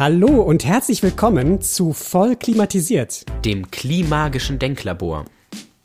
Hallo 0.00 0.40
und 0.40 0.64
herzlich 0.64 1.02
willkommen 1.02 1.60
zu 1.60 1.92
Voll 1.92 2.34
klimatisiert, 2.34 3.26
dem 3.44 3.70
klimagischen 3.70 4.58
Denklabor. 4.58 5.26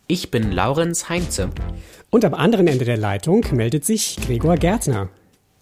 Ich 0.07 0.31
bin 0.31 0.53
Laurenz 0.53 1.09
Heinze. 1.09 1.49
Und 2.11 2.23
am 2.23 2.33
anderen 2.33 2.69
Ende 2.69 2.85
der 2.85 2.95
Leitung 2.95 3.45
meldet 3.51 3.83
sich 3.83 4.15
Gregor 4.25 4.55
Gärtner. 4.55 5.09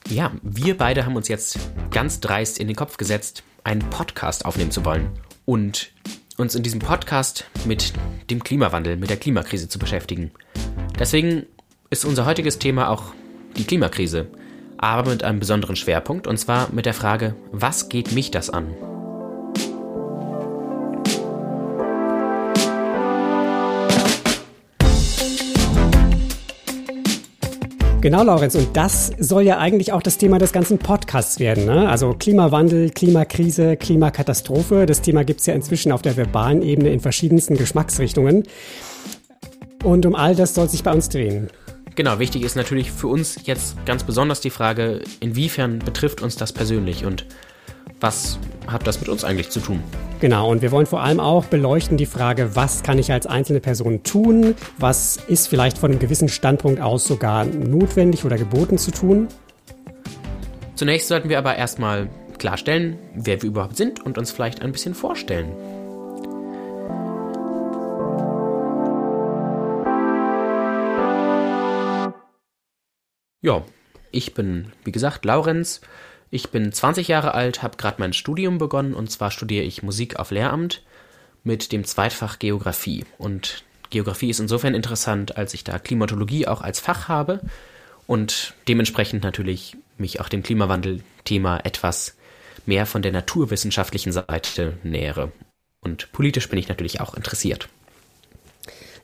Ja, 0.08 0.34
wir 0.44 0.78
beide 0.78 1.04
haben 1.04 1.16
uns 1.16 1.30
jetzt 1.30 1.58
ganz 1.90 2.20
dreist 2.20 2.60
in 2.60 2.68
den 2.68 2.76
Kopf 2.76 2.98
gesetzt, 2.98 3.42
einen 3.64 3.90
Podcast 3.90 4.46
aufnehmen 4.46 4.70
zu 4.70 4.86
wollen 4.86 5.10
und 5.46 5.92
uns 6.38 6.54
in 6.54 6.62
diesem 6.62 6.80
Podcast 6.80 7.46
mit 7.66 7.92
dem 8.30 8.44
Klimawandel, 8.44 8.98
mit 8.98 9.10
der 9.10 9.18
Klimakrise 9.18 9.68
zu 9.68 9.80
beschäftigen. 9.80 10.30
Deswegen 11.00 11.48
ist 11.90 12.06
unser 12.06 12.28
heutiges 12.28 12.60
Thema 12.60 12.90
auch 12.90 13.16
die 13.58 13.64
Klimakrise 13.64 14.28
aber 14.84 15.12
mit 15.12 15.24
einem 15.24 15.40
besonderen 15.40 15.78
Schwerpunkt, 15.78 16.28
und 16.28 16.38
zwar 16.38 16.68
mit 16.74 16.86
der 16.86 16.94
Frage, 16.94 17.36
was 17.54 17.88
geht 17.88 18.12
mich 18.12 18.32
das 18.32 18.50
an? 18.50 18.68
Genau, 28.02 28.24
Laurenz. 28.24 28.56
Und 28.56 28.76
das 28.76 29.14
soll 29.18 29.44
ja 29.44 29.60
eigentlich 29.60 29.94
auch 29.94 30.02
das 30.02 30.18
Thema 30.18 30.38
des 30.38 30.52
ganzen 30.52 30.78
Podcasts 30.78 31.40
werden. 31.40 31.64
Ne? 31.64 31.88
Also 31.88 32.14
Klimawandel, 32.14 32.90
Klimakrise, 32.90 33.78
Klimakatastrophe. 33.78 34.86
Das 34.86 35.00
Thema 35.00 35.24
gibt 35.24 35.40
es 35.40 35.46
ja 35.46 35.54
inzwischen 35.54 35.94
auf 35.94 36.02
der 36.02 36.18
verbalen 36.18 36.62
Ebene 36.62 36.90
in 36.90 37.00
verschiedensten 37.00 37.56
Geschmacksrichtungen. 37.56 38.44
Und 39.82 40.06
um 40.06 40.16
all 40.16 40.36
das 40.36 40.54
soll 40.54 40.68
sich 40.68 40.84
bei 40.84 40.92
uns 40.92 41.08
drehen. 41.08 41.48
Genau, 41.96 42.18
wichtig 42.18 42.44
ist 42.44 42.56
natürlich 42.56 42.92
für 42.92 43.08
uns 43.08 43.38
jetzt 43.46 43.86
ganz 43.86 44.04
besonders 44.04 44.42
die 44.42 44.50
Frage, 44.50 45.02
inwiefern 45.20 45.80
betrifft 45.80 46.22
uns 46.22 46.36
das 46.36 46.52
persönlich 46.52 47.06
und 47.06 47.26
was 48.00 48.40
hat 48.68 48.88
das 48.88 49.00
mit 49.00 49.10
uns 49.10 49.24
eigentlich 49.24 49.50
zu 49.50 49.60
tun? 49.60 49.82
Genau, 50.20 50.50
und 50.50 50.62
wir 50.62 50.72
wollen 50.72 50.86
vor 50.86 51.02
allem 51.04 51.20
auch 51.20 51.46
beleuchten 51.46 51.98
die 51.98 52.06
Frage, 52.06 52.56
was 52.56 52.82
kann 52.82 52.98
ich 52.98 53.12
als 53.12 53.28
einzelne 53.28 53.60
Person 53.60 54.04
tun? 54.04 54.56
Was 54.78 55.18
ist 55.28 55.48
vielleicht 55.48 55.78
von 55.78 55.92
einem 55.92 56.00
gewissen 56.00 56.30
Standpunkt 56.30 56.82
aus 56.82 57.06
sogar 57.06 57.46
notwendig 57.46 58.26
oder 58.26 58.38
geboten 58.38 58.78
zu 58.78 58.92
tun? 58.92 59.28
Zunächst 60.76 61.08
sollten 61.08 61.30
wir 61.30 61.38
aber 61.38 61.56
erstmal 61.56 62.10
klarstellen, 62.40 62.98
wer 63.14 63.42
wir 63.42 63.50
überhaupt 63.50 63.78
sind 63.78 64.04
und 64.04 64.18
uns 64.18 64.32
vielleicht 64.32 64.62
ein 64.62 64.72
bisschen 64.72 64.96
vorstellen. 64.96 65.54
Ja, 73.44 73.66
ich 74.12 74.34
bin, 74.34 74.72
wie 74.86 74.94
gesagt, 74.94 75.26
Laurenz. 75.26 75.82
Ich 76.32 76.50
bin 76.50 76.72
20 76.72 77.10
Jahre 77.10 77.34
alt, 77.34 77.62
habe 77.62 77.76
gerade 77.76 77.98
mein 78.00 78.14
Studium 78.14 78.58
begonnen 78.58 78.94
und 78.94 79.12
zwar 79.12 79.32
studiere 79.32 79.66
ich 79.66 79.84
Musik 79.84 80.16
auf 80.16 80.32
Lehramt 80.32 80.82
mit 81.44 81.74
dem 81.74 81.84
Zweitfach 81.84 82.40
Geografie. 82.40 83.04
Und 83.18 83.66
Geografie 83.90 84.30
ist 84.30 84.40
insofern 84.40 84.74
interessant, 84.74 85.36
als 85.36 85.54
ich 85.54 85.66
da 85.66 85.78
Klimatologie 85.78 86.48
auch 86.48 86.62
als 86.62 86.80
Fach 86.80 87.10
habe 87.10 87.42
und 88.08 88.54
dementsprechend 88.70 89.24
natürlich 89.24 89.76
mich 89.98 90.22
auch 90.22 90.30
dem 90.30 90.42
Klimawandel-Thema 90.42 91.60
etwas 91.66 92.16
mehr 92.66 92.86
von 92.86 93.02
der 93.02 93.12
naturwissenschaftlichen 93.12 94.14
Seite 94.14 94.78
nähere. 94.84 95.34
Und 95.82 96.14
politisch 96.14 96.48
bin 96.48 96.60
ich 96.60 96.70
natürlich 96.70 97.02
auch 97.02 97.14
interessiert. 97.14 97.68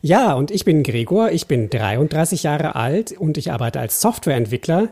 Ja, 0.02 0.32
und 0.32 0.50
ich 0.50 0.64
bin 0.64 0.82
Gregor, 0.82 1.30
ich 1.30 1.46
bin 1.46 1.68
33 1.68 2.44
Jahre 2.44 2.74
alt 2.74 3.12
und 3.12 3.36
ich 3.36 3.52
arbeite 3.52 3.80
als 3.80 4.00
Softwareentwickler, 4.00 4.88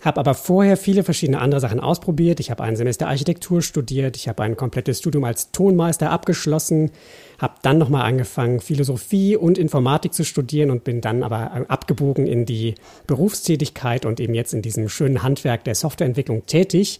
habe 0.00 0.18
aber 0.18 0.32
vorher 0.32 0.78
viele 0.78 1.04
verschiedene 1.04 1.42
andere 1.42 1.60
Sachen 1.60 1.78
ausprobiert. 1.78 2.40
Ich 2.40 2.50
habe 2.50 2.62
ein 2.62 2.74
Semester 2.74 3.06
Architektur 3.06 3.60
studiert, 3.60 4.16
ich 4.16 4.28
habe 4.28 4.42
ein 4.42 4.56
komplettes 4.56 5.00
Studium 5.00 5.24
als 5.24 5.52
Tonmeister 5.52 6.10
abgeschlossen, 6.10 6.90
habe 7.38 7.56
dann 7.60 7.76
nochmal 7.76 8.06
angefangen, 8.06 8.60
Philosophie 8.60 9.36
und 9.36 9.58
Informatik 9.58 10.14
zu 10.14 10.24
studieren 10.24 10.70
und 10.70 10.84
bin 10.84 11.02
dann 11.02 11.22
aber 11.22 11.66
abgebogen 11.68 12.26
in 12.26 12.46
die 12.46 12.76
Berufstätigkeit 13.06 14.06
und 14.06 14.20
eben 14.20 14.32
jetzt 14.32 14.54
in 14.54 14.62
diesem 14.62 14.88
schönen 14.88 15.22
Handwerk 15.22 15.64
der 15.64 15.74
Softwareentwicklung 15.74 16.46
tätig. 16.46 16.98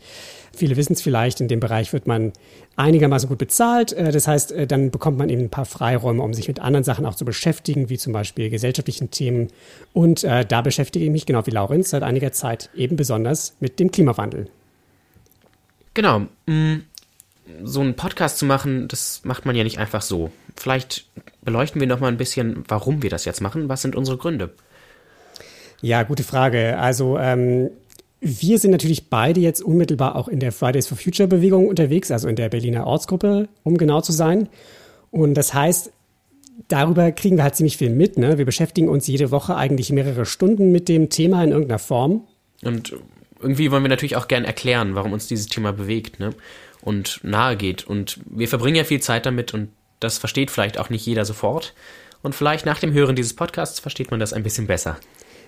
Viele 0.54 0.76
wissen 0.76 0.92
es 0.92 1.00
vielleicht, 1.00 1.40
in 1.40 1.48
dem 1.48 1.60
Bereich 1.60 1.94
wird 1.94 2.06
man 2.06 2.32
einigermaßen 2.80 3.28
gut 3.28 3.38
bezahlt. 3.38 3.92
Äh, 3.92 4.12
das 4.12 4.26
heißt, 4.26 4.52
äh, 4.52 4.66
dann 4.66 4.90
bekommt 4.90 5.18
man 5.18 5.28
eben 5.28 5.42
ein 5.42 5.50
paar 5.50 5.64
Freiräume, 5.64 6.22
um 6.22 6.34
sich 6.34 6.48
mit 6.48 6.60
anderen 6.60 6.84
Sachen 6.84 7.06
auch 7.06 7.14
zu 7.14 7.24
beschäftigen, 7.24 7.88
wie 7.88 7.98
zum 7.98 8.12
Beispiel 8.12 8.50
gesellschaftlichen 8.50 9.10
Themen. 9.10 9.48
Und 9.92 10.24
äh, 10.24 10.44
da 10.44 10.62
beschäftige 10.62 11.04
ich 11.04 11.10
mich, 11.10 11.26
genau 11.26 11.46
wie 11.46 11.50
Laurenz, 11.50 11.90
seit 11.90 12.02
einiger 12.02 12.32
Zeit 12.32 12.70
eben 12.74 12.96
besonders 12.96 13.56
mit 13.60 13.78
dem 13.78 13.90
Klimawandel. 13.90 14.48
Genau. 15.94 16.26
Mm, 16.46 16.76
so 17.64 17.80
einen 17.80 17.94
Podcast 17.94 18.38
zu 18.38 18.44
machen, 18.44 18.88
das 18.88 19.22
macht 19.24 19.44
man 19.44 19.56
ja 19.56 19.64
nicht 19.64 19.78
einfach 19.78 20.02
so. 20.02 20.30
Vielleicht 20.56 21.06
beleuchten 21.42 21.80
wir 21.80 21.88
noch 21.88 22.00
mal 22.00 22.08
ein 22.08 22.16
bisschen, 22.16 22.64
warum 22.68 23.02
wir 23.02 23.10
das 23.10 23.24
jetzt 23.24 23.40
machen. 23.40 23.68
Was 23.68 23.82
sind 23.82 23.96
unsere 23.96 24.16
Gründe? 24.16 24.50
Ja, 25.80 26.02
gute 26.02 26.24
Frage. 26.24 26.78
Also 26.78 27.18
ähm, 27.18 27.70
wir 28.20 28.58
sind 28.58 28.70
natürlich 28.70 29.08
beide 29.08 29.40
jetzt 29.40 29.62
unmittelbar 29.62 30.16
auch 30.16 30.28
in 30.28 30.40
der 30.40 30.52
Fridays 30.52 30.86
for 30.86 30.98
Future 30.98 31.26
Bewegung 31.26 31.68
unterwegs, 31.68 32.10
also 32.10 32.28
in 32.28 32.36
der 32.36 32.50
Berliner 32.50 32.86
Ortsgruppe, 32.86 33.48
um 33.62 33.78
genau 33.78 34.02
zu 34.02 34.12
sein. 34.12 34.48
Und 35.10 35.34
das 35.34 35.54
heißt, 35.54 35.90
darüber 36.68 37.12
kriegen 37.12 37.36
wir 37.36 37.44
halt 37.44 37.56
ziemlich 37.56 37.78
viel 37.78 37.90
mit. 37.90 38.18
Ne? 38.18 38.36
Wir 38.36 38.44
beschäftigen 38.44 38.88
uns 38.88 39.06
jede 39.06 39.30
Woche 39.30 39.56
eigentlich 39.56 39.90
mehrere 39.90 40.26
Stunden 40.26 40.70
mit 40.70 40.88
dem 40.88 41.08
Thema 41.08 41.42
in 41.42 41.50
irgendeiner 41.50 41.78
Form. 41.78 42.26
Und 42.62 42.94
irgendwie 43.40 43.70
wollen 43.70 43.82
wir 43.82 43.88
natürlich 43.88 44.16
auch 44.16 44.28
gern 44.28 44.44
erklären, 44.44 44.94
warum 44.94 45.12
uns 45.14 45.26
dieses 45.26 45.46
Thema 45.46 45.72
bewegt 45.72 46.20
ne? 46.20 46.30
und 46.82 47.20
nahe 47.22 47.56
geht. 47.56 47.86
Und 47.86 48.20
wir 48.26 48.48
verbringen 48.48 48.76
ja 48.76 48.84
viel 48.84 49.00
Zeit 49.00 49.24
damit 49.24 49.54
und 49.54 49.68
das 49.98 50.18
versteht 50.18 50.50
vielleicht 50.50 50.78
auch 50.78 50.90
nicht 50.90 51.06
jeder 51.06 51.24
sofort. 51.24 51.74
Und 52.22 52.34
vielleicht 52.34 52.66
nach 52.66 52.78
dem 52.78 52.92
Hören 52.92 53.16
dieses 53.16 53.34
Podcasts 53.34 53.80
versteht 53.80 54.10
man 54.10 54.20
das 54.20 54.34
ein 54.34 54.42
bisschen 54.42 54.66
besser. 54.66 54.98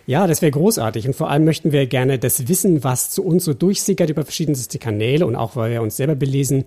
Ja, 0.06 0.26
das 0.26 0.42
wäre 0.42 0.50
großartig. 0.52 1.06
Und 1.06 1.14
vor 1.14 1.30
allem 1.30 1.44
möchten 1.44 1.72
wir 1.72 1.86
gerne 1.86 2.18
das 2.18 2.48
Wissen, 2.48 2.84
was 2.84 3.10
zu 3.10 3.24
uns 3.24 3.44
so 3.44 3.54
durchsickert 3.54 4.10
über 4.10 4.24
verschiedenste 4.24 4.78
Kanäle 4.78 5.26
und 5.26 5.36
auch 5.36 5.56
weil 5.56 5.70
wir 5.70 5.82
uns 5.82 5.96
selber 5.96 6.14
belesen, 6.14 6.64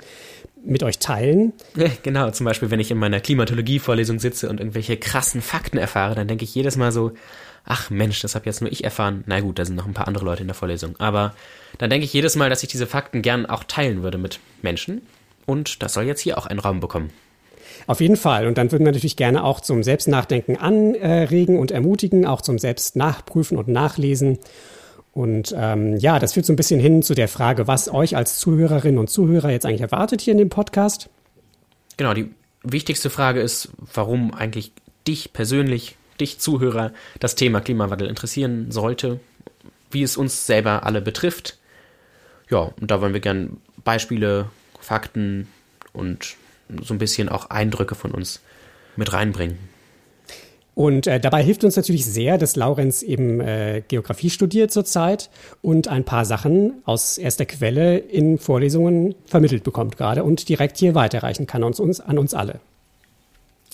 mit 0.65 0.83
euch 0.83 0.97
teilen. 0.99 1.53
Genau, 2.03 2.31
zum 2.31 2.45
Beispiel, 2.45 2.71
wenn 2.71 2.79
ich 2.79 2.91
in 2.91 2.97
meiner 2.97 3.19
Klimatologie-Vorlesung 3.19 4.19
sitze 4.19 4.49
und 4.49 4.59
irgendwelche 4.59 4.97
krassen 4.97 5.41
Fakten 5.41 5.77
erfahre, 5.77 6.15
dann 6.15 6.27
denke 6.27 6.43
ich 6.43 6.55
jedes 6.55 6.75
Mal 6.75 6.91
so, 6.91 7.11
ach 7.65 7.89
Mensch, 7.89 8.21
das 8.21 8.35
habe 8.35 8.45
jetzt 8.45 8.61
nur 8.61 8.71
ich 8.71 8.83
erfahren. 8.83 9.23
Na 9.27 9.39
gut, 9.41 9.59
da 9.59 9.65
sind 9.65 9.75
noch 9.75 9.85
ein 9.85 9.93
paar 9.93 10.07
andere 10.07 10.25
Leute 10.25 10.41
in 10.41 10.47
der 10.47 10.55
Vorlesung. 10.55 10.95
Aber 10.97 11.35
dann 11.77 11.89
denke 11.89 12.05
ich 12.05 12.13
jedes 12.13 12.35
Mal, 12.35 12.49
dass 12.49 12.63
ich 12.63 12.69
diese 12.69 12.87
Fakten 12.87 13.21
gern 13.21 13.45
auch 13.45 13.63
teilen 13.63 14.01
würde 14.01 14.17
mit 14.17 14.39
Menschen. 14.61 15.01
Und 15.45 15.83
das 15.83 15.93
soll 15.93 16.05
jetzt 16.05 16.21
hier 16.21 16.37
auch 16.37 16.47
einen 16.47 16.59
Raum 16.59 16.79
bekommen. 16.79 17.11
Auf 17.87 18.01
jeden 18.01 18.15
Fall. 18.15 18.47
Und 18.47 18.57
dann 18.57 18.71
würden 18.71 18.85
wir 18.85 18.91
natürlich 18.91 19.15
gerne 19.15 19.43
auch 19.43 19.59
zum 19.59 19.83
Selbstnachdenken 19.83 20.57
anregen 20.57 21.59
und 21.59 21.71
ermutigen, 21.71 22.25
auch 22.25 22.41
zum 22.41 22.57
Selbstnachprüfen 22.57 23.57
und 23.57 23.67
Nachlesen. 23.67 24.39
Und 25.13 25.55
ähm, 25.57 25.95
ja, 25.97 26.19
das 26.19 26.33
führt 26.33 26.45
so 26.45 26.53
ein 26.53 26.57
bisschen 26.57 26.79
hin 26.79 27.01
zu 27.01 27.13
der 27.13 27.27
Frage, 27.27 27.67
was 27.67 27.93
euch 27.93 28.17
als 28.17 28.39
Zuhörerinnen 28.39 28.99
und 28.99 29.09
Zuhörer 29.09 29.49
jetzt 29.49 29.65
eigentlich 29.65 29.81
erwartet 29.81 30.21
hier 30.21 30.33
in 30.33 30.39
dem 30.39 30.49
Podcast. 30.49 31.09
Genau, 31.97 32.13
die 32.13 32.31
wichtigste 32.63 33.09
Frage 33.09 33.39
ist, 33.39 33.69
warum 33.93 34.33
eigentlich 34.33 34.73
dich 35.07 35.31
persönlich, 35.31 35.95
dich 36.19 36.39
Zuhörer, 36.39 36.91
das 37.19 37.35
Thema 37.35 37.61
Klimawandel 37.61 38.09
interessieren 38.09 38.71
sollte, 38.71 39.19
wie 39.91 40.03
es 40.03 40.17
uns 40.17 40.45
selber 40.47 40.85
alle 40.85 41.01
betrifft. 41.01 41.59
Ja, 42.49 42.73
und 42.81 42.91
da 42.91 42.99
wollen 42.99 43.13
wir 43.13 43.21
gerne 43.21 43.51
Beispiele, 43.83 44.49
Fakten 44.81 45.47
und 45.93 46.35
so 46.81 46.93
ein 46.93 46.97
bisschen 46.97 47.29
auch 47.29 47.49
Eindrücke 47.49 47.95
von 47.95 48.11
uns 48.11 48.41
mit 48.95 49.13
reinbringen. 49.13 49.57
Und 50.75 51.07
äh, 51.07 51.21
dabei 51.21 51.41
hilft 51.41 51.63
uns 51.63 51.77
natürlich 51.77 52.05
sehr, 52.05 52.37
dass 52.37 52.57
Laurenz 52.57 53.01
eben 53.01 53.39
äh, 53.39 53.81
Geografie 53.87 54.29
studiert 54.29 54.71
zurzeit 54.71 55.29
und 55.61 55.87
ein 55.87 56.03
paar 56.03 56.25
Sachen 56.25 56.73
aus 56.83 57.17
erster 57.17 57.45
Quelle 57.45 57.97
in 57.97 58.37
Vorlesungen 58.37 59.15
vermittelt 59.25 59.63
bekommt 59.63 59.95
gerade 59.95 60.25
und 60.25 60.49
direkt 60.49 60.77
hier 60.77 60.93
weiterreichen 60.93 61.47
kann 61.47 61.63
uns, 61.63 61.79
uns, 61.79 62.01
an 62.01 62.17
uns 62.17 62.33
alle. 62.33 62.59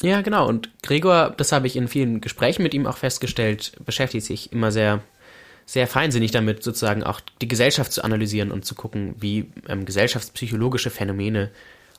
Ja, 0.04 0.22
genau. 0.22 0.48
Und 0.48 0.70
Gregor, 0.84 1.34
das 1.36 1.52
habe 1.52 1.66
ich 1.66 1.76
in 1.76 1.88
vielen 1.88 2.22
Gesprächen 2.22 2.62
mit 2.62 2.76
ihm 2.76 2.86
auch 2.86 2.98
festgestellt, 2.98 3.72
beschäftigt 3.84 4.26
sich 4.26 4.52
immer 4.54 4.72
sehr, 4.72 5.02
sehr 5.66 5.88
feinsinnig 5.88 6.30
damit, 6.30 6.62
sozusagen 6.62 7.04
auch 7.04 7.20
die 7.42 7.48
Gesellschaft 7.48 7.92
zu 7.92 8.04
analysieren 8.04 8.52
und 8.52 8.64
zu 8.64 8.76
gucken, 8.76 9.16
wie 9.20 9.52
ähm, 9.68 9.86
gesellschaftspsychologische 9.86 10.92
Phänomene 10.92 11.50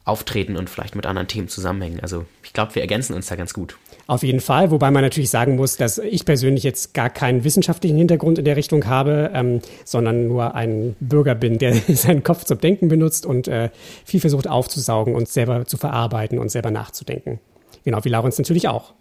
auftreten 0.05 0.57
und 0.57 0.69
vielleicht 0.69 0.97
mit 0.97 1.07
anderen 1.07 1.29
Themen 1.29 1.49
zusammenhängen. 1.49 2.01
Also 2.01 2.25
ich 2.43 2.53
glaube, 2.53 2.75
wir 2.75 2.83
ergänzen 2.83 3.15
uns 3.15 3.27
da 3.29 3.37
ganz 3.37 3.55
gut. 3.55 3.77
Auf 4.09 4.25
jeden 4.25 4.41
Fall, 4.41 4.73
wobei 4.73 4.91
man 4.91 5.03
natürlich 5.03 5.31
sagen 5.31 5.55
muss, 5.55 5.77
dass 5.77 5.99
ich 5.99 6.25
persönlich 6.25 6.65
jetzt 6.65 6.93
gar 6.93 7.09
keinen 7.09 7.45
wissenschaftlichen 7.45 7.97
Hintergrund 7.97 8.39
in 8.39 8.45
der 8.45 8.57
Richtung 8.57 8.87
habe, 8.87 9.31
ähm, 9.33 9.61
sondern 9.85 10.27
nur 10.27 10.57
ein 10.57 10.97
Bürger 10.99 11.37
bin, 11.37 11.59
der 11.59 11.75
seinen 11.89 12.25
Kopf 12.25 12.45
zum 12.45 12.59
Denken 12.59 12.89
benutzt 12.89 13.25
und 13.25 13.47
äh, 13.47 13.71
viel 14.05 14.21
versucht 14.21 14.49
aufzusaugen 14.49 15.15
und 15.15 15.29
selber 15.29 15.67
zu 15.67 15.77
verarbeiten 15.77 16.39
und 16.39 16.51
selber 16.51 16.73
nachzudenken. 16.73 17.39
Genau 17.85 18.05
wie 18.05 18.09
Laurens 18.09 18.39
natürlich 18.39 18.69
auch. 18.69 18.93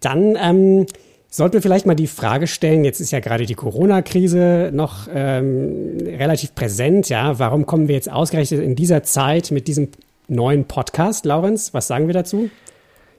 Dann 0.00 0.36
ähm, 0.40 0.86
Sollten 1.28 1.54
wir 1.54 1.62
vielleicht 1.62 1.86
mal 1.86 1.94
die 1.94 2.06
Frage 2.06 2.46
stellen, 2.46 2.84
jetzt 2.84 3.00
ist 3.00 3.10
ja 3.10 3.20
gerade 3.20 3.46
die 3.46 3.54
Corona-Krise 3.54 4.70
noch 4.72 5.08
ähm, 5.12 5.98
relativ 6.00 6.54
präsent, 6.54 7.08
ja, 7.08 7.38
warum 7.38 7.66
kommen 7.66 7.88
wir 7.88 7.94
jetzt 7.94 8.10
ausgerechnet 8.10 8.62
in 8.62 8.76
dieser 8.76 9.02
Zeit 9.02 9.50
mit 9.50 9.68
diesem 9.68 9.88
neuen 10.28 10.64
Podcast, 10.66 11.24
Laurenz? 11.24 11.74
Was 11.74 11.88
sagen 11.88 12.06
wir 12.06 12.14
dazu? 12.14 12.48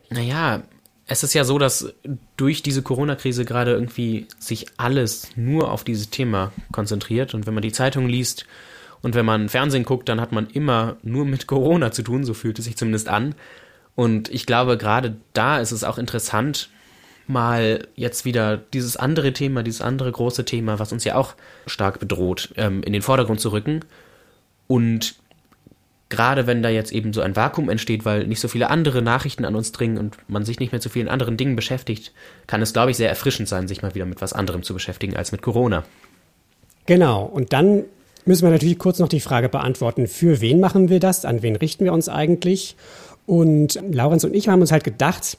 Naja, 0.09 0.63
es 1.05 1.23
ist 1.23 1.33
ja 1.33 1.43
so, 1.43 1.57
dass 1.57 1.93
durch 2.35 2.63
diese 2.63 2.81
Corona-Krise 2.81 3.45
gerade 3.45 3.71
irgendwie 3.71 4.27
sich 4.39 4.67
alles 4.77 5.29
nur 5.35 5.71
auf 5.71 5.83
dieses 5.83 6.09
Thema 6.09 6.51
konzentriert. 6.71 7.33
Und 7.33 7.47
wenn 7.47 7.53
man 7.53 7.63
die 7.63 7.71
Zeitung 7.71 8.07
liest 8.07 8.45
und 9.01 9.15
wenn 9.15 9.25
man 9.25 9.47
Fernsehen 9.47 9.83
guckt, 9.83 10.09
dann 10.09 10.19
hat 10.19 10.31
man 10.31 10.47
immer 10.47 10.97
nur 11.03 11.25
mit 11.25 11.47
Corona 11.47 11.91
zu 11.91 12.03
tun, 12.03 12.25
so 12.25 12.33
fühlt 12.33 12.59
es 12.59 12.65
sich 12.65 12.77
zumindest 12.77 13.07
an. 13.07 13.35
Und 13.95 14.29
ich 14.29 14.45
glaube, 14.45 14.77
gerade 14.77 15.15
da 15.33 15.59
ist 15.59 15.71
es 15.71 15.83
auch 15.83 15.97
interessant, 15.97 16.69
mal 17.29 17.87
jetzt 17.95 18.25
wieder 18.25 18.57
dieses 18.57 18.97
andere 18.97 19.33
Thema, 19.33 19.63
dieses 19.63 19.81
andere 19.81 20.11
große 20.11 20.45
Thema, 20.45 20.79
was 20.79 20.91
uns 20.91 21.03
ja 21.03 21.15
auch 21.15 21.35
stark 21.65 21.99
bedroht, 21.99 22.53
ähm, 22.57 22.83
in 22.83 22.93
den 22.93 23.01
Vordergrund 23.01 23.39
zu 23.39 23.51
rücken. 23.51 23.81
Und 24.67 25.15
gerade 26.09 26.47
wenn 26.47 26.63
da 26.63 26.69
jetzt 26.69 26.91
eben 26.91 27.13
so 27.13 27.21
ein 27.21 27.35
Vakuum 27.35 27.69
entsteht, 27.69 28.05
weil 28.05 28.27
nicht 28.27 28.39
so 28.39 28.47
viele 28.47 28.69
andere 28.69 29.01
Nachrichten 29.01 29.45
an 29.45 29.55
uns 29.55 29.71
dringen 29.71 29.97
und 29.97 30.17
man 30.27 30.45
sich 30.45 30.59
nicht 30.59 30.71
mehr 30.71 30.81
zu 30.81 30.89
vielen 30.89 31.09
anderen 31.09 31.37
Dingen 31.37 31.55
beschäftigt, 31.55 32.13
kann 32.47 32.61
es, 32.61 32.73
glaube 32.73 32.91
ich, 32.91 32.97
sehr 32.97 33.09
erfrischend 33.09 33.49
sein, 33.49 33.67
sich 33.67 33.81
mal 33.81 33.95
wieder 33.95 34.05
mit 34.05 34.21
was 34.21 34.33
anderem 34.33 34.63
zu 34.63 34.73
beschäftigen 34.73 35.15
als 35.15 35.31
mit 35.31 35.41
Corona. 35.41 35.83
Genau. 36.85 37.23
Und 37.23 37.51
dann 37.53 37.83
müssen 38.25 38.43
wir 38.43 38.51
natürlich 38.51 38.79
kurz 38.79 38.99
noch 38.99 39.09
die 39.09 39.19
Frage 39.19 39.49
beantworten, 39.49 40.07
für 40.07 40.41
wen 40.41 40.59
machen 40.59 40.89
wir 40.89 40.99
das? 40.99 41.25
An 41.25 41.41
wen 41.41 41.55
richten 41.55 41.85
wir 41.85 41.93
uns 41.93 42.09
eigentlich? 42.09 42.75
Und 43.25 43.79
Laurenz 43.91 44.23
und 44.23 44.33
ich 44.33 44.47
haben 44.47 44.61
uns 44.61 44.71
halt 44.71 44.85
gedacht, 44.85 45.37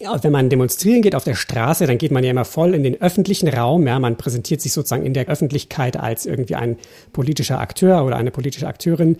wenn 0.00 0.32
man 0.32 0.48
demonstrieren 0.48 1.02
geht 1.02 1.14
auf 1.14 1.24
der 1.24 1.34
Straße, 1.34 1.86
dann 1.86 1.98
geht 1.98 2.12
man 2.12 2.24
ja 2.24 2.30
immer 2.30 2.44
voll 2.44 2.74
in 2.74 2.82
den 2.82 3.00
öffentlichen 3.00 3.48
Raum. 3.48 3.86
Ja, 3.86 3.98
man 3.98 4.16
präsentiert 4.16 4.60
sich 4.60 4.72
sozusagen 4.72 5.04
in 5.04 5.14
der 5.14 5.26
Öffentlichkeit 5.26 5.96
als 5.96 6.26
irgendwie 6.26 6.54
ein 6.54 6.76
politischer 7.12 7.60
Akteur 7.60 8.04
oder 8.04 8.16
eine 8.16 8.30
politische 8.30 8.66
Akteurin. 8.66 9.16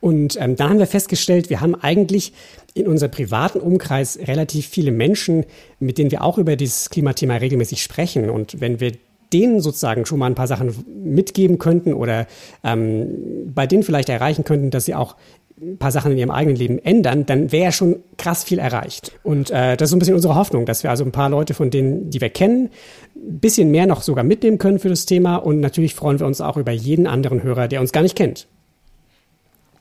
Und 0.00 0.40
ähm, 0.40 0.56
da 0.56 0.68
haben 0.68 0.78
wir 0.78 0.86
festgestellt, 0.86 1.50
wir 1.50 1.60
haben 1.60 1.74
eigentlich 1.74 2.32
in 2.74 2.86
unserem 2.86 3.10
privaten 3.10 3.58
Umkreis 3.58 4.18
relativ 4.26 4.66
viele 4.68 4.92
Menschen, 4.92 5.44
mit 5.80 5.98
denen 5.98 6.10
wir 6.10 6.22
auch 6.22 6.38
über 6.38 6.56
dieses 6.56 6.90
Klimathema 6.90 7.36
regelmäßig 7.36 7.82
sprechen. 7.82 8.30
Und 8.30 8.60
wenn 8.60 8.80
wir 8.80 8.92
denen 9.32 9.60
sozusagen 9.60 10.06
schon 10.06 10.18
mal 10.18 10.26
ein 10.26 10.34
paar 10.34 10.46
Sachen 10.46 10.74
mitgeben 11.04 11.58
könnten 11.58 11.92
oder 11.92 12.26
ähm, 12.64 13.52
bei 13.54 13.66
denen 13.66 13.82
vielleicht 13.82 14.08
erreichen 14.08 14.44
könnten, 14.44 14.70
dass 14.70 14.84
sie 14.86 14.94
auch 14.94 15.16
ein 15.60 15.78
paar 15.78 15.90
Sachen 15.90 16.12
in 16.12 16.18
ihrem 16.18 16.30
eigenen 16.30 16.56
Leben 16.56 16.78
ändern, 16.78 17.26
dann 17.26 17.52
wäre 17.52 17.72
schon 17.72 17.96
krass 18.16 18.44
viel 18.44 18.58
erreicht. 18.58 19.12
Und 19.22 19.50
äh, 19.50 19.76
das 19.76 19.86
ist 19.86 19.90
so 19.90 19.96
ein 19.96 19.98
bisschen 19.98 20.14
unsere 20.14 20.34
Hoffnung, 20.34 20.66
dass 20.66 20.82
wir 20.82 20.90
also 20.90 21.04
ein 21.04 21.12
paar 21.12 21.30
Leute 21.30 21.54
von 21.54 21.70
denen, 21.70 22.10
die 22.10 22.20
wir 22.20 22.30
kennen, 22.30 22.70
ein 23.16 23.40
bisschen 23.40 23.70
mehr 23.70 23.86
noch 23.86 24.02
sogar 24.02 24.24
mitnehmen 24.24 24.58
können 24.58 24.78
für 24.78 24.88
das 24.88 25.06
Thema. 25.06 25.36
Und 25.36 25.60
natürlich 25.60 25.94
freuen 25.94 26.20
wir 26.20 26.26
uns 26.26 26.40
auch 26.40 26.56
über 26.56 26.72
jeden 26.72 27.06
anderen 27.06 27.42
Hörer, 27.42 27.68
der 27.68 27.80
uns 27.80 27.92
gar 27.92 28.02
nicht 28.02 28.16
kennt. 28.16 28.46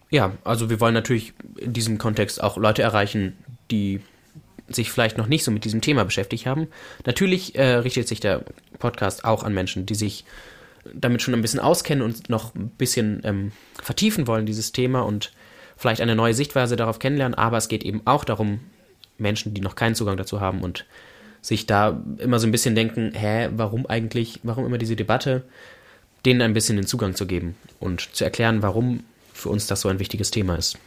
Ja, 0.10 0.32
also 0.44 0.70
wir 0.70 0.80
wollen 0.80 0.94
natürlich 0.94 1.34
in 1.58 1.74
diesem 1.74 1.98
Kontext 1.98 2.42
auch 2.42 2.58
Leute 2.58 2.82
erreichen, 2.82 3.38
die 3.70 4.00
sich 4.70 4.92
vielleicht 4.92 5.18
noch 5.18 5.28
nicht 5.28 5.44
so 5.44 5.52
mit 5.52 5.66
diesem 5.66 5.82
Thema 5.82 6.04
beschäftigt 6.04 6.46
haben. 6.46 6.68
Natürlich 7.06 7.56
äh, 7.56 7.76
richtet 7.76 8.08
sich 8.08 8.20
der 8.20 8.44
Podcast 8.80 9.26
auch 9.26 9.44
an 9.44 9.54
Menschen, 9.54 9.86
die 9.86 9.96
sich 9.96 10.26
damit 10.94 11.22
schon 11.22 11.34
ein 11.34 11.42
bisschen 11.42 11.60
auskennen 11.60 12.04
und 12.04 12.30
noch 12.30 12.56
ein 12.56 12.70
bisschen 12.70 13.22
ähm, 13.24 13.52
vertiefen 13.82 14.28
wollen, 14.28 14.46
dieses 14.46 14.72
Thema 14.72 15.02
und 15.02 15.32
vielleicht 15.78 16.02
eine 16.02 16.16
neue 16.16 16.34
Sichtweise 16.34 16.76
darauf 16.76 17.00
kennenlernen. 17.00 17.38
Aber 17.38 17.58
es 17.58 17.68
geht 17.68 17.84
eben 17.84 18.02
auch 18.06 18.24
darum, 18.24 18.60
Menschen, 19.18 19.54
die 19.54 19.62
noch 19.62 19.76
keinen 19.76 19.96
Zugang 19.96 20.18
dazu 20.18 20.42
haben 20.42 20.62
und 20.62 20.86
sich 21.42 21.66
da 21.66 22.02
immer 22.18 22.40
so 22.40 22.48
ein 22.48 22.52
bisschen 22.52 22.76
denken, 22.76 23.14
hä, 23.14 23.50
warum 23.56 23.86
eigentlich, 23.86 24.40
warum 24.44 24.66
immer 24.66 24.78
diese 24.78 24.96
Debatte, 24.96 25.44
denen 26.26 26.42
ein 26.42 26.54
bisschen 26.54 26.76
den 26.76 26.88
Zugang 26.88 27.16
zu 27.16 27.26
geben 27.26 27.56
und 27.80 28.14
zu 28.14 28.24
erklären, 28.24 28.62
warum 28.62 29.04
für 29.34 29.50
uns 29.50 29.68
das 29.68 29.82
so 29.82 29.90
ein 29.90 30.00
wichtiges 30.00 30.32
Thema 30.32 30.56
ist. 30.56 30.78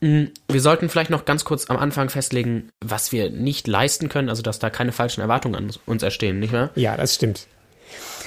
Mm, 0.00 0.26
wir 0.48 0.60
sollten 0.60 0.88
vielleicht 0.88 1.10
noch 1.10 1.24
ganz 1.24 1.44
kurz 1.44 1.68
am 1.68 1.76
Anfang 1.76 2.10
festlegen, 2.10 2.68
was 2.80 3.12
wir 3.12 3.30
nicht 3.30 3.66
leisten 3.66 4.08
können, 4.08 4.28
also 4.28 4.42
dass 4.42 4.58
da 4.58 4.70
keine 4.70 4.92
falschen 4.92 5.20
Erwartungen 5.20 5.56
an 5.56 5.70
uns 5.86 6.02
erstehen, 6.02 6.38
nicht 6.38 6.52
wahr? 6.52 6.70
Ja, 6.74 6.96
das 6.96 7.14
stimmt. 7.14 7.46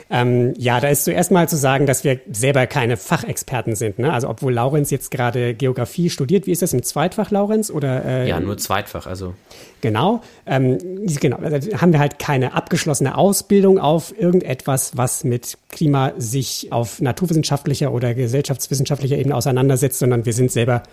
Ähm, 0.10 0.54
ja, 0.57 0.80
da 0.80 0.89
ist 0.89 1.06
zuerst 1.06 1.31
mal 1.31 1.48
zu 1.50 1.56
sagen, 1.56 1.86
dass 1.86 2.04
wir 2.04 2.19
selber 2.31 2.68
keine 2.68 2.98
Fachexperten 2.98 3.75
sind. 3.75 4.00
Ne? 4.00 4.12
Also 4.12 4.30
obwohl 4.30 4.54
Laurenz 4.54 4.92
jetzt 4.92 5.12
gerade 5.12 5.54
Geografie 5.54 6.10
studiert, 6.10 6.45
wie 6.45 6.51
ist 6.51 6.62
das 6.62 6.74
im 6.74 6.83
Zweitfach, 6.83 7.31
Laurenz? 7.31 7.69
Oder, 7.69 8.06
äh, 8.06 8.30
ja, 8.30 8.39
nur 8.39 8.57
Zweitfach, 8.57 9.07
also. 9.07 9.33
Genau, 9.81 10.21
ähm, 10.45 10.77
genau. 11.19 11.38
Also 11.38 11.77
haben 11.77 11.92
wir 11.92 12.00
halt 12.00 12.19
keine 12.19 12.54
abgeschlossene 12.54 13.18
Ausbildung 13.18 13.80
auf 13.80 14.13
irgendetwas, 14.18 14.95
was 14.95 15.24
mit 15.24 15.57
Klima 15.69 16.13
sich 16.18 16.71
auf 16.71 17.01
naturwissenschaftlicher 17.01 17.92
oder 17.92 18.13
gesellschaftswissenschaftlicher 18.13 19.18
Ebene 19.18 19.36
auseinandersetzt, 19.36 20.00
sondern 20.00 20.25
wir 20.25 20.33
sind 20.33 20.51
selber 20.51 20.83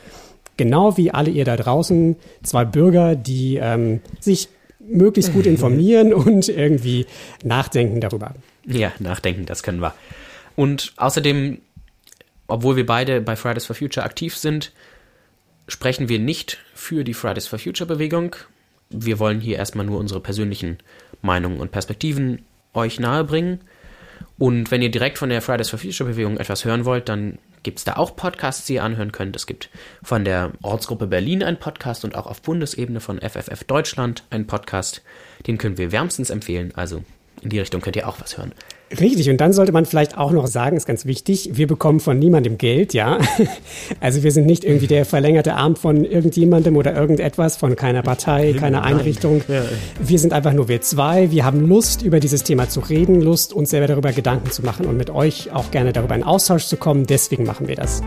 genau 0.57 0.97
wie 0.97 1.11
alle 1.11 1.31
ihr 1.31 1.45
da 1.45 1.57
draußen 1.57 2.17
zwei 2.43 2.65
Bürger, 2.65 3.17
die 3.17 3.57
ähm, 3.57 4.01
sich 4.19 4.49
möglichst 4.81 5.33
gut 5.33 5.47
informieren 5.47 6.13
und 6.15 6.49
irgendwie 6.49 7.07
nachdenken 7.45 8.01
darüber. 8.01 8.35
Ja, 8.67 8.93
nachdenken, 8.99 9.47
das 9.47 9.63
können 9.63 9.81
wir. 9.81 9.95
Und 10.57 10.93
außerdem, 10.97 11.59
obwohl 12.47 12.77
wir 12.77 12.87
beide 12.87 13.21
bei 13.21 13.37
Fridays 13.37 13.67
for 13.67 13.77
Future 13.77 14.05
aktiv 14.05 14.37
sind, 14.37 14.73
sprechen 15.69 16.09
wir 16.09 16.19
nicht 16.19 16.59
für 16.75 17.05
die 17.05 17.15
Fridays 17.15 17.47
for 17.47 17.59
Future 17.59 17.87
Bewegung. 17.87 18.37
Wir 18.91 19.19
wollen 19.19 19.41
hier 19.41 19.57
erstmal 19.57 19.87
nur 19.87 19.99
unsere 19.99 20.21
persönlichen 20.21 20.79
Meinungen 21.23 21.61
und 21.61 21.71
Perspektiven 21.71 22.45
euch 22.75 22.99
nahebringen. 22.99 23.61
Und 24.41 24.71
wenn 24.71 24.81
ihr 24.81 24.91
direkt 24.91 25.19
von 25.19 25.29
der 25.29 25.43
Fridays 25.43 25.69
for 25.69 25.79
Future 25.79 26.09
Bewegung 26.09 26.39
etwas 26.39 26.65
hören 26.65 26.87
wollt, 26.87 27.11
dann 27.11 27.39
gibt 27.63 27.77
es 27.77 27.85
da 27.85 27.97
auch 27.97 28.17
Podcasts, 28.17 28.65
die 28.65 28.73
ihr 28.77 28.83
anhören 28.83 29.13
könnt. 29.13 29.37
Es 29.37 29.47
gibt 29.47 29.69
von 30.03 30.25
der 30.25 30.53
Ortsgruppe 30.63 31.07
Berlin 31.07 31.43
einen 31.43 31.59
Podcast 31.59 32.07
und 32.07 32.15
auch 32.15 32.25
auf 32.25 32.41
Bundesebene 32.41 33.01
von 33.01 33.21
FFF 33.21 33.65
Deutschland 33.65 34.25
einen 34.31 34.47
Podcast. 34.47 35.03
Den 35.47 35.59
können 35.59 35.77
wir 35.77 35.93
wärmstens 35.93 36.31
empfehlen. 36.31 36.73
Also 36.75 37.05
in 37.43 37.51
die 37.51 37.59
Richtung 37.59 37.83
könnt 37.83 37.97
ihr 37.97 38.09
auch 38.09 38.19
was 38.19 38.39
hören. 38.39 38.53
Richtig, 38.99 39.31
und 39.31 39.37
dann 39.41 39.53
sollte 39.53 39.71
man 39.71 39.87
vielleicht 39.87 40.19
auch 40.19 40.33
noch 40.33 40.49
sagen, 40.49 40.77
ist 40.77 40.87
ganz 40.87 41.07
wichtig, 41.07 41.51
wir 41.53 41.69
bekommen 41.69 42.01
von 42.01 42.19
niemandem 42.19 42.59
Geld, 42.59 42.93
ja. 42.93 43.19
Also 44.01 44.23
wir 44.23 44.33
sind 44.33 44.47
nicht 44.47 44.65
irgendwie 44.65 44.87
der 44.87 45.05
verlängerte 45.05 45.55
Arm 45.55 45.77
von 45.77 46.05
irgendjemandem 46.05 46.77
oder 46.77 46.95
irgendetwas, 46.95 47.57
von 47.57 47.77
keiner 47.77 48.03
Partei, 48.03 48.55
keiner 48.59 48.83
Einrichtung. 48.83 49.43
Wir 50.01 50.19
sind 50.19 50.33
einfach 50.33 50.53
nur 50.53 50.69
wir 50.69 50.81
zwei. 50.81 51.31
Wir 51.31 51.45
haben 51.45 51.69
Lust, 51.69 52.03
über 52.03 52.19
dieses 52.19 52.43
Thema 52.43 52.69
zu 52.69 52.81
reden, 52.81 53.21
Lust, 53.21 53.53
uns 53.53 53.71
selber 53.71 53.87
darüber 53.87 54.13
Gedanken 54.13 54.51
zu 54.51 54.63
machen 54.63 54.87
und 54.87 54.97
mit 54.97 55.11
euch 55.11 55.53
auch 55.53 55.71
gerne 55.71 55.93
darüber 55.93 56.15
in 56.15 56.23
Austausch 56.23 56.67
zu 56.67 56.77
kommen. 56.77 57.07
Deswegen 57.07 57.45
machen 57.45 57.69
wir 57.69 57.77
das. 57.77 58.03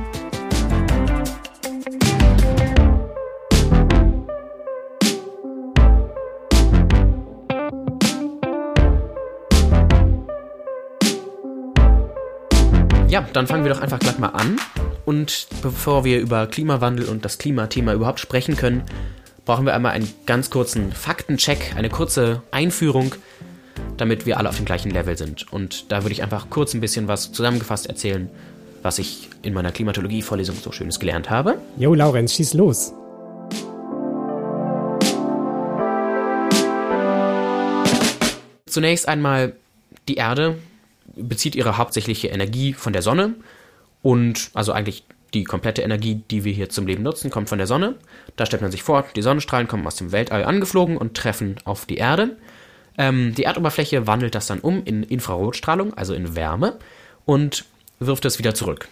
Dann 13.36 13.48
fangen 13.48 13.64
wir 13.64 13.74
doch 13.74 13.82
einfach 13.82 14.00
gleich 14.00 14.20
mal 14.20 14.30
an. 14.30 14.58
Und 15.06 15.48
bevor 15.62 16.06
wir 16.06 16.20
über 16.20 16.48
Klimawandel 16.48 17.08
und 17.08 17.26
das 17.26 17.38
Klimathema 17.38 17.94
überhaupt 17.94 18.20
sprechen 18.20 18.56
können, 18.56 18.84
brauchen 19.46 19.66
wir 19.66 19.74
einmal 19.74 19.92
einen 19.92 20.10
ganz 20.26 20.50
kurzen 20.50 20.92
Faktencheck, 20.92 21.74
eine 21.76 21.90
kurze 21.90 22.42
Einführung, 22.52 23.16
damit 23.98 24.26
wir 24.26 24.38
alle 24.38 24.50
auf 24.50 24.58
dem 24.58 24.66
gleichen 24.66 24.92
Level 24.92 25.18
sind. 25.18 25.52
Und 25.52 25.92
da 25.92 26.04
würde 26.04 26.14
ich 26.14 26.24
einfach 26.24 26.50
kurz 26.50 26.74
ein 26.74 26.82
bisschen 26.82 27.08
was 27.08 27.32
zusammengefasst 27.32 27.88
erzählen, 27.88 28.30
was 28.82 29.00
ich 29.00 29.30
in 29.42 29.54
meiner 29.54 29.72
Klimatologie-Vorlesung 29.72 30.56
so 30.62 30.72
Schönes 30.72 31.00
gelernt 31.00 31.30
habe. 31.30 31.58
Jo, 31.78 31.94
Laurenz, 31.94 32.34
schieß 32.34 32.54
los. 32.54 32.94
Zunächst 38.66 39.08
einmal 39.08 39.54
die 40.08 40.16
Erde 40.16 40.58
bezieht 41.16 41.56
ihre 41.56 41.78
hauptsächliche 41.78 42.28
Energie 42.28 42.74
von 42.74 42.94
der 42.94 43.02
Sonne 43.02 43.36
und 44.02 44.52
also 44.54 44.72
eigentlich 44.72 45.06
die 45.34 45.44
komplette 45.44 45.82
Energie, 45.82 46.22
die 46.30 46.44
wir 46.44 46.54
hier 46.54 46.70
zum 46.70 46.86
Leben 46.86 47.04
nutzen, 47.04 47.32
kommt 47.32 47.50
von 47.50 47.58
der 47.58 47.68
Sonne. 47.68 47.96
Da 48.36 48.46
stellt 48.46 48.62
man 48.62 48.72
sich 48.72 48.84
vor, 48.84 49.06
die 49.16 49.22
Sonnenstrahlen 49.22 49.68
kommen 49.68 49.88
aus 49.88 49.96
dem 49.96 50.12
Weltall 50.12 50.44
angeflogen 50.44 50.98
und 50.98 51.16
treffen 51.16 51.56
auf 51.66 51.86
die 51.86 51.98
Erde. 51.98 52.38
Ähm, 52.98 53.34
die 53.36 53.44
Erdoberfläche 53.44 54.06
wandelt 54.06 54.36
das 54.36 54.48
dann 54.48 54.60
um 54.60 54.84
in 54.86 55.04
Infrarotstrahlung, 55.04 55.96
also 55.96 56.14
in 56.14 56.36
Wärme, 56.36 56.78
und 57.26 57.66
wirft 58.00 58.26
es 58.26 58.38
wieder 58.38 58.54
zurück. 58.54 58.88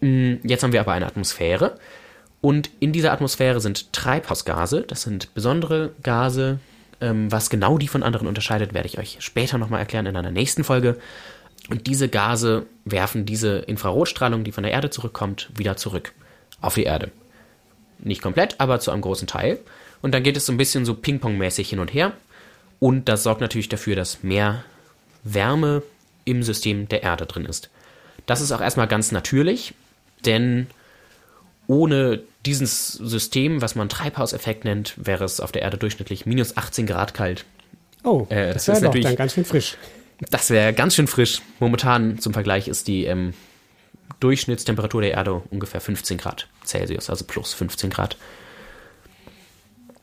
Mm, 0.00 0.34
jetzt 0.44 0.62
haben 0.62 0.72
wir 0.72 0.80
aber 0.80 0.92
eine 0.92 1.06
Atmosphäre. 1.06 1.78
Und 2.40 2.70
in 2.78 2.92
dieser 2.92 3.12
Atmosphäre 3.12 3.60
sind 3.60 3.92
Treibhausgase, 3.92 4.82
das 4.82 5.02
sind 5.02 5.34
besondere 5.34 5.92
Gase. 6.02 6.60
Ähm, 7.00 7.30
was 7.30 7.50
genau 7.50 7.76
die 7.76 7.88
von 7.88 8.02
anderen 8.02 8.28
unterscheidet, 8.28 8.72
werde 8.72 8.88
ich 8.88 8.98
euch 8.98 9.18
später 9.20 9.58
nochmal 9.58 9.80
erklären 9.80 10.06
in 10.06 10.16
einer 10.16 10.30
nächsten 10.30 10.64
Folge. 10.64 10.96
Und 11.68 11.86
diese 11.86 12.08
Gase 12.08 12.66
werfen 12.84 13.26
diese 13.26 13.58
Infrarotstrahlung, 13.58 14.44
die 14.44 14.52
von 14.52 14.62
der 14.62 14.72
Erde 14.72 14.90
zurückkommt, 14.90 15.50
wieder 15.54 15.76
zurück 15.76 16.12
auf 16.60 16.74
die 16.74 16.84
Erde. 16.84 17.10
Nicht 17.98 18.22
komplett, 18.22 18.60
aber 18.60 18.78
zu 18.78 18.90
einem 18.90 19.02
großen 19.02 19.26
Teil. 19.26 19.58
Und 20.02 20.12
dann 20.12 20.22
geht 20.22 20.36
es 20.36 20.46
so 20.46 20.52
ein 20.52 20.58
bisschen 20.58 20.84
so 20.84 20.94
Ping-Pong-mäßig 20.94 21.68
hin 21.68 21.80
und 21.80 21.92
her. 21.92 22.12
Und 22.78 23.08
das 23.08 23.22
sorgt 23.22 23.40
natürlich 23.40 23.68
dafür, 23.68 23.96
dass 23.96 24.22
mehr 24.22 24.64
Wärme 25.24 25.82
im 26.24 26.42
System 26.42 26.88
der 26.88 27.02
Erde 27.02 27.26
drin 27.26 27.46
ist. 27.46 27.70
Das 28.26 28.40
ist 28.40 28.52
auch 28.52 28.60
erstmal 28.60 28.88
ganz 28.88 29.12
natürlich, 29.12 29.74
denn 30.24 30.66
ohne 31.66 32.20
dieses 32.44 32.92
System, 32.92 33.60
was 33.60 33.74
man 33.74 33.88
Treibhauseffekt 33.88 34.64
nennt, 34.64 34.94
wäre 34.96 35.24
es 35.24 35.40
auf 35.40 35.52
der 35.52 35.62
Erde 35.62 35.78
durchschnittlich 35.78 36.26
minus 36.26 36.56
18 36.56 36.86
Grad 36.86 37.14
kalt. 37.14 37.44
Oh, 38.04 38.26
äh, 38.28 38.52
das, 38.52 38.66
das 38.66 38.82
wäre 38.82 38.92
doch 38.92 39.00
dann 39.00 39.16
ganz 39.16 39.34
schön 39.34 39.44
frisch. 39.44 39.76
Das 40.30 40.50
wäre 40.50 40.72
ganz 40.72 40.94
schön 40.94 41.06
frisch. 41.06 41.42
Momentan 41.60 42.18
zum 42.18 42.32
Vergleich 42.32 42.68
ist 42.68 42.88
die 42.88 43.04
ähm, 43.04 43.34
Durchschnittstemperatur 44.20 45.02
der 45.02 45.12
Erde 45.12 45.42
ungefähr 45.50 45.80
15 45.80 46.18
Grad 46.18 46.48
Celsius, 46.64 47.10
also 47.10 47.24
plus 47.24 47.52
15 47.54 47.90
Grad. 47.90 48.16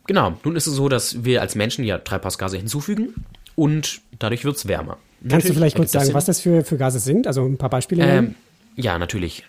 Genau, 0.06 0.34
nun 0.44 0.56
ist 0.56 0.66
es 0.66 0.74
so, 0.74 0.88
dass 0.88 1.24
wir 1.24 1.40
als 1.40 1.54
Menschen 1.54 1.84
ja 1.84 1.98
Treibhausgase 1.98 2.56
hinzufügen 2.56 3.24
und 3.54 4.02
dadurch 4.18 4.44
wird 4.44 4.56
es 4.56 4.68
wärmer. 4.68 4.98
Kannst 5.22 5.32
natürlich 5.32 5.48
du 5.48 5.54
vielleicht 5.54 5.76
kurz 5.76 5.92
sagen, 5.92 6.12
was 6.12 6.26
das 6.26 6.40
für, 6.40 6.64
für 6.64 6.76
Gase 6.76 6.98
sind? 6.98 7.26
Also 7.26 7.44
ein 7.44 7.56
paar 7.56 7.70
Beispiele? 7.70 8.04
Ähm, 8.04 8.34
ja, 8.76 8.98
natürlich. 8.98 9.44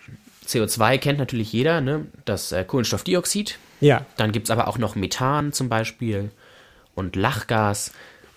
CO2 0.46 0.98
kennt 0.98 1.18
natürlich 1.18 1.52
jeder, 1.52 1.80
ne? 1.80 2.06
das 2.24 2.52
äh, 2.52 2.64
Kohlenstoffdioxid. 2.64 3.58
Ja. 3.80 4.06
Dann 4.16 4.32
gibt 4.32 4.46
es 4.46 4.50
aber 4.50 4.68
auch 4.68 4.78
noch 4.78 4.94
Methan 4.94 5.52
zum 5.52 5.68
Beispiel 5.68 6.30
und 6.94 7.16
Lachgas. 7.16 7.92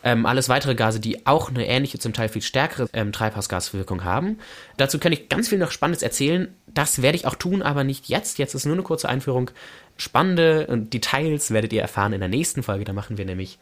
Ähm, 0.09 0.25
alles 0.25 0.49
weitere 0.49 0.73
Gase, 0.73 0.99
die 0.99 1.27
auch 1.27 1.49
eine 1.49 1.67
ähnliche, 1.67 1.99
zum 1.99 2.13
Teil 2.13 2.29
viel 2.29 2.41
stärkere 2.41 2.89
ähm, 2.93 3.11
Treibhausgaswirkung 3.11 4.03
haben. 4.03 4.39
Dazu 4.77 4.97
kann 4.97 5.11
ich 5.11 5.29
ganz 5.29 5.49
viel 5.49 5.59
noch 5.59 5.69
Spannendes 5.69 6.01
erzählen. 6.01 6.47
Das 6.65 7.03
werde 7.03 7.15
ich 7.15 7.27
auch 7.27 7.35
tun, 7.35 7.61
aber 7.61 7.83
nicht 7.83 8.09
jetzt. 8.09 8.39
Jetzt 8.39 8.55
ist 8.55 8.65
nur 8.65 8.73
eine 8.73 8.81
kurze 8.81 9.07
Einführung. 9.07 9.51
Spannende 9.97 10.65
Details 10.91 11.51
werdet 11.51 11.73
ihr 11.73 11.81
erfahren 11.81 12.13
in 12.13 12.21
der 12.21 12.29
nächsten 12.29 12.63
Folge. 12.63 12.85
Da 12.85 12.93
machen 12.93 13.19
wir 13.19 13.25
nämlich 13.25 13.59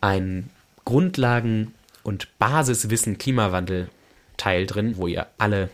ein 0.00 0.48
Grundlagen- 0.86 1.74
und 2.04 2.28
Basiswissen 2.38 3.18
Klimawandel-Teil 3.18 4.66
drin, 4.66 4.96
wo 4.96 5.08
ihr 5.08 5.26
alle 5.36 5.68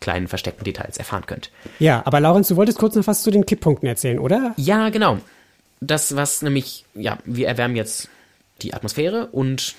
kleinen 0.00 0.28
versteckten 0.28 0.64
Details 0.64 0.98
erfahren 0.98 1.24
könnt. 1.24 1.50
Ja, 1.78 2.02
aber 2.04 2.20
Laurenz, 2.20 2.48
du 2.48 2.56
wolltest 2.56 2.78
kurz 2.78 2.94
noch 2.94 3.06
was 3.06 3.22
zu 3.22 3.30
den 3.30 3.46
Kipppunkten 3.46 3.88
erzählen, 3.88 4.18
oder? 4.18 4.52
Ja, 4.58 4.90
genau. 4.90 5.18
Das, 5.80 6.14
was 6.14 6.42
nämlich, 6.42 6.84
ja, 6.94 7.16
wir 7.24 7.48
erwärmen 7.48 7.76
jetzt 7.76 8.10
die 8.60 8.74
Atmosphäre 8.74 9.26
und 9.26 9.74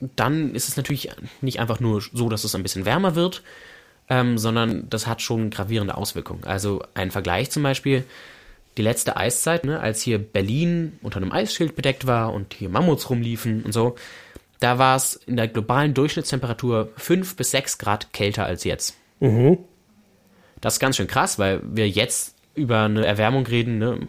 dann 0.00 0.54
ist 0.54 0.68
es 0.68 0.76
natürlich 0.76 1.10
nicht 1.40 1.60
einfach 1.60 1.80
nur 1.80 2.02
so, 2.12 2.28
dass 2.28 2.44
es 2.44 2.54
ein 2.54 2.62
bisschen 2.62 2.84
wärmer 2.84 3.14
wird, 3.14 3.42
ähm, 4.08 4.38
sondern 4.38 4.88
das 4.90 5.06
hat 5.06 5.22
schon 5.22 5.50
gravierende 5.50 5.96
Auswirkungen. 5.96 6.44
Also 6.44 6.82
ein 6.94 7.10
Vergleich 7.10 7.50
zum 7.50 7.62
Beispiel, 7.62 8.04
die 8.76 8.82
letzte 8.82 9.16
Eiszeit, 9.16 9.64
ne, 9.64 9.80
als 9.80 10.02
hier 10.02 10.18
Berlin 10.18 10.98
unter 11.02 11.16
einem 11.16 11.32
Eisschild 11.32 11.76
bedeckt 11.76 12.06
war 12.06 12.34
und 12.34 12.54
hier 12.54 12.68
Mammuts 12.68 13.08
rumliefen 13.08 13.62
und 13.62 13.72
so, 13.72 13.96
da 14.60 14.78
war 14.78 14.96
es 14.96 15.14
in 15.14 15.36
der 15.36 15.48
globalen 15.48 15.94
Durchschnittstemperatur 15.94 16.90
fünf 16.96 17.36
bis 17.36 17.50
sechs 17.50 17.78
Grad 17.78 18.12
kälter 18.12 18.44
als 18.44 18.64
jetzt. 18.64 18.96
Mhm. 19.20 19.58
Das 20.60 20.74
ist 20.74 20.80
ganz 20.80 20.96
schön 20.96 21.06
krass, 21.06 21.38
weil 21.38 21.60
wir 21.64 21.88
jetzt 21.88 22.34
über 22.54 22.82
eine 22.82 23.04
Erwärmung 23.04 23.46
reden. 23.46 23.78
Ne? 23.78 24.08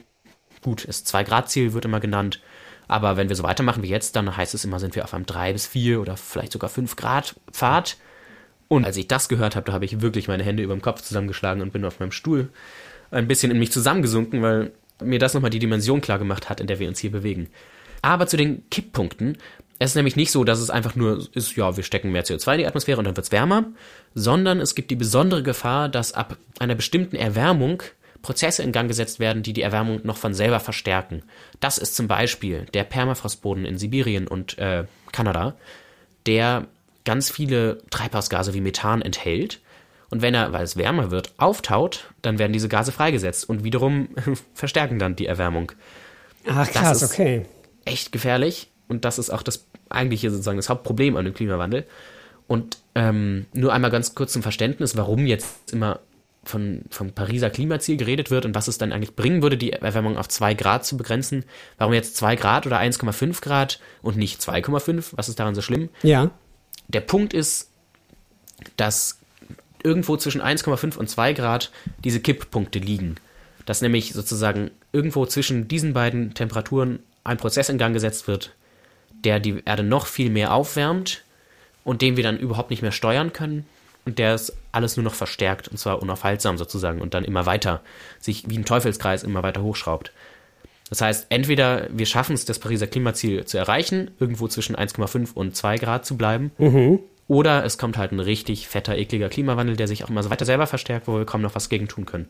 Gut, 0.61 0.87
das 0.87 1.05
2-Grad-Ziel 1.05 1.73
wird 1.73 1.85
immer 1.85 1.99
genannt. 1.99 2.41
Aber 2.87 3.17
wenn 3.17 3.29
wir 3.29 3.35
so 3.35 3.43
weitermachen 3.43 3.83
wie 3.83 3.89
jetzt, 3.89 4.15
dann 4.15 4.35
heißt 4.35 4.53
es 4.53 4.63
immer, 4.63 4.79
sind 4.79 4.95
wir 4.95 5.03
auf 5.03 5.13
einem 5.13 5.25
3 5.25 5.53
bis 5.53 5.67
4 5.67 5.99
oder 6.01 6.17
vielleicht 6.17 6.53
sogar 6.53 6.69
5 6.69 6.95
Grad 6.95 7.35
Pfad. 7.51 7.97
Und 8.67 8.85
als 8.85 8.97
ich 8.97 9.07
das 9.07 9.29
gehört 9.29 9.55
habe, 9.55 9.65
da 9.65 9.73
habe 9.73 9.85
ich 9.85 10.01
wirklich 10.01 10.27
meine 10.27 10.43
Hände 10.43 10.63
über 10.63 10.73
dem 10.73 10.81
Kopf 10.81 11.01
zusammengeschlagen 11.01 11.61
und 11.61 11.71
bin 11.71 11.85
auf 11.85 11.99
meinem 11.99 12.11
Stuhl 12.11 12.49
ein 13.11 13.27
bisschen 13.27 13.51
in 13.51 13.59
mich 13.59 13.71
zusammengesunken, 13.71 14.41
weil 14.41 14.71
mir 15.01 15.19
das 15.19 15.33
nochmal 15.33 15.49
die 15.49 15.59
Dimension 15.59 16.01
klar 16.01 16.19
gemacht 16.19 16.49
hat, 16.49 16.59
in 16.59 16.67
der 16.67 16.79
wir 16.79 16.87
uns 16.87 16.99
hier 16.99 17.11
bewegen. 17.11 17.49
Aber 18.01 18.27
zu 18.27 18.37
den 18.37 18.69
Kipppunkten. 18.69 19.37
Es 19.79 19.91
ist 19.91 19.95
nämlich 19.95 20.15
nicht 20.15 20.31
so, 20.31 20.43
dass 20.43 20.59
es 20.59 20.71
einfach 20.71 20.95
nur 20.95 21.27
ist, 21.33 21.55
ja, 21.55 21.77
wir 21.77 21.83
stecken 21.83 22.11
mehr 22.11 22.25
CO2 22.25 22.53
in 22.53 22.59
die 22.59 22.67
Atmosphäre 22.67 22.97
und 22.97 23.05
dann 23.05 23.15
wird 23.15 23.27
es 23.27 23.31
wärmer, 23.31 23.65
sondern 24.15 24.59
es 24.59 24.73
gibt 24.73 24.89
die 24.89 24.95
besondere 24.95 25.43
Gefahr, 25.43 25.87
dass 25.87 26.13
ab 26.13 26.35
einer 26.57 26.73
bestimmten 26.73 27.15
Erwärmung 27.15 27.83
Prozesse 28.21 28.63
in 28.63 28.71
Gang 28.71 28.87
gesetzt 28.87 29.19
werden, 29.19 29.43
die 29.43 29.53
die 29.53 29.61
Erwärmung 29.61 30.01
noch 30.03 30.17
von 30.17 30.33
selber 30.33 30.59
verstärken. 30.59 31.23
Das 31.59 31.77
ist 31.77 31.95
zum 31.95 32.07
Beispiel 32.07 32.65
der 32.73 32.83
Permafrostboden 32.83 33.65
in 33.65 33.77
Sibirien 33.77 34.27
und 34.27 34.57
äh, 34.57 34.85
Kanada, 35.11 35.55
der 36.25 36.67
ganz 37.05 37.31
viele 37.31 37.81
Treibhausgase 37.89 38.53
wie 38.53 38.61
Methan 38.61 39.01
enthält. 39.01 39.61
Und 40.09 40.21
wenn 40.21 40.33
er, 40.33 40.53
weil 40.53 40.63
es 40.63 40.77
wärmer 40.77 41.11
wird, 41.11 41.33
auftaut, 41.37 42.11
dann 42.21 42.39
werden 42.39 42.53
diese 42.53 42.69
Gase 42.69 42.91
freigesetzt 42.91 43.47
und 43.47 43.63
wiederum 43.63 44.09
verstärken 44.53 44.99
dann 44.99 45.15
die 45.15 45.25
Erwärmung. 45.25 45.71
Ach 46.47 46.69
krass, 46.69 47.03
okay. 47.03 47.45
Echt 47.85 48.11
gefährlich 48.11 48.69
und 48.87 49.05
das 49.05 49.19
ist 49.19 49.29
auch 49.29 49.43
das 49.43 49.65
eigentliche 49.89 50.31
sozusagen 50.31 50.57
das 50.57 50.69
Hauptproblem 50.69 51.15
an 51.15 51.25
dem 51.25 51.33
Klimawandel. 51.33 51.85
Und 52.47 52.77
ähm, 52.95 53.45
nur 53.53 53.73
einmal 53.73 53.91
ganz 53.91 54.15
kurz 54.15 54.33
zum 54.33 54.41
Verständnis, 54.41 54.95
warum 54.95 55.27
jetzt 55.27 55.73
immer 55.73 55.99
von, 56.47 56.83
vom 56.89 57.11
Pariser 57.11 57.49
Klimaziel 57.49 57.97
geredet 57.97 58.31
wird 58.31 58.45
und 58.45 58.55
was 58.55 58.67
es 58.67 58.77
dann 58.77 58.91
eigentlich 58.91 59.15
bringen 59.15 59.41
würde, 59.41 59.57
die 59.57 59.73
Erwärmung 59.73 60.17
auf 60.17 60.27
2 60.27 60.53
Grad 60.53 60.85
zu 60.85 60.97
begrenzen. 60.97 61.45
Warum 61.77 61.93
jetzt 61.93 62.15
2 62.17 62.35
Grad 62.35 62.65
oder 62.65 62.79
1,5 62.79 63.41
Grad 63.41 63.79
und 64.01 64.17
nicht 64.17 64.41
2,5? 64.41 65.13
Was 65.15 65.29
ist 65.29 65.39
daran 65.39 65.55
so 65.55 65.61
schlimm? 65.61 65.89
Ja. 66.03 66.31
Der 66.87 67.01
Punkt 67.01 67.33
ist, 67.33 67.69
dass 68.77 69.19
irgendwo 69.83 70.17
zwischen 70.17 70.41
1,5 70.41 70.97
und 70.97 71.09
2 71.09 71.33
Grad 71.33 71.71
diese 72.03 72.19
Kipppunkte 72.19 72.79
liegen. 72.79 73.15
Dass 73.65 73.81
nämlich 73.81 74.13
sozusagen 74.13 74.71
irgendwo 74.91 75.25
zwischen 75.25 75.67
diesen 75.67 75.93
beiden 75.93 76.33
Temperaturen 76.33 76.99
ein 77.23 77.37
Prozess 77.37 77.69
in 77.69 77.77
Gang 77.77 77.93
gesetzt 77.93 78.27
wird, 78.27 78.55
der 79.23 79.39
die 79.39 79.61
Erde 79.65 79.83
noch 79.83 80.05
viel 80.07 80.29
mehr 80.29 80.53
aufwärmt 80.53 81.23
und 81.83 82.01
den 82.01 82.15
wir 82.15 82.23
dann 82.23 82.39
überhaupt 82.39 82.69
nicht 82.69 82.81
mehr 82.81 82.91
steuern 82.91 83.33
können 83.33 83.65
der 84.15 84.33
es 84.33 84.55
alles 84.71 84.97
nur 84.97 85.03
noch 85.03 85.13
verstärkt 85.13 85.67
und 85.67 85.77
zwar 85.77 86.01
unaufhaltsam 86.01 86.57
sozusagen 86.57 87.01
und 87.01 87.13
dann 87.13 87.25
immer 87.25 87.45
weiter 87.45 87.81
sich 88.19 88.49
wie 88.49 88.57
ein 88.57 88.65
Teufelskreis 88.65 89.23
immer 89.23 89.43
weiter 89.43 89.63
hochschraubt. 89.63 90.11
Das 90.89 91.01
heißt, 91.01 91.27
entweder 91.29 91.87
wir 91.91 92.05
schaffen 92.05 92.33
es, 92.33 92.45
das 92.45 92.59
Pariser 92.59 92.87
Klimaziel 92.87 93.45
zu 93.45 93.57
erreichen, 93.57 94.11
irgendwo 94.19 94.47
zwischen 94.47 94.75
1,5 94.75 95.33
und 95.33 95.55
2 95.55 95.77
Grad 95.77 96.05
zu 96.05 96.15
bleiben, 96.15 96.51
mhm. 96.57 96.99
Oder 97.27 97.65
es 97.65 97.77
kommt 97.77 97.97
halt 97.97 98.11
ein 98.11 98.19
richtig 98.19 98.67
fetter, 98.67 98.97
ekliger 98.97 99.29
Klimawandel, 99.29 99.75
der 99.75 99.87
sich 99.87 100.03
auch 100.03 100.09
immer 100.09 100.23
so 100.23 100.29
weiter 100.29 100.45
selber 100.45 100.67
verstärkt, 100.67 101.07
wo 101.07 101.17
wir 101.17 101.25
kaum 101.25 101.41
noch 101.41 101.55
was 101.55 101.69
gegen 101.69 101.87
tun 101.87 102.05
können. 102.05 102.27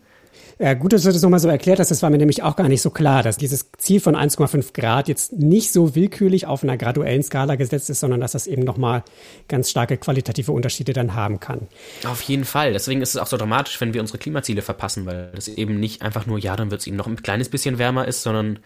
Ja, 0.59 0.73
gut, 0.73 0.91
dass 0.91 1.03
du 1.03 1.11
das 1.11 1.21
nochmal 1.21 1.39
so 1.39 1.47
erklärt 1.47 1.79
hast. 1.79 1.91
Das 1.91 2.01
war 2.01 2.09
mir 2.09 2.17
nämlich 2.17 2.41
auch 2.41 2.55
gar 2.55 2.67
nicht 2.67 2.81
so 2.81 2.89
klar, 2.89 3.21
dass 3.21 3.37
dieses 3.37 3.71
Ziel 3.77 3.99
von 3.99 4.15
1,5 4.15 4.73
Grad 4.73 5.07
jetzt 5.07 5.33
nicht 5.33 5.71
so 5.71 5.93
willkürlich 5.93 6.47
auf 6.47 6.63
einer 6.63 6.77
graduellen 6.77 7.21
Skala 7.21 7.55
gesetzt 7.55 7.91
ist, 7.91 7.99
sondern 7.99 8.21
dass 8.21 8.31
das 8.31 8.47
eben 8.47 8.63
nochmal 8.63 9.03
ganz 9.47 9.69
starke 9.69 9.97
qualitative 9.97 10.51
Unterschiede 10.51 10.93
dann 10.93 11.13
haben 11.13 11.39
kann. 11.39 11.67
Auf 12.07 12.21
jeden 12.23 12.45
Fall. 12.45 12.73
Deswegen 12.73 13.01
ist 13.01 13.09
es 13.09 13.17
auch 13.17 13.27
so 13.27 13.37
dramatisch, 13.37 13.79
wenn 13.81 13.93
wir 13.93 14.01
unsere 14.01 14.17
Klimaziele 14.17 14.63
verpassen, 14.63 15.05
weil 15.05 15.29
das 15.35 15.47
eben 15.47 15.79
nicht 15.79 16.01
einfach 16.01 16.25
nur, 16.25 16.39
ja, 16.39 16.55
dann 16.55 16.71
wird 16.71 16.81
es 16.81 16.87
eben 16.87 16.97
noch 16.97 17.07
ein 17.07 17.21
kleines 17.21 17.49
bisschen 17.49 17.77
wärmer 17.77 18.07
ist, 18.07 18.23
sondern 18.23 18.59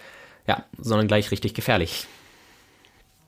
ja, 0.47 0.63
sondern 0.79 1.07
gleich 1.07 1.31
richtig 1.31 1.53
gefährlich. 1.53 2.07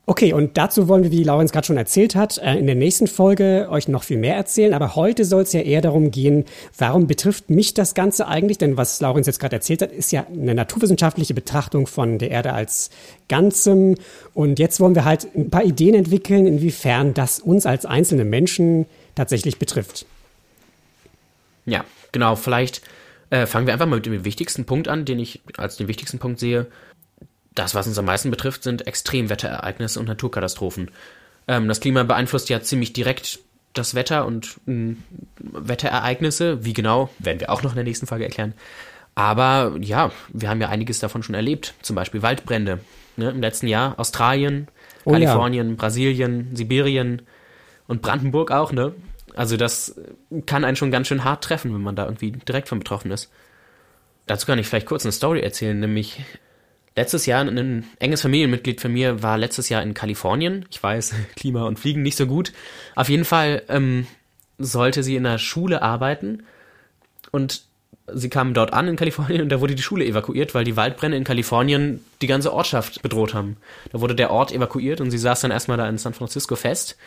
Okay, 0.06 0.34
und 0.34 0.58
dazu 0.58 0.86
wollen 0.86 1.02
wir, 1.02 1.10
wie 1.12 1.24
Laurenz 1.24 1.50
gerade 1.50 1.66
schon 1.66 1.78
erzählt 1.78 2.14
hat, 2.14 2.36
äh, 2.36 2.56
in 2.56 2.66
der 2.66 2.74
nächsten 2.74 3.06
Folge 3.06 3.68
euch 3.70 3.88
noch 3.88 4.02
viel 4.02 4.18
mehr 4.18 4.36
erzählen. 4.36 4.74
Aber 4.74 4.96
heute 4.96 5.24
soll 5.24 5.42
es 5.42 5.54
ja 5.54 5.60
eher 5.60 5.80
darum 5.80 6.10
gehen, 6.10 6.44
warum 6.76 7.06
betrifft 7.06 7.48
mich 7.48 7.72
das 7.72 7.94
Ganze 7.94 8.28
eigentlich? 8.28 8.58
Denn 8.58 8.76
was 8.76 9.00
Laurenz 9.00 9.26
jetzt 9.26 9.40
gerade 9.40 9.56
erzählt 9.56 9.80
hat, 9.80 9.92
ist 9.92 10.12
ja 10.12 10.26
eine 10.30 10.54
naturwissenschaftliche 10.54 11.32
Betrachtung 11.32 11.86
von 11.86 12.18
der 12.18 12.30
Erde 12.30 12.52
als 12.52 12.90
Ganzem. 13.28 13.94
Und 14.34 14.58
jetzt 14.58 14.78
wollen 14.78 14.94
wir 14.94 15.06
halt 15.06 15.26
ein 15.34 15.48
paar 15.48 15.64
Ideen 15.64 15.94
entwickeln, 15.94 16.46
inwiefern 16.46 17.14
das 17.14 17.40
uns 17.40 17.64
als 17.64 17.86
einzelne 17.86 18.26
Menschen 18.26 18.84
tatsächlich 19.14 19.58
betrifft. 19.58 20.04
Ja, 21.64 21.82
genau. 22.12 22.36
Vielleicht 22.36 22.82
äh, 23.30 23.46
fangen 23.46 23.66
wir 23.66 23.72
einfach 23.72 23.86
mal 23.86 23.96
mit 23.96 24.04
dem 24.04 24.22
wichtigsten 24.26 24.66
Punkt 24.66 24.86
an, 24.86 25.06
den 25.06 25.18
ich 25.18 25.40
als 25.56 25.78
den 25.78 25.88
wichtigsten 25.88 26.18
Punkt 26.18 26.40
sehe 26.40 26.66
das, 27.54 27.74
was 27.74 27.86
uns 27.86 27.98
am 27.98 28.04
meisten 28.04 28.30
betrifft, 28.30 28.62
sind 28.62 28.86
Extremwetterereignisse 28.86 30.00
und 30.00 30.08
Naturkatastrophen. 30.08 30.90
Ähm, 31.46 31.68
das 31.68 31.80
Klima 31.80 32.02
beeinflusst 32.02 32.48
ja 32.48 32.60
ziemlich 32.60 32.92
direkt 32.92 33.40
das 33.72 33.94
Wetter 33.94 34.26
und 34.26 34.60
hm, 34.66 35.02
Wetterereignisse. 35.38 36.64
Wie 36.64 36.72
genau, 36.72 37.10
werden 37.18 37.40
wir 37.40 37.50
auch 37.50 37.62
noch 37.62 37.72
in 37.72 37.76
der 37.76 37.84
nächsten 37.84 38.06
Folge 38.06 38.24
erklären. 38.24 38.54
Aber 39.14 39.76
ja, 39.80 40.10
wir 40.32 40.48
haben 40.48 40.60
ja 40.60 40.68
einiges 40.68 40.98
davon 40.98 41.22
schon 41.22 41.34
erlebt. 41.34 41.74
Zum 41.82 41.94
Beispiel 41.94 42.22
Waldbrände. 42.22 42.80
Ne? 43.16 43.30
Im 43.30 43.40
letzten 43.40 43.68
Jahr 43.68 43.98
Australien, 43.98 44.68
oh, 45.04 45.12
Kalifornien, 45.12 45.70
ja. 45.70 45.74
Brasilien, 45.76 46.56
Sibirien 46.56 47.22
und 47.86 48.02
Brandenburg 48.02 48.50
auch, 48.50 48.72
ne? 48.72 48.94
Also 49.36 49.56
das 49.56 50.00
kann 50.46 50.64
einen 50.64 50.76
schon 50.76 50.92
ganz 50.92 51.08
schön 51.08 51.24
hart 51.24 51.42
treffen, 51.42 51.74
wenn 51.74 51.82
man 51.82 51.96
da 51.96 52.04
irgendwie 52.04 52.32
direkt 52.32 52.68
von 52.68 52.78
betroffen 52.78 53.10
ist. 53.10 53.32
Dazu 54.26 54.46
kann 54.46 54.58
ich 54.58 54.66
vielleicht 54.66 54.86
kurz 54.86 55.04
eine 55.04 55.12
Story 55.12 55.40
erzählen, 55.40 55.78
nämlich 55.78 56.24
Letztes 56.96 57.26
Jahr 57.26 57.42
ein 57.44 57.84
enges 57.98 58.22
Familienmitglied 58.22 58.80
von 58.80 58.92
mir 58.92 59.22
war 59.22 59.36
letztes 59.36 59.68
Jahr 59.68 59.82
in 59.82 59.94
Kalifornien. 59.94 60.64
Ich 60.70 60.82
weiß, 60.82 61.14
Klima 61.36 61.64
und 61.64 61.78
Fliegen 61.78 62.02
nicht 62.02 62.16
so 62.16 62.26
gut. 62.26 62.52
Auf 62.94 63.08
jeden 63.08 63.24
Fall 63.24 63.62
ähm, 63.68 64.06
sollte 64.58 65.02
sie 65.02 65.16
in 65.16 65.24
der 65.24 65.38
Schule 65.38 65.82
arbeiten 65.82 66.44
und 67.30 67.64
Sie 68.12 68.28
kamen 68.28 68.52
dort 68.52 68.74
an 68.74 68.86
in 68.86 68.96
Kalifornien 68.96 69.40
und 69.40 69.48
da 69.48 69.62
wurde 69.62 69.74
die 69.74 69.82
Schule 69.82 70.04
evakuiert, 70.04 70.54
weil 70.54 70.64
die 70.64 70.76
Waldbrände 70.76 71.16
in 71.16 71.24
Kalifornien 71.24 72.04
die 72.20 72.26
ganze 72.26 72.52
Ortschaft 72.52 73.00
bedroht 73.00 73.32
haben. 73.32 73.56
Da 73.92 74.00
wurde 74.00 74.14
der 74.14 74.30
Ort 74.30 74.52
evakuiert 74.52 75.00
und 75.00 75.10
sie 75.10 75.16
saß 75.16 75.40
dann 75.40 75.50
erstmal 75.50 75.78
da 75.78 75.88
in 75.88 75.96
San 75.96 76.12
Francisco 76.12 76.54
fest 76.54 76.98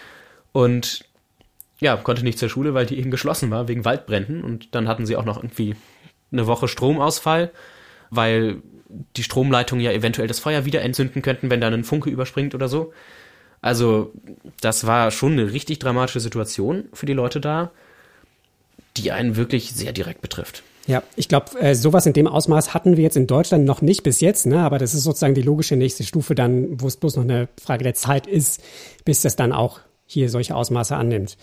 und 0.53 1.05
ja, 1.79 1.95
konnte 1.97 2.23
nicht 2.23 2.39
zur 2.39 2.49
Schule, 2.49 2.73
weil 2.73 2.87
die 2.87 2.97
eben 2.97 3.11
geschlossen 3.11 3.51
war 3.51 3.67
wegen 3.67 3.85
Waldbränden 3.85 4.43
und 4.43 4.73
dann 4.73 4.87
hatten 4.87 5.05
sie 5.05 5.15
auch 5.15 5.25
noch 5.25 5.37
irgendwie 5.37 5.75
eine 6.31 6.47
Woche 6.47 6.67
Stromausfall, 6.67 7.51
weil 8.09 8.63
die 8.89 9.23
Stromleitungen 9.23 9.83
ja 9.83 9.91
eventuell 9.91 10.27
das 10.27 10.39
Feuer 10.39 10.65
wieder 10.65 10.81
entzünden 10.81 11.21
könnten, 11.21 11.49
wenn 11.49 11.61
da 11.61 11.67
ein 11.67 11.83
Funke 11.83 12.09
überspringt 12.09 12.55
oder 12.55 12.67
so. 12.67 12.93
Also, 13.61 14.13
das 14.61 14.85
war 14.85 15.11
schon 15.11 15.33
eine 15.33 15.51
richtig 15.51 15.79
dramatische 15.79 16.19
Situation 16.19 16.85
für 16.93 17.05
die 17.05 17.13
Leute 17.13 17.41
da, 17.41 17.71
die 18.95 19.11
einen 19.11 19.35
wirklich 19.35 19.71
sehr 19.73 19.93
direkt 19.93 20.21
betrifft. 20.21 20.63
Ja, 20.85 21.03
ich 21.17 21.27
glaube, 21.27 21.59
äh, 21.59 21.75
sowas 21.75 22.05
in 22.05 22.13
dem 22.13 22.27
Ausmaß 22.27 22.73
hatten 22.73 22.95
wir 22.95 23.03
jetzt 23.03 23.17
in 23.17 23.27
Deutschland 23.27 23.65
noch 23.65 23.81
nicht 23.81 24.03
bis 24.03 24.21
jetzt, 24.21 24.45
ne? 24.45 24.59
aber 24.59 24.77
das 24.77 24.93
ist 24.93 25.03
sozusagen 25.03 25.35
die 25.35 25.41
logische 25.41 25.75
nächste 25.75 26.05
Stufe 26.05 26.33
dann, 26.33 26.79
wo 26.79 26.87
es 26.87 26.95
bloß 26.95 27.17
noch 27.17 27.23
eine 27.23 27.49
Frage 27.61 27.83
der 27.83 27.93
Zeit 27.93 28.25
ist, 28.25 28.63
bis 29.03 29.21
das 29.21 29.35
dann 29.35 29.51
auch 29.51 29.81
hier 30.05 30.29
solche 30.29 30.55
Ausmaße 30.55 30.95
annimmt. 30.95 31.35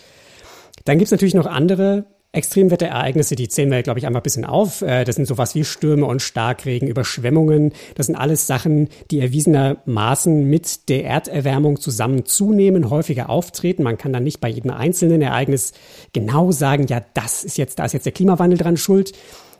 Dann 0.85 0.97
gibt's 0.97 1.11
natürlich 1.11 1.35
noch 1.35 1.45
andere 1.45 2.05
Extremwetterereignisse, 2.35 3.35
die 3.35 3.47
zählen 3.47 3.71
wir, 3.71 3.83
glaube 3.83 3.99
ich, 3.99 4.05
einmal 4.05 4.21
ein 4.21 4.23
bisschen 4.23 4.45
auf. 4.45 4.81
Äh, 4.81 5.03
das 5.03 5.15
sind 5.15 5.25
sowas 5.25 5.55
wie 5.55 5.63
Stürme 5.63 6.05
und 6.05 6.21
Starkregen, 6.21 6.87
Überschwemmungen. 6.87 7.73
Das 7.95 8.07
sind 8.07 8.15
alles 8.15 8.47
Sachen, 8.47 8.89
die 9.11 9.19
erwiesenermaßen 9.19 10.43
mit 10.49 10.89
der 10.89 11.05
Erderwärmung 11.05 11.79
zusammen 11.79 12.25
zunehmen, 12.25 12.89
häufiger 12.89 13.29
auftreten. 13.29 13.83
Man 13.83 13.97
kann 13.97 14.13
dann 14.13 14.23
nicht 14.23 14.41
bei 14.41 14.49
jedem 14.49 14.71
einzelnen 14.71 15.21
Ereignis 15.21 15.73
genau 16.13 16.51
sagen, 16.51 16.87
ja, 16.87 17.01
das 17.13 17.43
ist 17.43 17.57
jetzt, 17.57 17.79
da 17.79 17.85
ist 17.85 17.93
jetzt 17.93 18.05
der 18.05 18.13
Klimawandel 18.13 18.57
dran 18.57 18.77
schuld. 18.77 19.13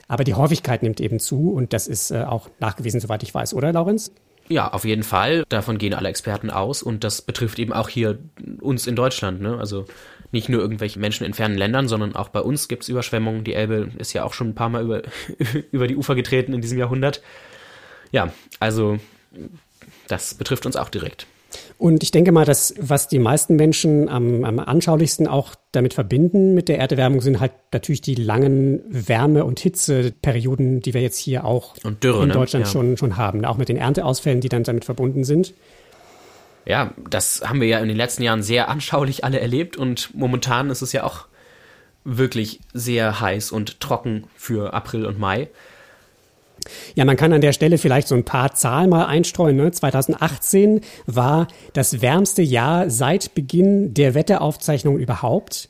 Aber 0.07 0.23
die 0.23 0.35
Häufigkeit 0.35 0.83
nimmt 0.83 0.99
eben 0.99 1.19
zu 1.19 1.51
und 1.51 1.73
das 1.73 1.87
ist 1.87 2.11
äh, 2.11 2.23
auch 2.23 2.49
nachgewiesen, 2.59 2.99
soweit 2.99 3.23
ich 3.23 3.33
weiß, 3.33 3.53
oder, 3.53 3.73
Laurenz? 3.73 4.11
Ja, 4.47 4.71
auf 4.71 4.85
jeden 4.85 5.03
Fall. 5.03 5.43
Davon 5.49 5.77
gehen 5.79 5.93
alle 5.95 6.09
Experten 6.09 6.51
aus 6.51 6.83
und 6.83 7.03
das 7.03 7.23
betrifft 7.23 7.57
eben 7.57 7.73
auch 7.73 7.89
hier 7.89 8.19
uns 8.61 8.85
in 8.85 8.95
Deutschland. 8.95 9.41
Ne? 9.41 9.57
Also 9.57 9.85
nicht 10.31 10.49
nur 10.49 10.61
irgendwelche 10.61 10.99
Menschen 10.99 11.25
in 11.25 11.33
fernen 11.33 11.57
Ländern, 11.57 11.87
sondern 11.87 12.15
auch 12.15 12.29
bei 12.29 12.41
uns 12.41 12.67
gibt 12.67 12.83
es 12.83 12.89
Überschwemmungen. 12.89 13.43
Die 13.43 13.53
Elbe 13.53 13.91
ist 13.97 14.13
ja 14.13 14.23
auch 14.23 14.33
schon 14.33 14.49
ein 14.49 14.55
paar 14.55 14.69
Mal 14.69 14.83
über, 14.83 15.01
über 15.71 15.87
die 15.87 15.95
Ufer 15.95 16.15
getreten 16.15 16.53
in 16.53 16.61
diesem 16.61 16.77
Jahrhundert. 16.77 17.21
Ja, 18.11 18.33
also 18.59 18.99
das 20.07 20.33
betrifft 20.35 20.65
uns 20.65 20.75
auch 20.75 20.89
direkt. 20.89 21.27
Und 21.77 22.03
ich 22.03 22.11
denke 22.11 22.31
mal, 22.31 22.45
dass 22.45 22.73
was 22.79 23.07
die 23.07 23.19
meisten 23.19 23.55
Menschen 23.55 24.09
am, 24.09 24.43
am 24.43 24.59
anschaulichsten 24.59 25.27
auch 25.27 25.55
damit 25.71 25.93
verbinden 25.93 26.53
mit 26.53 26.69
der 26.69 26.79
Erderwärmung, 26.79 27.21
sind 27.21 27.39
halt 27.39 27.51
natürlich 27.71 28.01
die 28.01 28.15
langen 28.15 28.81
Wärme- 28.89 29.45
und 29.45 29.59
Hitzeperioden, 29.59 30.81
die 30.81 30.93
wir 30.93 31.01
jetzt 31.01 31.17
hier 31.17 31.45
auch 31.45 31.75
Dürre, 32.03 32.23
in 32.23 32.29
ne? 32.29 32.33
Deutschland 32.33 32.65
ja. 32.65 32.71
schon, 32.71 32.97
schon 32.97 33.17
haben. 33.17 33.45
Auch 33.45 33.57
mit 33.57 33.69
den 33.69 33.77
Ernteausfällen, 33.77 34.41
die 34.41 34.49
dann 34.49 34.63
damit 34.63 34.85
verbunden 34.85 35.23
sind. 35.23 35.53
Ja, 36.65 36.93
das 37.09 37.43
haben 37.45 37.61
wir 37.61 37.67
ja 37.67 37.79
in 37.79 37.87
den 37.87 37.97
letzten 37.97 38.23
Jahren 38.23 38.41
sehr 38.41 38.69
anschaulich 38.69 39.23
alle 39.23 39.39
erlebt 39.39 39.77
und 39.77 40.15
momentan 40.15 40.69
ist 40.69 40.81
es 40.81 40.93
ja 40.93 41.03
auch 41.03 41.27
wirklich 42.03 42.59
sehr 42.73 43.19
heiß 43.19 43.51
und 43.51 43.79
trocken 43.79 44.25
für 44.35 44.73
April 44.73 45.05
und 45.05 45.19
Mai. 45.19 45.49
Ja, 46.95 47.05
man 47.05 47.17
kann 47.17 47.33
an 47.33 47.41
der 47.41 47.53
Stelle 47.53 47.77
vielleicht 47.77 48.07
so 48.07 48.15
ein 48.15 48.25
paar 48.25 48.53
Zahlen 48.53 48.89
mal 48.89 49.05
einstreuen. 49.05 49.55
Ne? 49.55 49.71
2018 49.71 50.81
war 51.05 51.47
das 51.73 52.01
wärmste 52.01 52.41
Jahr 52.41 52.89
seit 52.89 53.35
Beginn 53.35 53.93
der 53.93 54.15
Wetteraufzeichnung 54.15 54.97
überhaupt. 54.97 55.69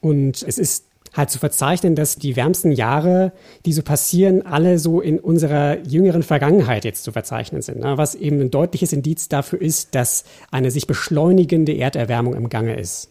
Und 0.00 0.42
es 0.42 0.58
ist 0.58 0.85
halt 1.16 1.30
zu 1.30 1.38
verzeichnen, 1.38 1.94
dass 1.94 2.16
die 2.16 2.36
wärmsten 2.36 2.72
Jahre, 2.72 3.32
die 3.64 3.72
so 3.72 3.82
passieren, 3.82 4.44
alle 4.44 4.78
so 4.78 5.00
in 5.00 5.18
unserer 5.18 5.78
jüngeren 5.86 6.22
Vergangenheit 6.22 6.84
jetzt 6.84 7.04
zu 7.04 7.12
verzeichnen 7.12 7.62
sind. 7.62 7.80
Ne? 7.80 7.96
Was 7.96 8.14
eben 8.14 8.40
ein 8.40 8.50
deutliches 8.50 8.92
Indiz 8.92 9.28
dafür 9.28 9.60
ist, 9.60 9.94
dass 9.94 10.24
eine 10.50 10.70
sich 10.70 10.86
beschleunigende 10.86 11.76
Erderwärmung 11.76 12.34
im 12.34 12.48
Gange 12.48 12.78
ist. 12.78 13.10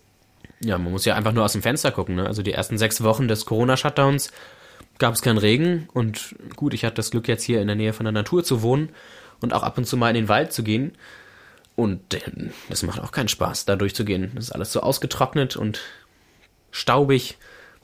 Ja, 0.62 0.78
man 0.78 0.92
muss 0.92 1.06
ja 1.06 1.16
einfach 1.16 1.34
nur 1.34 1.44
aus 1.44 1.54
dem 1.54 1.62
Fenster 1.62 1.92
gucken. 1.92 2.16
Ne? 2.16 2.28
Also 2.28 2.42
die 2.42 2.54
ersten 2.54 2.78
sechs 2.78 3.04
Wochen 3.04 3.28
des 3.28 3.46
Corona-Shutdowns 3.46 4.32
gab 4.98 5.14
es 5.14 5.22
keinen 5.22 5.38
Regen 5.38 5.90
und 5.94 6.36
gut, 6.56 6.74
ich 6.74 6.86
hatte 6.86 6.96
das 6.96 7.12
Glück 7.12 7.28
jetzt 7.28 7.44
hier 7.44 7.62
in 7.62 7.68
der 7.68 7.76
Nähe 7.76 7.92
von 7.92 8.06
der 8.06 8.14
Natur 8.14 8.44
zu 8.44 8.62
wohnen 8.62 8.90
und 9.42 9.54
auch 9.54 9.64
ab 9.64 9.78
und 9.78 9.86
zu 9.86 9.98
mal 9.98 10.10
in 10.10 10.16
den 10.16 10.30
Wald 10.30 10.54
zu 10.54 10.64
gehen. 10.64 10.94
Und 11.76 12.02
das 12.70 12.84
macht 12.84 13.02
auch 13.02 13.12
keinen 13.12 13.28
Spaß, 13.28 13.66
da 13.66 13.76
durchzugehen. 13.76 14.32
Das 14.36 14.46
ist 14.46 14.52
alles 14.52 14.72
so 14.72 14.80
ausgetrocknet 14.80 15.58
und 15.58 15.82
staubig. 16.72 17.38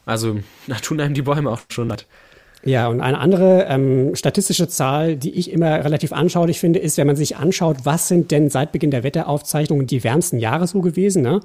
Also 0.06 0.40
da 0.68 0.76
tun 0.76 1.00
einem 1.00 1.14
die 1.14 1.22
Bäume 1.22 1.50
auch 1.50 1.62
schon 1.70 1.88
leid. 1.88 2.06
Ja, 2.64 2.90
und 2.90 3.02
eine 3.02 3.18
andere 3.18 3.66
ähm, 3.70 4.16
statistische 4.16 4.68
Zahl, 4.68 5.16
die 5.16 5.32
ich 5.32 5.52
immer 5.52 5.84
relativ 5.84 6.14
anschaulich 6.14 6.60
finde, 6.60 6.78
ist, 6.78 6.98
wenn 6.98 7.08
man 7.08 7.16
sich 7.16 7.38
anschaut, 7.38 7.78
was 7.86 8.08
sind 8.08 8.30
denn 8.30 8.52
seit 8.52 8.72
Beginn 8.72 8.92
der 8.92 9.04
Wetteraufzeichnungen 9.04 9.88
die 9.88 10.04
wärmsten 10.04 10.38
Jahre 10.38 10.68
so 10.68 10.82
gewesen. 10.82 11.24
Ne? 11.24 11.40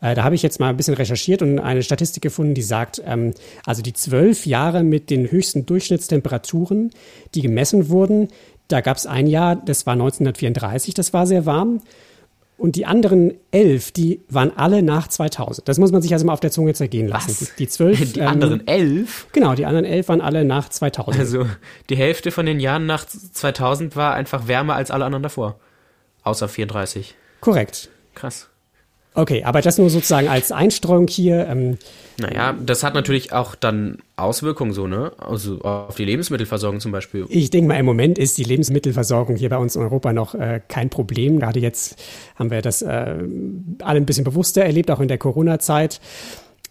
Äh, 0.00 0.14
da 0.14 0.24
habe 0.24 0.34
ich 0.34 0.42
jetzt 0.42 0.60
mal 0.60 0.70
ein 0.70 0.76
bisschen 0.78 0.94
recherchiert 0.94 1.42
und 1.42 1.58
eine 1.58 1.82
Statistik 1.82 2.22
gefunden, 2.22 2.54
die 2.54 2.62
sagt, 2.62 3.02
ähm, 3.04 3.34
also 3.66 3.82
die 3.82 3.92
zwölf 3.92 4.46
Jahre 4.46 4.84
mit 4.84 5.10
den 5.10 5.30
höchsten 5.30 5.66
Durchschnittstemperaturen, 5.66 6.90
die 7.34 7.42
gemessen 7.42 7.90
wurden, 7.90 8.28
da 8.68 8.80
gab 8.80 8.96
es 8.96 9.06
ein 9.06 9.26
Jahr, 9.26 9.56
das 9.56 9.84
war 9.86 9.92
1934, 9.92 10.94
das 10.94 11.12
war 11.12 11.26
sehr 11.26 11.44
warm. 11.44 11.82
Und 12.56 12.76
die 12.76 12.86
anderen 12.86 13.34
elf, 13.50 13.90
die 13.90 14.20
waren 14.28 14.56
alle 14.56 14.82
nach 14.82 15.08
2000. 15.08 15.68
Das 15.68 15.78
muss 15.78 15.90
man 15.90 16.02
sich 16.02 16.12
also 16.12 16.24
mal 16.24 16.32
auf 16.32 16.40
der 16.40 16.52
Zunge 16.52 16.72
zergehen 16.72 17.08
lassen. 17.08 17.46
Was? 17.46 17.56
Die, 17.56 17.66
zwölf. 17.66 18.12
Die 18.12 18.22
anderen 18.22 18.66
elf? 18.66 19.26
Genau, 19.32 19.54
die 19.54 19.66
anderen 19.66 19.84
elf 19.84 20.08
waren 20.08 20.20
alle 20.20 20.44
nach 20.44 20.68
2000. 20.68 21.18
Also 21.18 21.46
die 21.90 21.96
Hälfte 21.96 22.30
von 22.30 22.46
den 22.46 22.60
Jahren 22.60 22.86
nach 22.86 23.04
2000 23.06 23.96
war 23.96 24.14
einfach 24.14 24.46
wärmer 24.46 24.76
als 24.76 24.90
alle 24.92 25.04
anderen 25.04 25.24
davor. 25.24 25.58
Außer 26.22 26.48
34. 26.48 27.16
Korrekt. 27.40 27.90
Krass. 28.14 28.48
Okay, 29.16 29.44
aber 29.44 29.62
das 29.62 29.78
nur 29.78 29.90
sozusagen 29.90 30.28
als 30.28 30.50
Einstreuung 30.50 31.06
hier. 31.06 31.46
Ähm, 31.46 31.78
Naja, 32.18 32.56
das 32.64 32.82
hat 32.82 32.94
natürlich 32.94 33.32
auch 33.32 33.54
dann 33.54 33.98
Auswirkungen 34.16 34.72
so, 34.72 34.88
ne? 34.88 35.12
Also 35.18 35.60
auf 35.60 35.94
die 35.94 36.04
Lebensmittelversorgung 36.04 36.80
zum 36.80 36.90
Beispiel. 36.90 37.24
ich 37.28 37.50
denke 37.50 37.68
mal, 37.68 37.78
im 37.78 37.86
Moment 37.86 38.18
ist 38.18 38.38
die 38.38 38.44
Lebensmittelversorgung 38.44 39.36
hier 39.36 39.50
bei 39.50 39.56
uns 39.56 39.76
in 39.76 39.82
Europa 39.82 40.12
noch 40.12 40.34
äh, 40.34 40.60
kein 40.66 40.90
Problem. 40.90 41.38
Gerade 41.38 41.60
jetzt 41.60 41.96
haben 42.34 42.50
wir 42.50 42.60
das 42.60 42.82
äh, 42.82 43.16
alle 43.82 44.00
ein 44.00 44.06
bisschen 44.06 44.24
bewusster 44.24 44.64
erlebt, 44.64 44.90
auch 44.90 45.00
in 45.00 45.08
der 45.08 45.18
Corona-Zeit. 45.18 46.00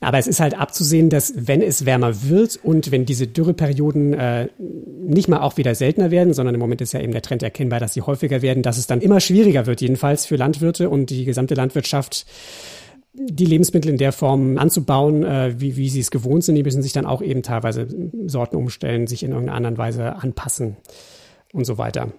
Aber 0.04 0.18
es 0.18 0.28
ist 0.28 0.40
halt 0.40 0.58
abzusehen, 0.58 1.10
dass 1.10 1.34
wenn 1.36 1.62
es 1.62 1.86
wärmer 1.86 2.24
wird 2.24 2.60
und 2.62 2.92
wenn 2.92 3.06
diese 3.06 3.28
Dürreperioden 3.28 4.14
äh, 4.14 4.50
nicht 4.58 5.28
mal 5.28 5.42
auch 5.42 5.58
wieder 5.58 5.76
seltener 5.76 6.12
werden, 6.12 6.34
sondern 6.34 6.56
im 6.56 6.60
Moment 6.60 6.82
ist 6.82 6.94
ja 6.94 7.02
eben 7.02 7.12
der 7.14 7.22
Trend 7.22 7.44
erkennbar, 7.44 7.80
dass 7.80 7.94
sie 7.94 8.02
häufiger 8.02 8.42
werden, 8.42 8.64
dass 8.64 8.78
es 8.78 8.88
dann 8.88 9.02
immer 9.02 9.20
schwieriger 9.20 9.66
wird, 9.66 9.82
jedenfalls 9.82 10.26
für 10.26 10.36
Landwirte 10.36 10.90
und 10.90 11.10
die 11.10 11.26
gesamte 11.26 11.56
Landwirtschaft, 11.56 12.26
die 13.14 13.46
Lebensmittel 13.46 13.92
in 13.92 13.98
der 13.98 14.12
Form 14.12 14.58
anzubauen, 14.58 15.24
äh, 15.24 15.56
wie, 15.58 15.76
wie 15.78 15.90
sie 15.90 16.00
es 16.00 16.12
gewohnt 16.12 16.44
sind. 16.44 16.56
Die 16.56 16.64
müssen 16.64 16.82
sich 16.82 16.94
dann 16.94 17.06
auch 17.06 17.22
eben 17.22 17.44
teilweise 17.44 17.88
Sorten 18.26 18.56
umstellen, 18.56 19.08
sich 19.08 19.24
in 19.24 19.32
irgendeiner 19.32 19.58
anderen 19.58 19.78
Weise 19.78 20.16
anpassen 20.16 20.78
und 21.54 21.66
so 21.66 21.78
weiter. 21.78 22.12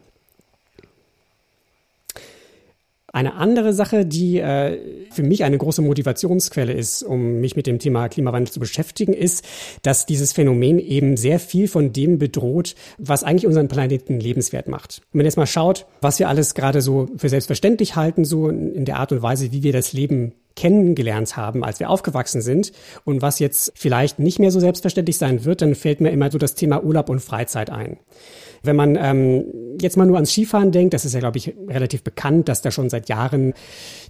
Eine 3.14 3.35
andere 3.35 3.72
Sache, 3.72 4.05
die 4.05 4.40
äh, 4.40 4.77
für 5.12 5.22
mich 5.22 5.44
eine 5.44 5.57
große 5.57 5.83
Motivationsquelle 5.83 6.72
ist, 6.72 7.05
um 7.05 7.40
mich 7.40 7.55
mit 7.55 7.68
dem 7.68 7.79
Thema 7.79 8.09
Klimawandel 8.09 8.53
zu 8.53 8.59
beschäftigen, 8.59 9.12
ist, 9.12 9.44
dass 9.83 10.05
dieses 10.05 10.33
Phänomen 10.33 10.81
eben 10.81 11.16
sehr 11.16 11.38
viel 11.38 11.68
von 11.68 11.92
dem 11.92 12.18
bedroht, 12.18 12.74
was 12.98 13.22
eigentlich 13.22 13.46
unseren 13.46 13.68
Planeten 13.68 14.18
lebenswert 14.18 14.66
macht. 14.66 15.00
Wenn 15.12 15.18
man 15.18 15.27
jetzt 15.27 15.37
mal 15.37 15.46
schaut, 15.46 15.87
was 16.00 16.18
wir 16.18 16.29
alles 16.29 16.55
gerade 16.55 16.83
so 16.83 17.07
für 17.16 17.29
selbstverständlich 17.29 17.94
halten, 17.94 18.24
so 18.24 18.48
in 18.48 18.85
der 18.85 18.96
Art 18.96 19.12
und 19.12 19.22
Weise, 19.22 19.53
wie 19.53 19.62
wir 19.62 19.72
das 19.72 19.92
Leben 19.92 20.33
kennengelernt 20.56 21.36
haben, 21.36 21.64
als 21.64 21.80
wir 21.80 21.90
aufgewachsen 21.90 22.40
sind 22.40 22.72
und 23.04 23.22
was 23.22 23.38
jetzt 23.38 23.72
vielleicht 23.74 24.18
nicht 24.18 24.38
mehr 24.38 24.50
so 24.50 24.60
selbstverständlich 24.60 25.18
sein 25.18 25.44
wird, 25.44 25.62
dann 25.62 25.74
fällt 25.74 26.00
mir 26.00 26.10
immer 26.10 26.30
so 26.30 26.38
das 26.38 26.54
Thema 26.54 26.82
Urlaub 26.82 27.08
und 27.08 27.20
Freizeit 27.20 27.70
ein. 27.70 27.98
Wenn 28.62 28.76
man 28.76 28.96
ähm, 28.96 29.44
jetzt 29.78 29.96
mal 29.98 30.06
nur 30.06 30.16
ans 30.16 30.30
Skifahren 30.30 30.72
denkt, 30.72 30.94
das 30.94 31.04
ist 31.04 31.12
ja, 31.12 31.20
glaube 31.20 31.36
ich, 31.36 31.54
relativ 31.68 32.02
bekannt, 32.02 32.48
dass 32.48 32.62
da 32.62 32.70
schon 32.70 32.88
seit 32.88 33.10
Jahren 33.10 33.52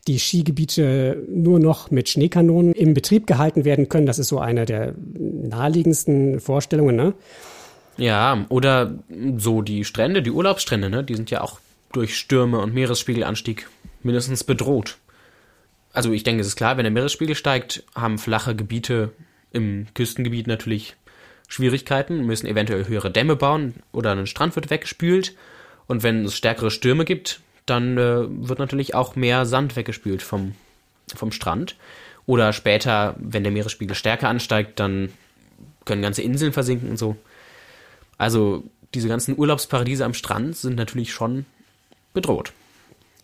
die 0.07 0.21
Skigebiete 0.21 1.25
nur 1.29 1.59
noch 1.59 1.91
mit 1.91 2.09
Schneekanonen 2.09 2.73
im 2.73 2.95
Betrieb 2.95 3.27
gehalten 3.27 3.65
werden 3.65 3.89
können. 3.89 4.07
Das 4.07 4.21
ist 4.21 4.29
so 4.29 4.39
eine 4.39 4.65
der 4.65 4.95
naheliegendsten 5.17 6.39
Vorstellungen. 6.39 6.95
Ne? 6.95 7.15
Ja, 7.97 8.47
oder 8.49 8.95
so 9.39 9.61
die 9.61 9.85
Strände, 9.85 10.23
die 10.23 10.31
Urlaubsstrände, 10.31 10.89
ne? 10.89 11.03
Die 11.03 11.17
sind 11.17 11.31
ja 11.33 11.41
auch 11.41 11.59
durch 11.93 12.17
Stürme 12.17 12.61
und 12.61 12.75
Meeresspiegelanstieg 12.75 13.69
mindestens 14.03 14.45
bedroht. 14.45 14.99
Also 15.95 16.13
ich 16.13 16.25
denke, 16.25 16.41
es 16.41 16.49
ist 16.49 16.57
klar, 16.57 16.77
wenn 16.77 16.85
der 16.85 16.91
Meeresspiegel 16.91 17.37
steigt, 17.37 17.85
haben 17.95 18.19
flache 18.19 18.55
Gebiete 18.55 19.13
im 19.53 19.87
Küstengebiet 19.95 20.49
natürlich 20.49 20.97
Schwierigkeiten, 21.47 22.27
müssen 22.27 22.49
eventuell 22.49 22.89
höhere 22.89 23.13
Dämme 23.13 23.37
bauen 23.37 23.75
oder 23.93 24.11
ein 24.11 24.27
Strand 24.27 24.57
wird 24.57 24.71
weggespült. 24.71 25.35
Und 25.87 26.03
wenn 26.03 26.25
es 26.25 26.37
stärkere 26.37 26.73
Stürme 26.73 27.05
gibt, 27.05 27.41
dann 27.65 27.97
äh, 27.97 28.25
wird 28.29 28.59
natürlich 28.59 28.95
auch 28.95 29.15
mehr 29.15 29.47
Sand 29.47 29.77
weggespült 29.77 30.23
vom, 30.23 30.55
vom 31.15 31.31
Strand. 31.31 31.77
Oder 32.27 32.53
später, 32.53 33.15
wenn 33.19 33.45
der 33.45 33.53
Meeresspiegel 33.53 33.95
stärker 33.95 34.29
ansteigt, 34.29 34.81
dann 34.81 35.11
können 35.85 36.03
ganze 36.03 36.23
Inseln 36.23 36.53
versinken 36.53 36.91
und 36.91 36.97
so. 36.97 37.17
Also 38.19 38.65
diese 38.95 39.09
ganzen 39.09 39.39
Urlaubsparadiese 39.39 40.05
am 40.05 40.15
Strand 40.15 40.57
sind 40.57 40.75
natürlich 40.75 41.13
schon 41.13 41.45
bedroht. 42.15 42.53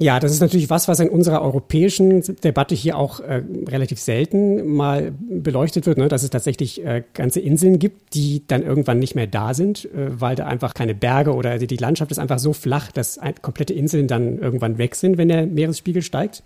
Ja, 0.03 0.19
das 0.19 0.33
ist 0.33 0.41
natürlich 0.41 0.71
was, 0.71 0.89
was 0.89 0.99
in 0.99 1.11
unserer 1.11 1.43
europäischen 1.43 2.23
Debatte 2.43 2.75
hier 2.75 2.97
auch 2.97 3.21
äh, 3.21 3.43
relativ 3.69 4.01
selten 4.01 4.67
mal 4.67 5.13
beleuchtet 5.29 5.85
wird, 5.85 5.99
ne? 5.99 6.09
dass 6.09 6.23
es 6.23 6.31
tatsächlich 6.31 6.83
äh, 6.83 7.05
ganze 7.13 7.41
Inseln 7.41 7.79
gibt, 7.79 8.15
die 8.15 8.43
dann 8.47 8.63
irgendwann 8.63 8.99
nicht 8.99 9.15
mehr 9.15 9.27
da 9.27 9.53
sind, 9.53 9.85
äh, 9.85 10.19
weil 10.19 10.37
da 10.37 10.47
einfach 10.47 10.73
keine 10.73 10.95
Berge 10.95 11.35
oder 11.35 11.59
die 11.59 11.77
Landschaft 11.77 12.11
ist 12.11 12.19
einfach 12.19 12.39
so 12.39 12.55
flach, 12.55 12.91
dass 12.93 13.19
ein, 13.19 13.35
komplette 13.43 13.75
Inseln 13.75 14.09
dann 14.09 14.39
irgendwann 14.39 14.79
weg 14.79 14.95
sind, 14.95 15.19
wenn 15.19 15.29
der 15.29 15.45
Meeresspiegel 15.47 16.01
steigt. 16.01 16.45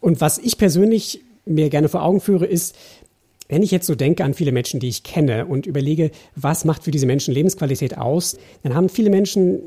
Und 0.00 0.20
was 0.20 0.36
ich 0.36 0.58
persönlich 0.58 1.22
mir 1.46 1.70
gerne 1.70 1.88
vor 1.88 2.02
Augen 2.02 2.20
führe, 2.20 2.44
ist, 2.44 2.76
wenn 3.48 3.62
ich 3.62 3.70
jetzt 3.70 3.86
so 3.86 3.94
denke 3.94 4.22
an 4.22 4.34
viele 4.34 4.52
Menschen, 4.52 4.80
die 4.80 4.88
ich 4.88 5.02
kenne 5.02 5.46
und 5.46 5.64
überlege, 5.64 6.10
was 6.36 6.66
macht 6.66 6.84
für 6.84 6.90
diese 6.90 7.06
Menschen 7.06 7.32
Lebensqualität 7.32 7.96
aus, 7.96 8.36
dann 8.62 8.74
haben 8.74 8.90
viele 8.90 9.08
Menschen 9.08 9.60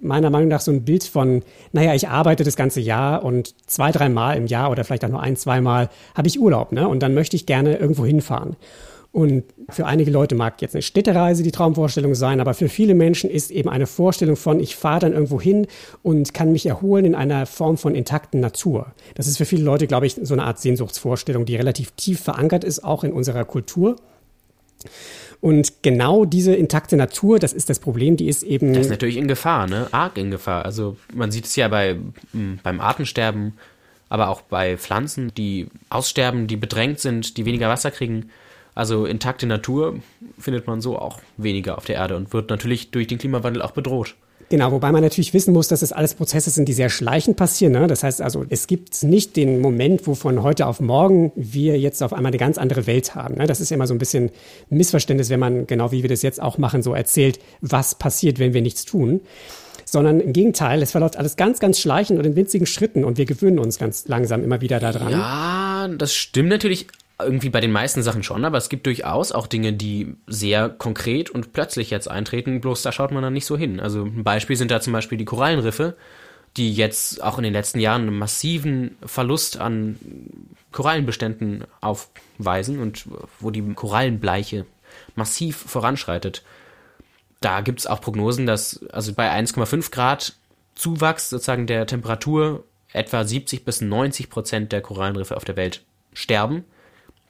meiner 0.00 0.30
Meinung 0.30 0.48
nach 0.48 0.60
so 0.60 0.70
ein 0.70 0.84
Bild 0.84 1.04
von, 1.04 1.42
naja, 1.72 1.94
ich 1.94 2.08
arbeite 2.08 2.44
das 2.44 2.56
ganze 2.56 2.80
Jahr 2.80 3.24
und 3.24 3.54
zwei, 3.66 3.92
dreimal 3.92 4.36
im 4.36 4.46
Jahr 4.46 4.70
oder 4.70 4.84
vielleicht 4.84 5.04
auch 5.04 5.10
nur 5.10 5.22
ein, 5.22 5.36
zweimal 5.36 5.88
habe 6.14 6.28
ich 6.28 6.40
Urlaub, 6.40 6.72
ne? 6.72 6.88
Und 6.88 7.00
dann 7.02 7.14
möchte 7.14 7.36
ich 7.36 7.46
gerne 7.46 7.76
irgendwo 7.76 8.04
hinfahren. 8.04 8.56
Und 9.16 9.44
für 9.70 9.86
einige 9.86 10.10
Leute 10.10 10.34
mag 10.34 10.60
jetzt 10.60 10.74
eine 10.74 10.82
Städtereise 10.82 11.42
die 11.42 11.50
Traumvorstellung 11.50 12.14
sein, 12.14 12.38
aber 12.38 12.52
für 12.52 12.68
viele 12.68 12.94
Menschen 12.94 13.30
ist 13.30 13.50
eben 13.50 13.70
eine 13.70 13.86
Vorstellung 13.86 14.36
von, 14.36 14.60
ich 14.60 14.76
fahre 14.76 15.00
dann 15.00 15.14
irgendwo 15.14 15.40
hin 15.40 15.66
und 16.02 16.34
kann 16.34 16.52
mich 16.52 16.66
erholen 16.66 17.06
in 17.06 17.14
einer 17.14 17.46
Form 17.46 17.78
von 17.78 17.94
intakten 17.94 18.40
Natur. 18.40 18.92
Das 19.14 19.26
ist 19.26 19.38
für 19.38 19.46
viele 19.46 19.62
Leute, 19.62 19.86
glaube 19.86 20.06
ich, 20.06 20.16
so 20.20 20.34
eine 20.34 20.44
Art 20.44 20.58
Sehnsuchtsvorstellung, 20.58 21.46
die 21.46 21.56
relativ 21.56 21.92
tief 21.92 22.20
verankert 22.20 22.62
ist, 22.62 22.84
auch 22.84 23.04
in 23.04 23.12
unserer 23.14 23.46
Kultur. 23.46 23.96
Und 25.40 25.82
genau 25.82 26.24
diese 26.24 26.54
intakte 26.54 26.96
Natur, 26.96 27.38
das 27.38 27.52
ist 27.52 27.68
das 27.70 27.78
Problem, 27.78 28.16
die 28.16 28.28
ist 28.28 28.42
eben. 28.42 28.72
Das 28.72 28.86
ist 28.86 28.90
natürlich 28.90 29.16
in 29.16 29.28
Gefahr, 29.28 29.66
ne? 29.66 29.88
Arg 29.92 30.16
in 30.18 30.30
Gefahr. 30.30 30.64
Also 30.64 30.96
man 31.14 31.30
sieht 31.30 31.44
es 31.44 31.56
ja 31.56 31.68
bei, 31.68 31.96
hm, 32.32 32.58
beim 32.62 32.80
Artensterben, 32.80 33.54
aber 34.08 34.28
auch 34.28 34.40
bei 34.42 34.76
Pflanzen, 34.76 35.32
die 35.34 35.66
aussterben, 35.90 36.46
die 36.46 36.56
bedrängt 36.56 37.00
sind, 37.00 37.36
die 37.36 37.44
weniger 37.44 37.68
Wasser 37.68 37.90
kriegen. 37.90 38.30
Also 38.74 39.06
intakte 39.06 39.46
Natur 39.46 40.00
findet 40.38 40.66
man 40.66 40.80
so 40.80 40.98
auch 40.98 41.20
weniger 41.36 41.78
auf 41.78 41.86
der 41.86 41.96
Erde 41.96 42.16
und 42.16 42.32
wird 42.32 42.50
natürlich 42.50 42.90
durch 42.90 43.06
den 43.06 43.18
Klimawandel 43.18 43.62
auch 43.62 43.72
bedroht. 43.72 44.14
Genau, 44.48 44.70
wobei 44.70 44.92
man 44.92 45.02
natürlich 45.02 45.34
wissen 45.34 45.52
muss, 45.52 45.66
dass 45.66 45.82
es 45.82 45.92
alles 45.92 46.14
Prozesse 46.14 46.50
sind, 46.50 46.68
die 46.68 46.72
sehr 46.72 46.88
schleichend 46.88 47.36
passieren. 47.36 47.72
Ne? 47.72 47.88
Das 47.88 48.04
heißt 48.04 48.22
also, 48.22 48.44
es 48.48 48.68
gibt 48.68 49.02
nicht 49.02 49.34
den 49.34 49.60
Moment, 49.60 50.06
wo 50.06 50.14
von 50.14 50.42
heute 50.42 50.66
auf 50.66 50.78
morgen 50.80 51.32
wir 51.34 51.78
jetzt 51.78 52.00
auf 52.02 52.12
einmal 52.12 52.30
eine 52.30 52.38
ganz 52.38 52.56
andere 52.56 52.86
Welt 52.86 53.16
haben. 53.16 53.36
Ne? 53.36 53.46
Das 53.46 53.60
ist 53.60 53.72
immer 53.72 53.88
so 53.88 53.94
ein 53.94 53.98
bisschen 53.98 54.30
Missverständnis, 54.70 55.30
wenn 55.30 55.40
man, 55.40 55.66
genau 55.66 55.90
wie 55.90 56.02
wir 56.02 56.08
das 56.08 56.22
jetzt 56.22 56.40
auch 56.40 56.58
machen, 56.58 56.82
so 56.82 56.94
erzählt, 56.94 57.40
was 57.60 57.96
passiert, 57.96 58.38
wenn 58.38 58.54
wir 58.54 58.62
nichts 58.62 58.84
tun. 58.84 59.20
Sondern 59.84 60.20
im 60.20 60.32
Gegenteil, 60.32 60.82
es 60.82 60.92
verläuft 60.92 61.16
alles 61.16 61.36
ganz, 61.36 61.58
ganz 61.58 61.78
schleichend 61.78 62.18
und 62.18 62.24
in 62.24 62.36
winzigen 62.36 62.66
Schritten 62.66 63.04
und 63.04 63.18
wir 63.18 63.24
gewöhnen 63.24 63.58
uns 63.58 63.78
ganz 63.78 64.06
langsam 64.06 64.44
immer 64.44 64.60
wieder 64.60 64.78
daran. 64.78 65.12
Ja, 65.12 65.88
das 65.96 66.12
stimmt 66.14 66.48
natürlich 66.48 66.86
irgendwie 67.18 67.48
bei 67.48 67.60
den 67.60 67.72
meisten 67.72 68.02
Sachen 68.02 68.22
schon, 68.22 68.44
aber 68.44 68.58
es 68.58 68.68
gibt 68.68 68.86
durchaus 68.86 69.32
auch 69.32 69.46
Dinge, 69.46 69.72
die 69.72 70.14
sehr 70.26 70.68
konkret 70.68 71.30
und 71.30 71.52
plötzlich 71.52 71.90
jetzt 71.90 72.10
eintreten, 72.10 72.60
bloß 72.60 72.82
da 72.82 72.92
schaut 72.92 73.10
man 73.10 73.22
dann 73.22 73.32
nicht 73.32 73.46
so 73.46 73.56
hin. 73.56 73.80
Also 73.80 74.04
ein 74.04 74.22
Beispiel 74.22 74.56
sind 74.56 74.70
da 74.70 74.80
zum 74.80 74.92
Beispiel 74.92 75.16
die 75.16 75.24
Korallenriffe, 75.24 75.96
die 76.58 76.74
jetzt 76.74 77.22
auch 77.22 77.38
in 77.38 77.44
den 77.44 77.54
letzten 77.54 77.80
Jahren 77.80 78.02
einen 78.02 78.18
massiven 78.18 78.96
Verlust 79.04 79.58
an 79.58 79.98
Korallenbeständen 80.72 81.64
aufweisen 81.80 82.80
und 82.80 83.06
wo 83.40 83.50
die 83.50 83.62
Korallenbleiche 83.62 84.66
massiv 85.14 85.56
voranschreitet. 85.56 86.42
Da 87.40 87.62
gibt 87.62 87.80
es 87.80 87.86
auch 87.86 88.00
Prognosen, 88.00 88.46
dass 88.46 88.84
also 88.90 89.14
bei 89.14 89.30
1,5 89.30 89.90
Grad 89.90 90.34
Zuwachs 90.74 91.30
sozusagen 91.30 91.66
der 91.66 91.86
Temperatur 91.86 92.64
etwa 92.92 93.24
70 93.24 93.64
bis 93.64 93.80
90 93.80 94.28
Prozent 94.28 94.72
der 94.72 94.82
Korallenriffe 94.82 95.36
auf 95.36 95.44
der 95.44 95.56
Welt 95.56 95.82
sterben 96.12 96.64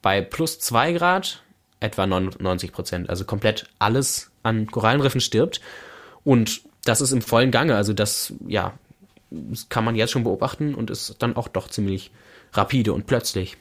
bei 0.03 0.21
plus 0.21 0.59
2 0.59 0.93
Grad 0.93 1.43
etwa 1.81 2.07
99 2.07 2.73
Prozent. 2.73 3.11
Also 3.11 3.25
komplett 3.25 3.67
alles 3.79 4.31
an 4.43 4.67
Korallenriffen 4.67 5.21
stirbt. 5.21 5.61
Und 6.25 6.63
das 6.85 7.01
ist 7.01 7.13
im 7.13 7.23
vollen 7.23 7.51
Gange. 7.51 7.77
Also 7.77 7.93
das, 7.93 8.33
ja, 8.47 8.75
kann 9.69 9.85
man 9.85 9.97
jetzt 9.97 10.13
schon 10.13 10.25
beobachten 10.25 10.75
und 10.75 10.91
ist 10.91 11.17
dann 11.19 11.37
auch 11.37 11.49
doch 11.49 11.69
ziemlich 11.69 12.11
rapide 12.53 12.93
und 12.93 13.07
plötzlich. 13.07 13.57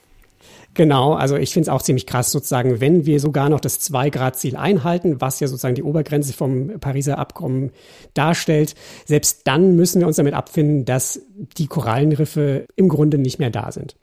Genau, 0.75 1.13
also 1.13 1.37
ich 1.37 1.53
finde 1.53 1.69
es 1.69 1.73
auch 1.73 1.81
ziemlich 1.81 2.05
krass 2.05 2.31
sozusagen, 2.31 2.81
wenn 2.81 3.05
wir 3.05 3.21
sogar 3.21 3.49
noch 3.49 3.61
das 3.61 3.79
2-Grad-Ziel 3.89 4.57
einhalten, 4.57 5.21
was 5.21 5.39
ja 5.39 5.47
sozusagen 5.47 5.75
die 5.75 5.83
Obergrenze 5.83 6.33
vom 6.33 6.79
Pariser 6.81 7.17
Abkommen 7.17 7.71
darstellt, 8.13 8.75
selbst 9.05 9.47
dann 9.47 9.77
müssen 9.77 10.01
wir 10.01 10.07
uns 10.07 10.17
damit 10.17 10.33
abfinden, 10.33 10.83
dass 10.83 11.21
die 11.57 11.67
Korallenriffe 11.67 12.65
im 12.75 12.89
Grunde 12.89 13.17
nicht 13.17 13.39
mehr 13.39 13.51
da 13.51 13.71
sind. 13.71 13.95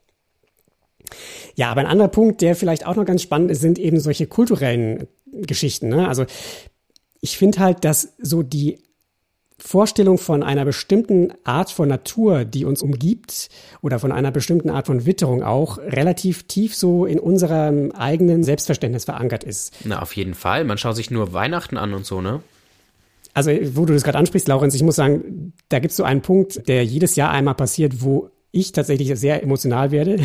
Ja, 1.54 1.70
aber 1.70 1.80
ein 1.80 1.86
anderer 1.86 2.08
Punkt, 2.08 2.40
der 2.40 2.56
vielleicht 2.56 2.86
auch 2.86 2.96
noch 2.96 3.04
ganz 3.04 3.22
spannend 3.22 3.50
ist, 3.50 3.60
sind 3.60 3.78
eben 3.78 4.00
solche 4.00 4.26
kulturellen 4.26 5.06
Geschichten. 5.32 5.88
Ne? 5.88 6.08
Also 6.08 6.26
ich 7.20 7.38
finde 7.38 7.60
halt, 7.60 7.84
dass 7.84 8.14
so 8.18 8.42
die 8.42 8.78
Vorstellung 9.64 10.18
von 10.18 10.42
einer 10.42 10.64
bestimmten 10.64 11.32
Art 11.44 11.70
von 11.70 11.88
Natur, 11.88 12.44
die 12.44 12.64
uns 12.64 12.82
umgibt, 12.82 13.48
oder 13.80 14.00
von 14.00 14.10
einer 14.10 14.32
bestimmten 14.32 14.70
Art 14.70 14.88
von 14.88 15.06
Witterung 15.06 15.44
auch, 15.44 15.78
relativ 15.78 16.42
tief 16.48 16.74
so 16.74 17.06
in 17.06 17.20
unserem 17.20 17.92
eigenen 17.92 18.42
Selbstverständnis 18.42 19.04
verankert 19.04 19.44
ist. 19.44 19.72
Na, 19.84 20.02
auf 20.02 20.16
jeden 20.16 20.34
Fall. 20.34 20.64
Man 20.64 20.78
schaut 20.78 20.96
sich 20.96 21.12
nur 21.12 21.32
Weihnachten 21.32 21.76
an 21.76 21.94
und 21.94 22.04
so, 22.04 22.20
ne? 22.20 22.42
Also, 23.34 23.50
wo 23.76 23.86
du 23.86 23.94
das 23.94 24.02
gerade 24.02 24.18
ansprichst, 24.18 24.48
Laurenz, 24.48 24.74
ich 24.74 24.82
muss 24.82 24.96
sagen, 24.96 25.52
da 25.68 25.78
gibt 25.78 25.92
es 25.92 25.96
so 25.96 26.02
einen 26.02 26.22
Punkt, 26.22 26.68
der 26.68 26.84
jedes 26.84 27.14
Jahr 27.16 27.30
einmal 27.30 27.54
passiert, 27.54 28.02
wo 28.02 28.30
ich 28.52 28.72
tatsächlich 28.72 29.18
sehr 29.18 29.42
emotional 29.42 29.90
werde, 29.90 30.18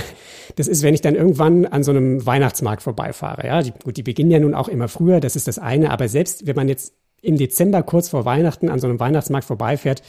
das 0.55 0.67
ist, 0.67 0.83
wenn 0.83 0.93
ich 0.93 1.01
dann 1.01 1.15
irgendwann 1.15 1.65
an 1.65 1.83
so 1.83 1.91
einem 1.91 2.25
Weihnachtsmarkt 2.25 2.83
vorbeifahre. 2.83 3.47
Ja, 3.47 3.61
die, 3.63 3.71
gut, 3.71 3.97
die 3.97 4.03
beginnen 4.03 4.31
ja 4.31 4.39
nun 4.39 4.53
auch 4.53 4.67
immer 4.67 4.87
früher, 4.87 5.19
das 5.19 5.35
ist 5.35 5.47
das 5.47 5.57
eine, 5.57 5.91
aber 5.91 6.07
selbst 6.07 6.45
wenn 6.45 6.55
man 6.55 6.67
jetzt 6.67 6.93
im 7.21 7.37
Dezember 7.37 7.81
kurz 7.83 8.09
vor 8.09 8.25
Weihnachten 8.25 8.69
an 8.69 8.79
so 8.79 8.87
einem 8.87 8.99
Weihnachtsmarkt 8.99 9.47
vorbeifährt, 9.47 10.03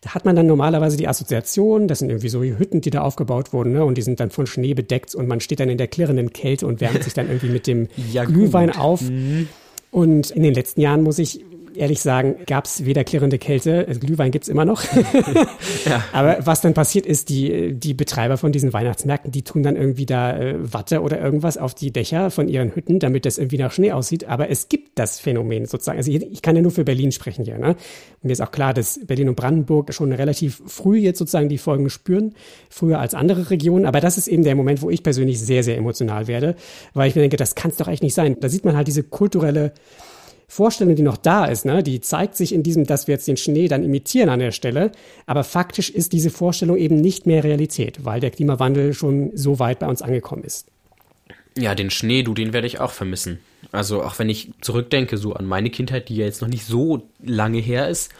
da 0.00 0.14
hat 0.14 0.24
man 0.24 0.34
dann 0.34 0.46
normalerweise 0.46 0.96
die 0.96 1.06
Assoziation, 1.06 1.86
das 1.86 1.98
sind 1.98 2.08
irgendwie 2.08 2.30
so 2.30 2.42
Hütten, 2.42 2.80
die 2.80 2.90
da 2.90 3.02
aufgebaut 3.02 3.52
wurden, 3.52 3.72
ne? 3.72 3.84
und 3.84 3.98
die 3.98 4.02
sind 4.02 4.18
dann 4.18 4.30
von 4.30 4.46
Schnee 4.46 4.72
bedeckt 4.72 5.14
und 5.14 5.28
man 5.28 5.40
steht 5.40 5.60
dann 5.60 5.68
in 5.68 5.78
der 5.78 5.88
klirrenden 5.88 6.32
Kälte 6.32 6.66
und 6.66 6.80
wärmt 6.80 7.04
sich 7.04 7.12
dann 7.12 7.28
irgendwie 7.28 7.50
mit 7.50 7.66
dem 7.66 7.88
ja, 8.10 8.24
Glühwein 8.24 8.74
auf. 8.74 9.02
Mhm. 9.02 9.48
Und 9.90 10.30
in 10.30 10.42
den 10.42 10.54
letzten 10.54 10.80
Jahren 10.80 11.02
muss 11.02 11.18
ich 11.18 11.44
ehrlich 11.74 12.00
sagen, 12.00 12.36
gab 12.46 12.64
es 12.64 12.84
weder 12.84 13.04
klirrende 13.04 13.38
Kälte, 13.38 13.86
also 13.88 14.00
Glühwein 14.00 14.30
gibt's 14.30 14.48
immer 14.48 14.64
noch. 14.64 14.82
ja. 15.84 16.04
Aber 16.12 16.38
was 16.44 16.60
dann 16.60 16.74
passiert 16.74 17.06
ist, 17.06 17.28
die, 17.28 17.74
die 17.74 17.94
Betreiber 17.94 18.36
von 18.36 18.52
diesen 18.52 18.72
Weihnachtsmärkten, 18.72 19.32
die 19.32 19.42
tun 19.42 19.62
dann 19.62 19.76
irgendwie 19.76 20.06
da 20.06 20.36
äh, 20.36 20.56
Watte 20.72 21.02
oder 21.02 21.20
irgendwas 21.20 21.58
auf 21.58 21.74
die 21.74 21.92
Dächer 21.92 22.30
von 22.30 22.48
ihren 22.48 22.74
Hütten, 22.74 22.98
damit 22.98 23.26
das 23.26 23.38
irgendwie 23.38 23.58
nach 23.58 23.72
Schnee 23.72 23.92
aussieht. 23.92 24.24
Aber 24.24 24.50
es 24.50 24.68
gibt 24.68 24.98
das 24.98 25.20
Phänomen 25.20 25.66
sozusagen. 25.66 25.98
Also 25.98 26.10
ich 26.10 26.42
kann 26.42 26.56
ja 26.56 26.62
nur 26.62 26.72
für 26.72 26.84
Berlin 26.84 27.12
sprechen 27.12 27.44
hier. 27.44 27.58
Ne? 27.58 27.76
Mir 28.22 28.32
ist 28.32 28.40
auch 28.40 28.50
klar, 28.50 28.74
dass 28.74 29.00
Berlin 29.06 29.28
und 29.28 29.36
Brandenburg 29.36 29.92
schon 29.94 30.12
relativ 30.12 30.62
früh 30.66 30.98
jetzt 30.98 31.18
sozusagen 31.18 31.48
die 31.48 31.58
Folgen 31.58 31.90
spüren, 31.90 32.34
früher 32.68 32.98
als 32.98 33.14
andere 33.14 33.50
Regionen. 33.50 33.86
Aber 33.86 34.00
das 34.00 34.18
ist 34.18 34.28
eben 34.28 34.44
der 34.44 34.54
Moment, 34.54 34.82
wo 34.82 34.90
ich 34.90 35.02
persönlich 35.02 35.40
sehr, 35.40 35.62
sehr 35.62 35.76
emotional 35.76 36.26
werde, 36.26 36.56
weil 36.94 37.08
ich 37.08 37.14
mir 37.14 37.22
denke, 37.22 37.36
das 37.36 37.54
kann 37.54 37.70
es 37.70 37.76
doch 37.76 37.88
echt 37.88 38.02
nicht 38.02 38.14
sein. 38.14 38.36
Da 38.40 38.48
sieht 38.48 38.64
man 38.64 38.76
halt 38.76 38.88
diese 38.88 39.02
kulturelle 39.02 39.72
Vorstellung, 40.50 40.96
die 40.96 41.02
noch 41.02 41.16
da 41.16 41.44
ist, 41.44 41.64
ne, 41.64 41.84
die 41.84 42.00
zeigt 42.00 42.36
sich 42.36 42.52
in 42.52 42.64
diesem, 42.64 42.84
dass 42.84 43.06
wir 43.06 43.14
jetzt 43.14 43.28
den 43.28 43.36
Schnee 43.36 43.68
dann 43.68 43.84
imitieren 43.84 44.28
an 44.28 44.40
der 44.40 44.50
Stelle. 44.50 44.90
Aber 45.24 45.44
faktisch 45.44 45.90
ist 45.90 46.12
diese 46.12 46.30
Vorstellung 46.30 46.76
eben 46.76 46.96
nicht 46.96 47.24
mehr 47.24 47.44
Realität, 47.44 48.04
weil 48.04 48.18
der 48.18 48.32
Klimawandel 48.32 48.92
schon 48.92 49.30
so 49.36 49.60
weit 49.60 49.78
bei 49.78 49.86
uns 49.86 50.02
angekommen 50.02 50.42
ist. 50.42 50.66
Ja, 51.56 51.76
den 51.76 51.90
Schnee, 51.90 52.24
du, 52.24 52.34
den 52.34 52.52
werde 52.52 52.66
ich 52.66 52.80
auch 52.80 52.90
vermissen. 52.90 53.38
Also 53.70 54.02
auch 54.02 54.18
wenn 54.18 54.28
ich 54.28 54.50
zurückdenke, 54.60 55.18
so 55.18 55.34
an 55.34 55.46
meine 55.46 55.70
Kindheit, 55.70 56.08
die 56.08 56.16
ja 56.16 56.24
jetzt 56.24 56.42
noch 56.42 56.48
nicht 56.48 56.66
so 56.66 57.06
lange 57.22 57.58
her 57.58 57.88
ist, 57.88 58.10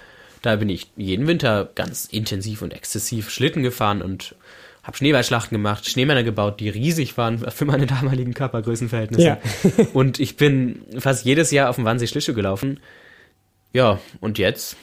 da 0.42 0.54
bin 0.54 0.68
ich 0.68 0.86
jeden 0.96 1.26
Winter 1.26 1.68
ganz 1.74 2.04
intensiv 2.04 2.62
und 2.62 2.72
exzessiv 2.72 3.28
Schlitten 3.28 3.64
gefahren 3.64 4.02
und 4.02 4.36
habe 4.82 4.96
Schneeballschlachten 4.96 5.54
gemacht, 5.54 5.88
Schneemänner 5.88 6.22
gebaut, 6.22 6.60
die 6.60 6.68
riesig 6.68 7.16
waren 7.16 7.38
für 7.38 7.64
meine 7.64 7.86
damaligen 7.88 8.34
Körpergrößenverhältnisse. 8.34 9.22
Ja. 9.22 9.38
und 9.92 10.20
ich 10.20 10.36
bin 10.36 10.82
fast 10.98 11.24
jedes 11.24 11.50
Jahr 11.50 11.70
auf 11.70 11.76
dem 11.76 11.84
Wannsee 11.84 12.06
Schlittschuh 12.06 12.34
gelaufen. 12.34 12.80
Ja, 13.72 14.00
und 14.20 14.38
jetzt, 14.38 14.76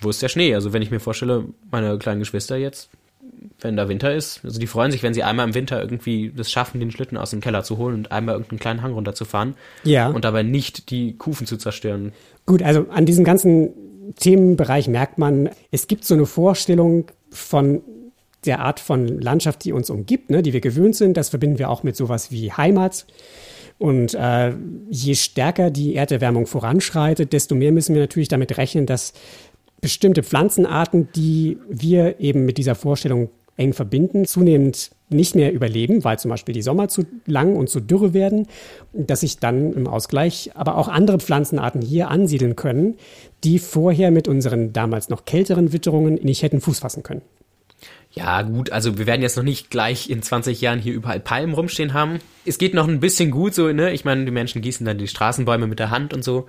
wo 0.00 0.10
ist 0.10 0.22
der 0.22 0.28
Schnee? 0.28 0.54
Also 0.54 0.72
wenn 0.72 0.82
ich 0.82 0.90
mir 0.90 1.00
vorstelle, 1.00 1.44
meine 1.70 1.98
kleinen 1.98 2.20
Geschwister 2.20 2.56
jetzt, 2.56 2.88
wenn 3.60 3.76
da 3.76 3.88
Winter 3.88 4.14
ist, 4.14 4.40
also 4.44 4.60
die 4.60 4.66
freuen 4.66 4.90
sich, 4.90 5.02
wenn 5.02 5.14
sie 5.14 5.22
einmal 5.22 5.46
im 5.46 5.54
Winter 5.54 5.80
irgendwie 5.80 6.32
das 6.34 6.50
schaffen, 6.50 6.80
den 6.80 6.90
Schlitten 6.90 7.16
aus 7.16 7.30
dem 7.30 7.40
Keller 7.40 7.64
zu 7.64 7.78
holen 7.78 7.94
und 7.94 8.12
einmal 8.12 8.34
irgendeinen 8.34 8.60
kleinen 8.60 8.82
Hang 8.82 8.94
runterzufahren. 8.94 9.54
Ja. 9.84 10.08
Und 10.08 10.24
dabei 10.24 10.42
nicht 10.42 10.90
die 10.90 11.16
Kufen 11.16 11.46
zu 11.46 11.56
zerstören. 11.56 12.12
Gut, 12.46 12.62
also 12.62 12.86
an 12.90 13.06
diesem 13.06 13.24
ganzen 13.24 13.70
Themenbereich 14.18 14.88
merkt 14.88 15.18
man, 15.18 15.50
es 15.70 15.88
gibt 15.88 16.04
so 16.04 16.14
eine 16.14 16.26
Vorstellung 16.26 17.10
von 17.30 17.82
der 18.46 18.60
Art 18.60 18.80
von 18.80 19.20
Landschaft, 19.20 19.64
die 19.64 19.72
uns 19.72 19.90
umgibt, 19.90 20.30
ne, 20.30 20.42
die 20.42 20.52
wir 20.52 20.60
gewöhnt 20.60 20.96
sind. 20.96 21.16
Das 21.16 21.28
verbinden 21.28 21.58
wir 21.58 21.70
auch 21.70 21.82
mit 21.82 21.96
sowas 21.96 22.30
wie 22.30 22.52
Heimat. 22.52 23.06
Und 23.78 24.14
äh, 24.14 24.52
je 24.90 25.14
stärker 25.14 25.70
die 25.70 25.94
Erderwärmung 25.94 26.46
voranschreitet, 26.46 27.32
desto 27.32 27.54
mehr 27.54 27.72
müssen 27.72 27.94
wir 27.94 28.00
natürlich 28.00 28.28
damit 28.28 28.56
rechnen, 28.56 28.86
dass 28.86 29.12
bestimmte 29.80 30.22
Pflanzenarten, 30.22 31.08
die 31.14 31.58
wir 31.68 32.18
eben 32.20 32.46
mit 32.46 32.58
dieser 32.58 32.74
Vorstellung 32.74 33.28
eng 33.56 33.72
verbinden, 33.72 34.24
zunehmend 34.24 34.90
nicht 35.08 35.34
mehr 35.34 35.52
überleben, 35.52 36.04
weil 36.04 36.18
zum 36.18 36.30
Beispiel 36.30 36.54
die 36.54 36.62
Sommer 36.62 36.88
zu 36.88 37.04
lang 37.26 37.56
und 37.56 37.70
zu 37.70 37.80
dürre 37.80 38.12
werden, 38.12 38.46
dass 38.92 39.20
sich 39.20 39.38
dann 39.38 39.72
im 39.72 39.86
Ausgleich 39.86 40.50
aber 40.54 40.76
auch 40.76 40.88
andere 40.88 41.18
Pflanzenarten 41.18 41.80
hier 41.80 42.08
ansiedeln 42.10 42.56
können, 42.56 42.96
die 43.44 43.58
vorher 43.58 44.10
mit 44.10 44.28
unseren 44.28 44.72
damals 44.72 45.08
noch 45.08 45.24
kälteren 45.24 45.72
Witterungen 45.72 46.14
nicht 46.14 46.42
hätten 46.42 46.60
Fuß 46.60 46.80
fassen 46.80 47.02
können. 47.02 47.22
Ja, 48.18 48.40
gut, 48.40 48.72
also 48.72 48.96
wir 48.96 49.06
werden 49.06 49.20
jetzt 49.20 49.36
noch 49.36 49.44
nicht 49.44 49.70
gleich 49.70 50.08
in 50.08 50.22
20 50.22 50.62
Jahren 50.62 50.78
hier 50.78 50.94
überall 50.94 51.20
Palmen 51.20 51.54
rumstehen 51.54 51.92
haben. 51.92 52.18
Es 52.46 52.56
geht 52.56 52.72
noch 52.72 52.88
ein 52.88 52.98
bisschen 53.00 53.30
gut 53.30 53.54
so, 53.54 53.70
ne? 53.72 53.92
Ich 53.92 54.06
meine, 54.06 54.24
die 54.24 54.30
Menschen 54.30 54.62
gießen 54.62 54.86
dann 54.86 54.96
die 54.96 55.06
Straßenbäume 55.08 55.66
mit 55.66 55.78
der 55.78 55.90
Hand 55.90 56.14
und 56.14 56.24
so. 56.24 56.46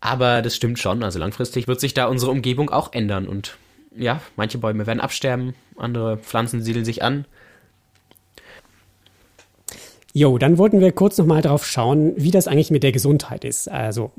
Aber 0.00 0.42
das 0.42 0.54
stimmt 0.54 0.78
schon. 0.78 1.02
Also 1.02 1.18
langfristig 1.18 1.66
wird 1.66 1.80
sich 1.80 1.92
da 1.92 2.06
unsere 2.06 2.30
Umgebung 2.30 2.70
auch 2.70 2.92
ändern. 2.92 3.26
Und 3.26 3.58
ja, 3.96 4.20
manche 4.36 4.58
Bäume 4.58 4.86
werden 4.86 5.00
absterben, 5.00 5.54
andere 5.76 6.18
Pflanzen 6.18 6.62
siedeln 6.62 6.84
sich 6.84 7.02
an. 7.02 7.24
Jo, 10.14 10.38
dann 10.38 10.56
wollten 10.56 10.80
wir 10.80 10.92
kurz 10.92 11.18
nochmal 11.18 11.42
darauf 11.42 11.66
schauen, 11.66 12.12
wie 12.16 12.30
das 12.30 12.46
eigentlich 12.46 12.70
mit 12.70 12.84
der 12.84 12.92
Gesundheit 12.92 13.44
ist. 13.44 13.68
Also 13.68 14.12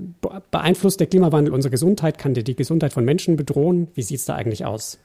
beeinflusst 0.51 0.99
der 0.99 1.07
Klimawandel 1.07 1.53
unsere 1.53 1.71
Gesundheit? 1.71 2.17
Kann 2.17 2.33
der 2.33 2.43
die 2.43 2.55
Gesundheit 2.57 2.91
von 2.91 3.05
Menschen 3.05 3.37
bedrohen? 3.37 3.87
Wie 3.95 4.01
sieht 4.01 4.19
es 4.19 4.25
da 4.25 4.35
eigentlich 4.35 4.65
aus? 4.65 4.99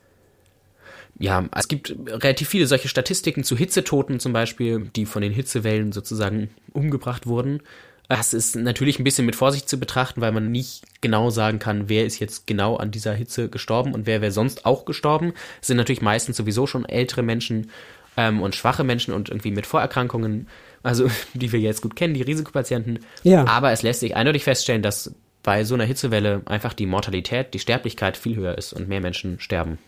Ja, 1.18 1.44
es 1.54 1.68
gibt 1.68 1.94
relativ 2.06 2.48
viele 2.48 2.66
solche 2.66 2.88
Statistiken 2.88 3.44
zu 3.44 3.56
Hitzetoten 3.56 4.18
zum 4.18 4.32
Beispiel, 4.32 4.90
die 4.96 5.06
von 5.06 5.22
den 5.22 5.32
Hitzewellen 5.32 5.92
sozusagen 5.92 6.50
umgebracht 6.72 7.26
wurden. 7.26 7.60
Das 8.08 8.34
ist 8.34 8.56
natürlich 8.56 8.98
ein 8.98 9.04
bisschen 9.04 9.24
mit 9.24 9.36
Vorsicht 9.36 9.68
zu 9.68 9.78
betrachten, 9.78 10.20
weil 10.20 10.32
man 10.32 10.50
nicht 10.50 10.82
genau 11.00 11.30
sagen 11.30 11.58
kann, 11.58 11.88
wer 11.88 12.04
ist 12.04 12.18
jetzt 12.18 12.46
genau 12.46 12.76
an 12.76 12.90
dieser 12.90 13.14
Hitze 13.14 13.48
gestorben 13.48 13.94
und 13.94 14.06
wer 14.06 14.20
wäre 14.20 14.32
sonst 14.32 14.66
auch 14.66 14.84
gestorben. 14.84 15.32
Es 15.60 15.68
sind 15.68 15.78
natürlich 15.78 16.02
meistens 16.02 16.36
sowieso 16.36 16.66
schon 16.66 16.84
ältere 16.84 17.22
Menschen 17.22 17.70
ähm, 18.16 18.42
und 18.42 18.54
schwache 18.54 18.84
Menschen 18.84 19.14
und 19.14 19.30
irgendwie 19.30 19.52
mit 19.52 19.66
Vorerkrankungen, 19.66 20.48
also 20.82 21.10
die 21.34 21.52
wir 21.52 21.60
jetzt 21.60 21.80
gut 21.80 21.96
kennen, 21.96 22.14
die 22.14 22.22
Risikopatienten. 22.22 22.98
Ja. 23.22 23.46
Aber 23.46 23.72
es 23.72 23.82
lässt 23.82 24.00
sich 24.00 24.16
eindeutig 24.16 24.44
feststellen, 24.44 24.82
dass 24.82 25.14
bei 25.42 25.64
so 25.64 25.74
einer 25.74 25.84
Hitzewelle 25.84 26.42
einfach 26.46 26.72
die 26.74 26.86
Mortalität, 26.86 27.54
die 27.54 27.58
Sterblichkeit 27.58 28.16
viel 28.16 28.36
höher 28.36 28.56
ist 28.58 28.72
und 28.72 28.88
mehr 28.88 29.00
Menschen 29.00 29.40
sterben. 29.40 29.78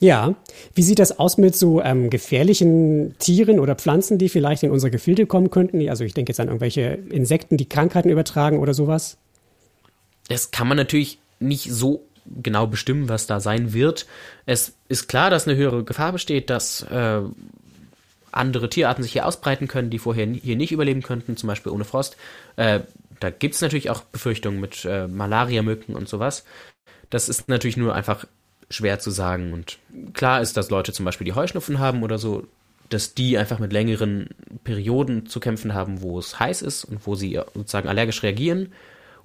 Ja, 0.00 0.34
wie 0.74 0.82
sieht 0.82 0.98
das 0.98 1.18
aus 1.18 1.38
mit 1.38 1.56
so 1.56 1.80
ähm, 1.80 2.10
gefährlichen 2.10 3.14
Tieren 3.18 3.58
oder 3.58 3.74
Pflanzen, 3.74 4.18
die 4.18 4.28
vielleicht 4.28 4.62
in 4.62 4.70
unsere 4.70 4.90
Gefilde 4.90 5.26
kommen 5.26 5.50
könnten? 5.50 5.88
Also 5.88 6.04
ich 6.04 6.12
denke 6.12 6.30
jetzt 6.30 6.40
an 6.40 6.48
irgendwelche 6.48 6.98
Insekten, 7.10 7.56
die 7.56 7.68
Krankheiten 7.68 8.10
übertragen 8.10 8.58
oder 8.58 8.74
sowas. 8.74 9.16
Das 10.28 10.50
kann 10.50 10.68
man 10.68 10.76
natürlich 10.76 11.18
nicht 11.40 11.70
so 11.70 12.02
genau 12.42 12.66
bestimmen, 12.66 13.08
was 13.08 13.26
da 13.26 13.40
sein 13.40 13.72
wird. 13.72 14.06
Es 14.44 14.74
ist 14.88 15.08
klar, 15.08 15.30
dass 15.30 15.48
eine 15.48 15.56
höhere 15.56 15.84
Gefahr 15.84 16.12
besteht, 16.12 16.50
dass 16.50 16.82
äh, 16.82 17.20
andere 18.32 18.68
Tierarten 18.68 19.02
sich 19.02 19.12
hier 19.12 19.26
ausbreiten 19.26 19.66
können, 19.66 19.88
die 19.88 19.98
vorher 19.98 20.26
hier 20.26 20.56
nicht 20.56 20.72
überleben 20.72 21.02
könnten, 21.02 21.36
zum 21.36 21.46
Beispiel 21.46 21.72
ohne 21.72 21.84
Frost. 21.84 22.16
Äh, 22.56 22.80
da 23.20 23.30
gibt 23.30 23.54
es 23.54 23.62
natürlich 23.62 23.88
auch 23.88 24.02
Befürchtungen 24.02 24.60
mit 24.60 24.84
äh, 24.84 25.08
Malaria-Mücken 25.08 25.94
und 25.94 26.08
sowas. 26.08 26.44
Das 27.08 27.28
ist 27.28 27.48
natürlich 27.48 27.76
nur 27.78 27.94
einfach 27.94 28.26
schwer 28.70 28.98
zu 28.98 29.10
sagen. 29.10 29.52
Und 29.52 29.78
klar 30.12 30.40
ist, 30.40 30.56
dass 30.56 30.70
Leute 30.70 30.92
zum 30.92 31.04
Beispiel 31.04 31.24
die 31.24 31.34
Heuschnupfen 31.34 31.78
haben 31.78 32.02
oder 32.02 32.18
so, 32.18 32.46
dass 32.88 33.14
die 33.14 33.38
einfach 33.38 33.58
mit 33.58 33.72
längeren 33.72 34.28
Perioden 34.64 35.26
zu 35.26 35.40
kämpfen 35.40 35.74
haben, 35.74 36.02
wo 36.02 36.18
es 36.18 36.38
heiß 36.38 36.62
ist 36.62 36.84
und 36.84 37.06
wo 37.06 37.14
sie 37.14 37.40
sozusagen 37.54 37.88
allergisch 37.88 38.22
reagieren. 38.22 38.72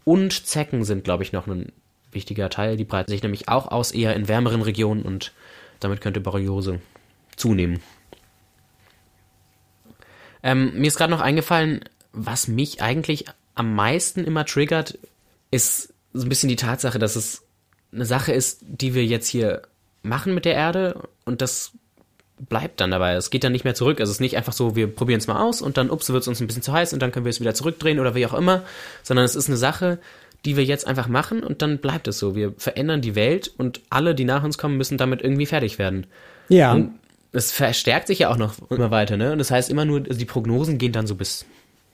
Und 0.04 0.48
Zecken 0.48 0.84
sind, 0.84 1.04
glaube 1.04 1.24
ich, 1.24 1.32
noch 1.32 1.48
ein 1.48 1.72
wichtiger 2.12 2.50
Teil. 2.50 2.76
Die 2.78 2.86
breiten 2.86 3.12
sich 3.12 3.22
nämlich 3.22 3.50
auch 3.50 3.68
aus 3.68 3.92
eher 3.92 4.16
in 4.16 4.28
wärmeren 4.28 4.62
Regionen 4.62 5.04
und 5.04 5.32
damit 5.80 6.02
könnte 6.02 6.22
Borreliose 6.22 6.82
zunehmen. 7.36 7.82
Ähm, 10.44 10.74
mir 10.80 10.88
ist 10.88 10.98
gerade 10.98 11.12
noch 11.12 11.22
eingefallen, 11.22 11.82
was 12.14 12.48
mich 12.48 12.82
eigentlich 12.82 13.26
am 13.54 13.76
meisten 13.76 14.24
immer 14.24 14.46
triggert, 14.46 14.98
ist 15.52 15.94
so 16.14 16.26
ein 16.26 16.30
bisschen 16.30 16.50
die 16.50 16.56
Tatsache, 16.56 17.00
dass 17.00 17.16
es 17.16 17.44
eine 17.94 18.06
Sache 18.06 18.32
ist, 18.32 18.62
die 18.62 18.94
wir 18.94 19.06
jetzt 19.06 19.28
hier 19.28 19.64
machen 20.04 20.34
mit 20.34 20.46
der 20.46 20.56
Erde 20.56 21.08
und 21.26 21.42
das 21.42 21.72
bleibt 22.50 22.82
dann 22.82 22.92
dabei. 22.92 23.14
Es 23.14 23.30
geht 23.30 23.44
dann 23.44 23.52
nicht 23.52 23.66
mehr 23.66 23.76
zurück. 23.76 24.00
Also 24.00 24.10
es 24.10 24.18
ist 24.18 24.22
nicht 24.22 24.36
einfach 24.36 24.54
so, 24.54 24.76
wir 24.76 24.88
probieren 24.88 25.20
es 25.20 25.28
mal 25.28 25.42
aus 25.42 25.62
und 25.62 25.78
dann, 25.78 25.92
ups, 25.92 26.10
wird 26.10 26.22
es 26.22 26.28
uns 26.28 26.42
ein 26.42 26.48
bisschen 26.48 26.64
zu 26.64 26.74
heiß 26.74 26.94
und 26.94 27.02
dann 27.02 27.12
können 27.12 27.26
wir 27.26 27.30
es 27.30 27.40
wieder 27.40 27.54
zurückdrehen 27.54 28.00
oder 28.00 28.16
wie 28.16 28.26
auch 28.26 28.34
immer, 28.34 28.64
sondern 29.04 29.26
es 29.26 29.36
ist 29.36 29.48
eine 29.48 29.58
Sache, 29.58 30.00
die 30.46 30.58
wir 30.58 30.64
jetzt 30.64 30.88
einfach 30.88 31.08
machen 31.08 31.44
und 31.44 31.62
dann 31.62 31.78
bleibt 31.78 32.08
es 32.08 32.18
so. 32.18 32.36
Wir 32.36 32.54
verändern 32.58 33.02
die 33.02 33.16
Welt 33.16 33.52
und 33.58 33.82
alle, 33.90 34.16
die 34.16 34.26
nach 34.26 34.44
uns 34.44 34.58
kommen, 34.58 34.78
müssen 34.78 34.98
damit 34.98 35.22
irgendwie 35.22 35.46
fertig 35.46 35.78
werden. 35.78 36.08
Ja. 36.50 36.74
Und 36.74 36.94
es 37.32 37.52
verstärkt 37.52 38.08
sich 38.08 38.20
ja 38.20 38.30
auch 38.30 38.38
noch 38.38 38.56
immer 38.70 38.92
weiter, 38.92 39.18
ne? 39.18 39.32
Und 39.32 39.38
das 39.38 39.52
heißt 39.52 39.70
immer 39.70 39.86
nur, 39.86 40.00
also 40.00 40.18
die 40.18 40.26
Prognosen 40.26 40.80
gehen 40.80 40.92
dann 40.92 41.08
so 41.08 41.16
bis 41.16 41.46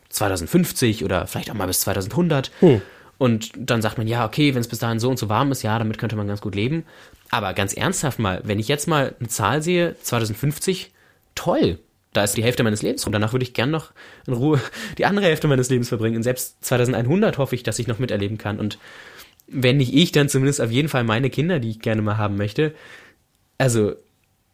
2050 0.09 1.03
oder 1.03 1.27
vielleicht 1.27 1.51
auch 1.51 1.55
mal 1.55 1.67
bis 1.67 1.81
2100. 1.81 2.51
Hm. 2.61 2.81
Und 3.17 3.51
dann 3.57 3.81
sagt 3.81 3.97
man, 3.97 4.07
ja, 4.07 4.25
okay, 4.25 4.53
wenn 4.53 4.61
es 4.61 4.67
bis 4.67 4.79
dahin 4.79 4.99
so 4.99 5.09
und 5.09 5.17
so 5.17 5.29
warm 5.29 5.51
ist, 5.51 5.63
ja, 5.63 5.77
damit 5.79 5.97
könnte 5.97 6.15
man 6.15 6.27
ganz 6.27 6.41
gut 6.41 6.55
leben. 6.55 6.85
Aber 7.29 7.53
ganz 7.53 7.73
ernsthaft 7.73 8.19
mal, 8.19 8.41
wenn 8.43 8.59
ich 8.59 8.67
jetzt 8.67 8.87
mal 8.87 9.15
eine 9.19 9.27
Zahl 9.27 9.61
sehe, 9.61 9.95
2050, 10.01 10.91
toll. 11.35 11.79
Da 12.13 12.23
ist 12.23 12.37
die 12.37 12.43
Hälfte 12.43 12.63
meines 12.63 12.81
Lebens 12.81 13.05
und 13.05 13.11
danach 13.11 13.33
würde 13.33 13.43
ich 13.43 13.53
gern 13.53 13.69
noch 13.69 13.91
in 14.25 14.33
Ruhe 14.33 14.61
die 14.97 15.05
andere 15.05 15.25
Hälfte 15.25 15.47
meines 15.47 15.69
Lebens 15.69 15.89
verbringen. 15.89 16.17
Und 16.17 16.23
selbst 16.23 16.63
2100 16.63 17.37
hoffe 17.37 17.55
ich, 17.55 17.63
dass 17.63 17.79
ich 17.79 17.87
noch 17.87 17.99
miterleben 17.99 18.37
kann. 18.37 18.59
Und 18.59 18.77
wenn 19.47 19.77
nicht 19.77 19.93
ich, 19.93 20.11
dann 20.11 20.29
zumindest 20.29 20.61
auf 20.61 20.71
jeden 20.71 20.89
Fall 20.89 21.03
meine 21.03 21.29
Kinder, 21.29 21.59
die 21.59 21.71
ich 21.71 21.79
gerne 21.79 22.01
mal 22.01 22.17
haben 22.17 22.37
möchte. 22.37 22.73
Also, 23.57 23.93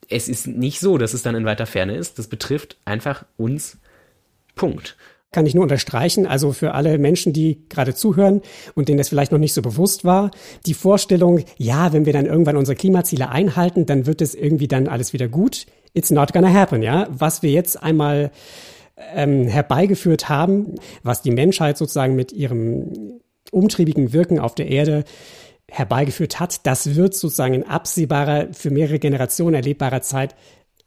es 0.09 0.27
ist 0.27 0.47
nicht 0.47 0.79
so, 0.79 0.97
dass 0.97 1.13
es 1.13 1.23
dann 1.23 1.35
in 1.35 1.45
weiter 1.45 1.65
Ferne 1.65 1.95
ist. 1.95 2.19
Das 2.19 2.27
betrifft 2.27 2.77
einfach 2.85 3.25
uns. 3.37 3.77
Punkt 4.55 4.95
kann 5.33 5.45
ich 5.45 5.55
nur 5.55 5.63
unterstreichen. 5.63 6.25
Also 6.25 6.53
für 6.53 6.73
alle 6.73 6.97
Menschen, 6.97 7.33
die 7.33 7.65
gerade 7.69 7.93
zuhören 7.93 8.41
und 8.75 8.87
denen 8.87 8.97
das 8.97 9.09
vielleicht 9.09 9.31
noch 9.31 9.39
nicht 9.39 9.53
so 9.53 9.61
bewusst 9.61 10.05
war, 10.05 10.31
die 10.65 10.73
Vorstellung, 10.73 11.43
ja, 11.57 11.91
wenn 11.91 12.05
wir 12.05 12.13
dann 12.13 12.25
irgendwann 12.25 12.57
unsere 12.57 12.75
Klimaziele 12.75 13.29
einhalten, 13.29 13.85
dann 13.85 14.05
wird 14.05 14.21
es 14.21 14.35
irgendwie 14.35 14.67
dann 14.67 14.87
alles 14.87 15.11
wieder 15.13 15.27
gut. 15.27 15.65
It's 15.93 16.11
not 16.11 16.31
gonna 16.33 16.53
happen, 16.53 16.81
ja. 16.81 17.07
Was 17.09 17.43
wir 17.43 17.51
jetzt 17.51 17.81
einmal 17.81 18.31
ähm, 19.13 19.47
herbeigeführt 19.47 20.29
haben, 20.29 20.75
was 21.03 21.21
die 21.21 21.31
Menschheit 21.31 21.77
sozusagen 21.77 22.15
mit 22.15 22.31
ihrem 22.31 23.19
umtriebigen 23.51 24.13
Wirken 24.13 24.39
auf 24.39 24.55
der 24.55 24.67
Erde 24.67 25.03
herbeigeführt 25.69 26.39
hat, 26.39 26.65
das 26.65 26.95
wird 26.95 27.15
sozusagen 27.15 27.55
in 27.55 27.63
absehbarer, 27.63 28.47
für 28.53 28.69
mehrere 28.69 28.99
Generationen 28.99 29.55
erlebbarer 29.55 30.01
Zeit 30.01 30.35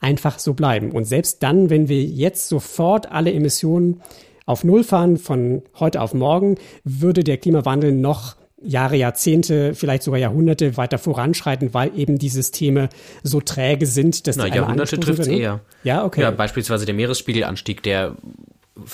einfach 0.00 0.38
so 0.38 0.54
bleiben. 0.54 0.92
Und 0.92 1.04
selbst 1.04 1.42
dann, 1.42 1.70
wenn 1.70 1.88
wir 1.88 2.02
jetzt 2.02 2.48
sofort 2.48 3.10
alle 3.10 3.32
Emissionen 3.32 4.02
auf 4.46 4.64
Null 4.64 4.84
fahren 4.84 5.18
von 5.18 5.62
heute 5.78 6.00
auf 6.00 6.14
morgen, 6.14 6.56
würde 6.84 7.24
der 7.24 7.36
Klimawandel 7.36 7.92
noch 7.92 8.36
Jahre, 8.62 8.96
Jahrzehnte, 8.96 9.74
vielleicht 9.74 10.02
sogar 10.02 10.18
Jahrhunderte 10.18 10.76
weiter 10.76 10.98
voranschreiten, 10.98 11.74
weil 11.74 11.96
eben 11.96 12.18
die 12.18 12.30
Systeme 12.30 12.88
so 13.22 13.40
träge 13.40 13.86
sind, 13.86 14.26
dass 14.26 14.36
Na, 14.36 14.48
die 14.48 14.56
Jahrhunderte 14.56 14.98
trifft 14.98 15.20
es 15.20 15.26
eher. 15.26 15.60
Ja, 15.84 16.04
okay. 16.04 16.22
Ja, 16.22 16.30
beispielsweise 16.30 16.86
der 16.86 16.94
Meeresspiegelanstieg, 16.94 17.82
der 17.82 18.16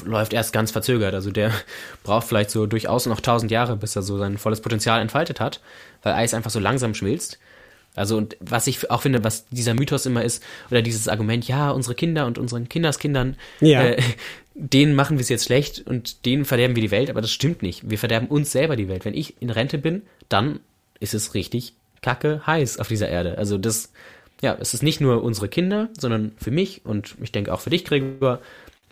läuft 0.05 0.33
erst 0.33 0.53
ganz 0.53 0.71
verzögert. 0.71 1.15
Also 1.15 1.31
der 1.31 1.53
braucht 2.03 2.27
vielleicht 2.27 2.51
so 2.51 2.67
durchaus 2.67 3.07
noch 3.07 3.21
tausend 3.21 3.51
Jahre, 3.51 3.77
bis 3.77 3.95
er 3.95 4.03
so 4.03 4.19
sein 4.19 4.39
volles 4.39 4.61
Potenzial 4.61 5.01
entfaltet 5.01 5.39
hat, 5.39 5.61
weil 6.03 6.15
Eis 6.15 6.35
einfach 6.35 6.51
so 6.51 6.59
langsam 6.59 6.95
schmilzt. 6.95 7.39
Also 7.95 8.17
und 8.17 8.37
was 8.41 8.67
ich 8.67 8.91
auch 8.91 9.03
finde, 9.03 9.23
was 9.23 9.47
dieser 9.51 9.75
Mythos 9.75 10.07
immer 10.07 10.25
ist, 10.25 10.43
oder 10.71 10.81
dieses 10.81 11.09
Argument, 11.09 11.47
ja, 11.47 11.71
unsere 11.71 11.95
Kinder 11.95 12.27
und 12.27 12.39
unseren 12.39 12.69
Kinderskindern, 12.69 13.37
ja. 13.61 13.83
äh, 13.83 14.03
denen 14.55 14.95
machen 14.95 15.19
wir 15.19 15.23
es 15.23 15.29
jetzt 15.29 15.47
schlecht 15.47 15.87
und 15.87 16.27
denen 16.27 16.45
verderben 16.45 16.77
wir 16.77 16.83
die 16.83 16.91
Welt, 16.91 17.11
aber 17.11 17.21
das 17.21 17.31
stimmt 17.31 17.63
nicht. 17.63 17.89
Wir 17.89 17.99
verderben 17.99 18.29
uns 18.29 18.53
selber 18.53 18.77
die 18.77 18.89
Welt. 18.89 19.05
Wenn 19.05 19.15
ich 19.15 19.41
in 19.41 19.51
Rente 19.51 19.79
bin, 19.79 20.03
dann 20.29 20.61
ist 21.01 21.15
es 21.15 21.35
richtig 21.35 21.75
kacke 22.03 22.47
heiß 22.47 22.79
auf 22.79 22.89
dieser 22.89 23.09
Erde. 23.09 23.39
Also 23.39 23.59
das, 23.59 23.93
ja, 24.41 24.57
es 24.61 24.75
ist 24.75 24.83
nicht 24.83 25.01
nur 25.01 25.23
unsere 25.23 25.49
Kinder, 25.49 25.89
sondern 25.99 26.33
für 26.37 26.51
mich 26.51 26.85
und 26.85 27.17
ich 27.23 27.33
denke 27.33 27.53
auch 27.53 27.61
für 27.61 27.71
dich, 27.71 27.85
Gregor, 27.85 28.41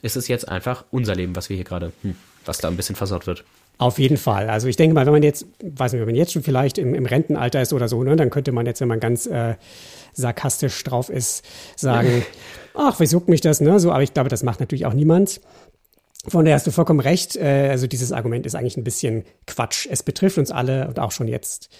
ist 0.03 0.17
es 0.17 0.29
jetzt 0.29 0.49
einfach 0.49 0.85
unser 0.91 1.15
Leben, 1.15 1.37
was 1.37 1.49
wir 1.49 1.57
hier 1.57 1.65
gerade, 1.65 1.93
hm, 2.03 2.15
was 2.45 2.59
da 2.59 2.69
ein 2.69 2.77
bisschen 2.77 2.97
versorgt 2.97 3.27
wird. 3.27 3.45
Auf 3.79 3.99
jeden 3.99 4.17
Fall. 4.19 4.51
Also 4.51 4.69
ich 4.69 4.77
denke 4.77 4.95
mal, 4.95 5.07
wenn 5.07 5.13
man 5.13 5.23
jetzt, 5.23 5.47
weiß 5.63 5.93
nicht, 5.93 6.01
wenn 6.01 6.09
man 6.09 6.15
jetzt 6.15 6.33
schon 6.33 6.43
vielleicht 6.43 6.77
im, 6.79 6.95
im 6.95 7.07
Rentenalter 7.07 7.63
ist 7.63 7.73
oder 7.73 7.89
so, 7.89 8.03
ne, 8.03 8.15
dann 8.15 8.31
könnte 8.31 8.53
man 8.53 8.67
jetzt, 8.67 8.81
wenn 8.81 8.89
man 8.89 9.01
ganz 9.01 9.27
äh, 9.27 9.55
sarkastisch 10.13 10.85
drauf 10.85 11.09
ist, 11.09 11.45
sagen, 11.77 12.25
ach, 12.75 13.01
was 13.01 13.13
juckt 13.13 13.29
mich 13.29 13.41
das, 13.41 13.61
ne? 13.61 13.79
So, 13.81 13.93
aber 13.93 14.03
ich 14.03 14.15
glaube, 14.15 14.29
das 14.29 14.43
macht 14.43 14.61
natürlich 14.61 14.87
auch 14.87 14.93
niemand. 14.95 15.41
Von 16.29 16.45
daher 16.45 16.57
hast 16.57 16.67
du 16.67 16.71
vollkommen 16.71 17.01
recht. 17.01 17.37
Äh, 17.37 17.69
also 17.71 17.87
dieses 17.87 18.13
Argument 18.13 18.47
ist 18.47 18.55
eigentlich 18.55 18.77
ein 18.77 18.85
bisschen 18.85 19.25
Quatsch. 19.47 19.87
Es 19.91 20.03
betrifft 20.03 20.39
uns 20.39 20.51
alle 20.51 20.87
und 20.89 20.99
auch 20.99 21.13
schon 21.13 21.29
jetzt. 21.29 21.71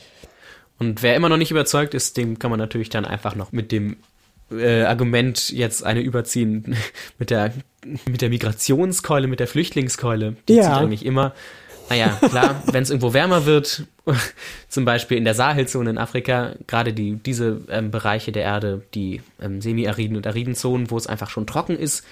Und 0.79 1.03
wer 1.03 1.15
immer 1.15 1.29
noch 1.29 1.37
nicht 1.37 1.51
überzeugt 1.51 1.93
ist, 1.95 2.17
dem 2.17 2.39
kann 2.39 2.51
man 2.51 2.59
natürlich 2.59 2.89
dann 2.89 3.05
einfach 3.05 3.35
noch 3.35 3.53
mit 3.53 3.71
dem 3.71 3.99
äh, 4.51 4.83
Argument 4.85 5.51
jetzt 5.51 5.85
eine 5.85 6.01
überziehen 6.01 6.75
mit 7.19 7.29
der, 7.31 7.53
mit 8.09 8.23
der 8.23 8.31
Migrationskeule, 8.31 9.27
mit 9.27 9.41
der 9.41 9.47
Flüchtlingskeule. 9.47 10.37
Die 10.49 10.55
Ja. 10.55 10.63
zieht 10.63 10.73
eigentlich 10.73 11.05
immer. 11.05 11.35
Naja, 11.91 12.17
klar, 12.21 12.63
wenn 12.67 12.85
es 12.85 12.91
irgendwo 12.91 13.13
wärmer 13.13 13.47
wird, 13.47 13.85
zum 14.69 14.85
Beispiel 14.85 15.19
in 15.19 15.25
der 15.25 15.35
Sahelzone 15.35 15.91
in 15.91 15.99
Afrika, 15.99 16.55
gerade 16.69 16.93
die, 16.93 17.17
diese 17.17 17.63
ähm, 17.69 17.91
Bereiche 17.91 18.31
der 18.31 18.45
Erde, 18.45 18.83
die 18.95 19.23
ähm, 19.43 19.61
semi-ariden 19.61 20.17
und 20.17 20.27
ariden 20.27 20.55
Zonen, 20.55 20.91
wo 20.93 20.97
es 20.97 21.09
einfach 21.09 21.31
schon 21.31 21.49
trocken 21.49 21.77
ist 21.77 22.07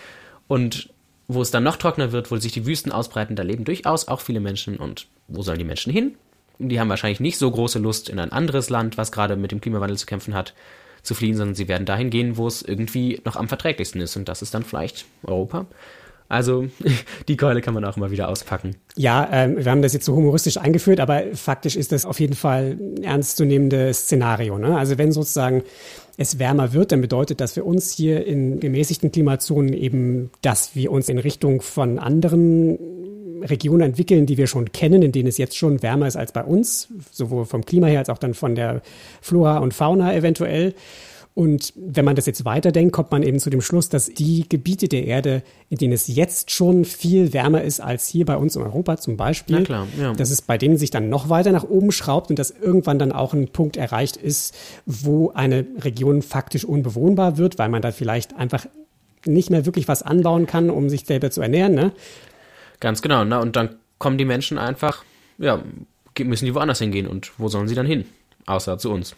und 0.48 0.90
wo 1.28 1.42
es 1.42 1.52
dann 1.52 1.62
noch 1.62 1.76
trockener 1.76 2.10
wird, 2.10 2.30
wo 2.32 2.36
sich 2.38 2.52
die 2.52 2.66
Wüsten 2.66 2.90
ausbreiten, 2.90 3.36
da 3.36 3.44
leben 3.44 3.64
durchaus 3.64 4.08
auch 4.08 4.20
viele 4.20 4.40
Menschen. 4.40 4.78
Und 4.78 5.06
wo 5.28 5.42
sollen 5.42 5.58
die 5.58 5.64
Menschen 5.64 5.92
hin? 5.92 6.16
Die 6.58 6.80
haben 6.80 6.88
wahrscheinlich 6.88 7.20
nicht 7.20 7.38
so 7.38 7.48
große 7.48 7.78
Lust, 7.78 8.08
in 8.08 8.18
ein 8.18 8.32
anderes 8.32 8.70
Land, 8.70 8.98
was 8.98 9.12
gerade 9.12 9.36
mit 9.36 9.52
dem 9.52 9.60
Klimawandel 9.60 9.96
zu 9.96 10.06
kämpfen 10.06 10.34
hat, 10.34 10.54
zu 11.02 11.14
fliehen, 11.14 11.36
sondern 11.36 11.54
sie 11.54 11.68
werden 11.68 11.86
dahin 11.86 12.10
gehen, 12.10 12.36
wo 12.36 12.48
es 12.48 12.62
irgendwie 12.62 13.20
noch 13.24 13.36
am 13.36 13.46
verträglichsten 13.46 14.00
ist. 14.00 14.16
Und 14.16 14.28
das 14.28 14.42
ist 14.42 14.54
dann 14.54 14.64
vielleicht 14.64 15.04
Europa. 15.22 15.66
Also 16.28 16.66
die 17.28 17.36
Keule 17.36 17.60
kann 17.60 17.74
man 17.74 17.84
auch 17.84 17.96
immer 17.96 18.10
wieder 18.10 18.28
auspacken. 18.28 18.76
Ja, 18.96 19.28
ähm, 19.32 19.56
wir 19.56 19.70
haben 19.70 19.82
das 19.82 19.92
jetzt 19.92 20.04
so 20.04 20.14
humoristisch 20.14 20.58
eingeführt, 20.58 21.00
aber 21.00 21.22
faktisch 21.34 21.76
ist 21.76 21.92
das 21.92 22.04
auf 22.04 22.20
jeden 22.20 22.34
Fall 22.34 22.76
ein 22.78 23.02
ernstzunehmendes 23.02 24.00
Szenario. 24.00 24.58
Ne? 24.58 24.76
Also 24.76 24.98
wenn 24.98 25.12
sozusagen 25.12 25.62
es 26.16 26.38
wärmer 26.38 26.72
wird, 26.72 26.92
dann 26.92 27.00
bedeutet 27.00 27.40
das 27.40 27.52
für 27.52 27.64
uns 27.64 27.92
hier 27.92 28.26
in 28.26 28.60
gemäßigten 28.60 29.12
Klimazonen 29.12 29.72
eben, 29.72 30.30
dass 30.42 30.74
wir 30.74 30.90
uns 30.90 31.08
in 31.08 31.18
Richtung 31.18 31.62
von 31.62 31.98
anderen 31.98 32.78
Regionen 33.42 33.82
entwickeln, 33.82 34.26
die 34.26 34.36
wir 34.36 34.48
schon 34.48 34.72
kennen, 34.72 35.02
in 35.02 35.12
denen 35.12 35.28
es 35.28 35.38
jetzt 35.38 35.56
schon 35.56 35.82
wärmer 35.82 36.08
ist 36.08 36.16
als 36.16 36.32
bei 36.32 36.42
uns, 36.42 36.88
sowohl 37.12 37.44
vom 37.44 37.64
Klima 37.64 37.86
her 37.86 38.00
als 38.00 38.10
auch 38.10 38.18
dann 38.18 38.34
von 38.34 38.56
der 38.56 38.82
Flora 39.20 39.58
und 39.58 39.74
Fauna 39.74 40.14
eventuell. 40.14 40.74
Und 41.38 41.72
wenn 41.76 42.04
man 42.04 42.16
das 42.16 42.26
jetzt 42.26 42.44
weiterdenkt, 42.44 42.92
kommt 42.92 43.12
man 43.12 43.22
eben 43.22 43.38
zu 43.38 43.48
dem 43.48 43.60
Schluss, 43.60 43.88
dass 43.88 44.06
die 44.06 44.48
Gebiete 44.48 44.88
der 44.88 45.04
Erde, 45.04 45.44
in 45.68 45.78
denen 45.78 45.92
es 45.92 46.08
jetzt 46.08 46.50
schon 46.50 46.84
viel 46.84 47.32
wärmer 47.32 47.62
ist 47.62 47.78
als 47.78 48.08
hier 48.08 48.24
bei 48.24 48.36
uns 48.36 48.56
in 48.56 48.62
Europa 48.62 48.96
zum 48.96 49.16
Beispiel, 49.16 49.62
klar, 49.62 49.86
ja. 49.96 50.12
dass 50.14 50.30
es 50.30 50.42
bei 50.42 50.58
denen 50.58 50.78
sich 50.78 50.90
dann 50.90 51.08
noch 51.08 51.28
weiter 51.28 51.52
nach 51.52 51.62
oben 51.62 51.92
schraubt 51.92 52.30
und 52.30 52.40
dass 52.40 52.50
irgendwann 52.50 52.98
dann 52.98 53.12
auch 53.12 53.34
ein 53.34 53.46
Punkt 53.46 53.76
erreicht 53.76 54.16
ist, 54.16 54.52
wo 54.84 55.30
eine 55.30 55.64
Region 55.78 56.22
faktisch 56.22 56.64
unbewohnbar 56.64 57.38
wird, 57.38 57.56
weil 57.56 57.68
man 57.68 57.82
da 57.82 57.92
vielleicht 57.92 58.34
einfach 58.36 58.66
nicht 59.24 59.48
mehr 59.48 59.64
wirklich 59.64 59.86
was 59.86 60.02
anbauen 60.02 60.48
kann, 60.48 60.70
um 60.70 60.88
sich 60.88 61.06
selber 61.06 61.30
zu 61.30 61.40
ernähren. 61.40 61.72
Ne? 61.72 61.92
Ganz 62.80 63.00
genau. 63.00 63.24
Na, 63.24 63.38
und 63.38 63.54
dann 63.54 63.76
kommen 63.98 64.18
die 64.18 64.24
Menschen 64.24 64.58
einfach, 64.58 65.04
ja, 65.38 65.62
müssen 66.18 66.46
die 66.46 66.54
woanders 66.56 66.80
hingehen. 66.80 67.06
Und 67.06 67.30
wo 67.38 67.46
sollen 67.46 67.68
sie 67.68 67.76
dann 67.76 67.86
hin? 67.86 68.06
Außer 68.46 68.76
zu 68.78 68.90
uns. 68.90 69.14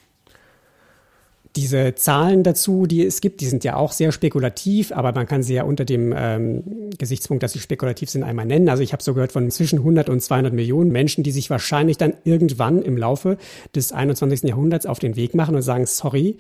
Diese 1.57 1.95
Zahlen 1.97 2.45
dazu, 2.45 2.87
die 2.87 3.05
es 3.05 3.21
gibt, 3.21 3.41
die 3.41 3.47
sind 3.47 3.65
ja 3.65 3.75
auch 3.75 3.91
sehr 3.91 4.13
spekulativ, 4.13 4.93
aber 4.93 5.13
man 5.13 5.27
kann 5.27 5.43
sie 5.43 5.55
ja 5.55 5.65
unter 5.65 5.85
dem 5.85 6.15
ähm, 6.17 6.91
Gesichtspunkt, 6.97 7.43
dass 7.43 7.53
sie 7.53 7.59
spekulativ 7.59 8.09
sind, 8.09 8.23
einmal 8.23 8.47
nennen. 8.47 8.69
Also 8.69 8.83
ich 8.85 8.93
habe 8.93 9.03
so 9.03 9.15
gehört 9.15 9.33
von 9.33 9.51
zwischen 9.51 9.81
100 9.81 10.09
und 10.09 10.21
200 10.23 10.53
Millionen 10.53 10.93
Menschen, 10.93 11.25
die 11.25 11.33
sich 11.33 11.51
wahrscheinlich 11.51 11.97
dann 11.97 12.15
irgendwann 12.23 12.83
im 12.83 12.97
Laufe 12.97 13.37
des 13.75 13.91
21. 13.93 14.43
Jahrhunderts 14.43 14.87
auf 14.87 15.01
den 15.01 15.17
Weg 15.17 15.35
machen 15.35 15.57
und 15.57 15.63
sagen, 15.63 15.87
sorry, 15.87 16.37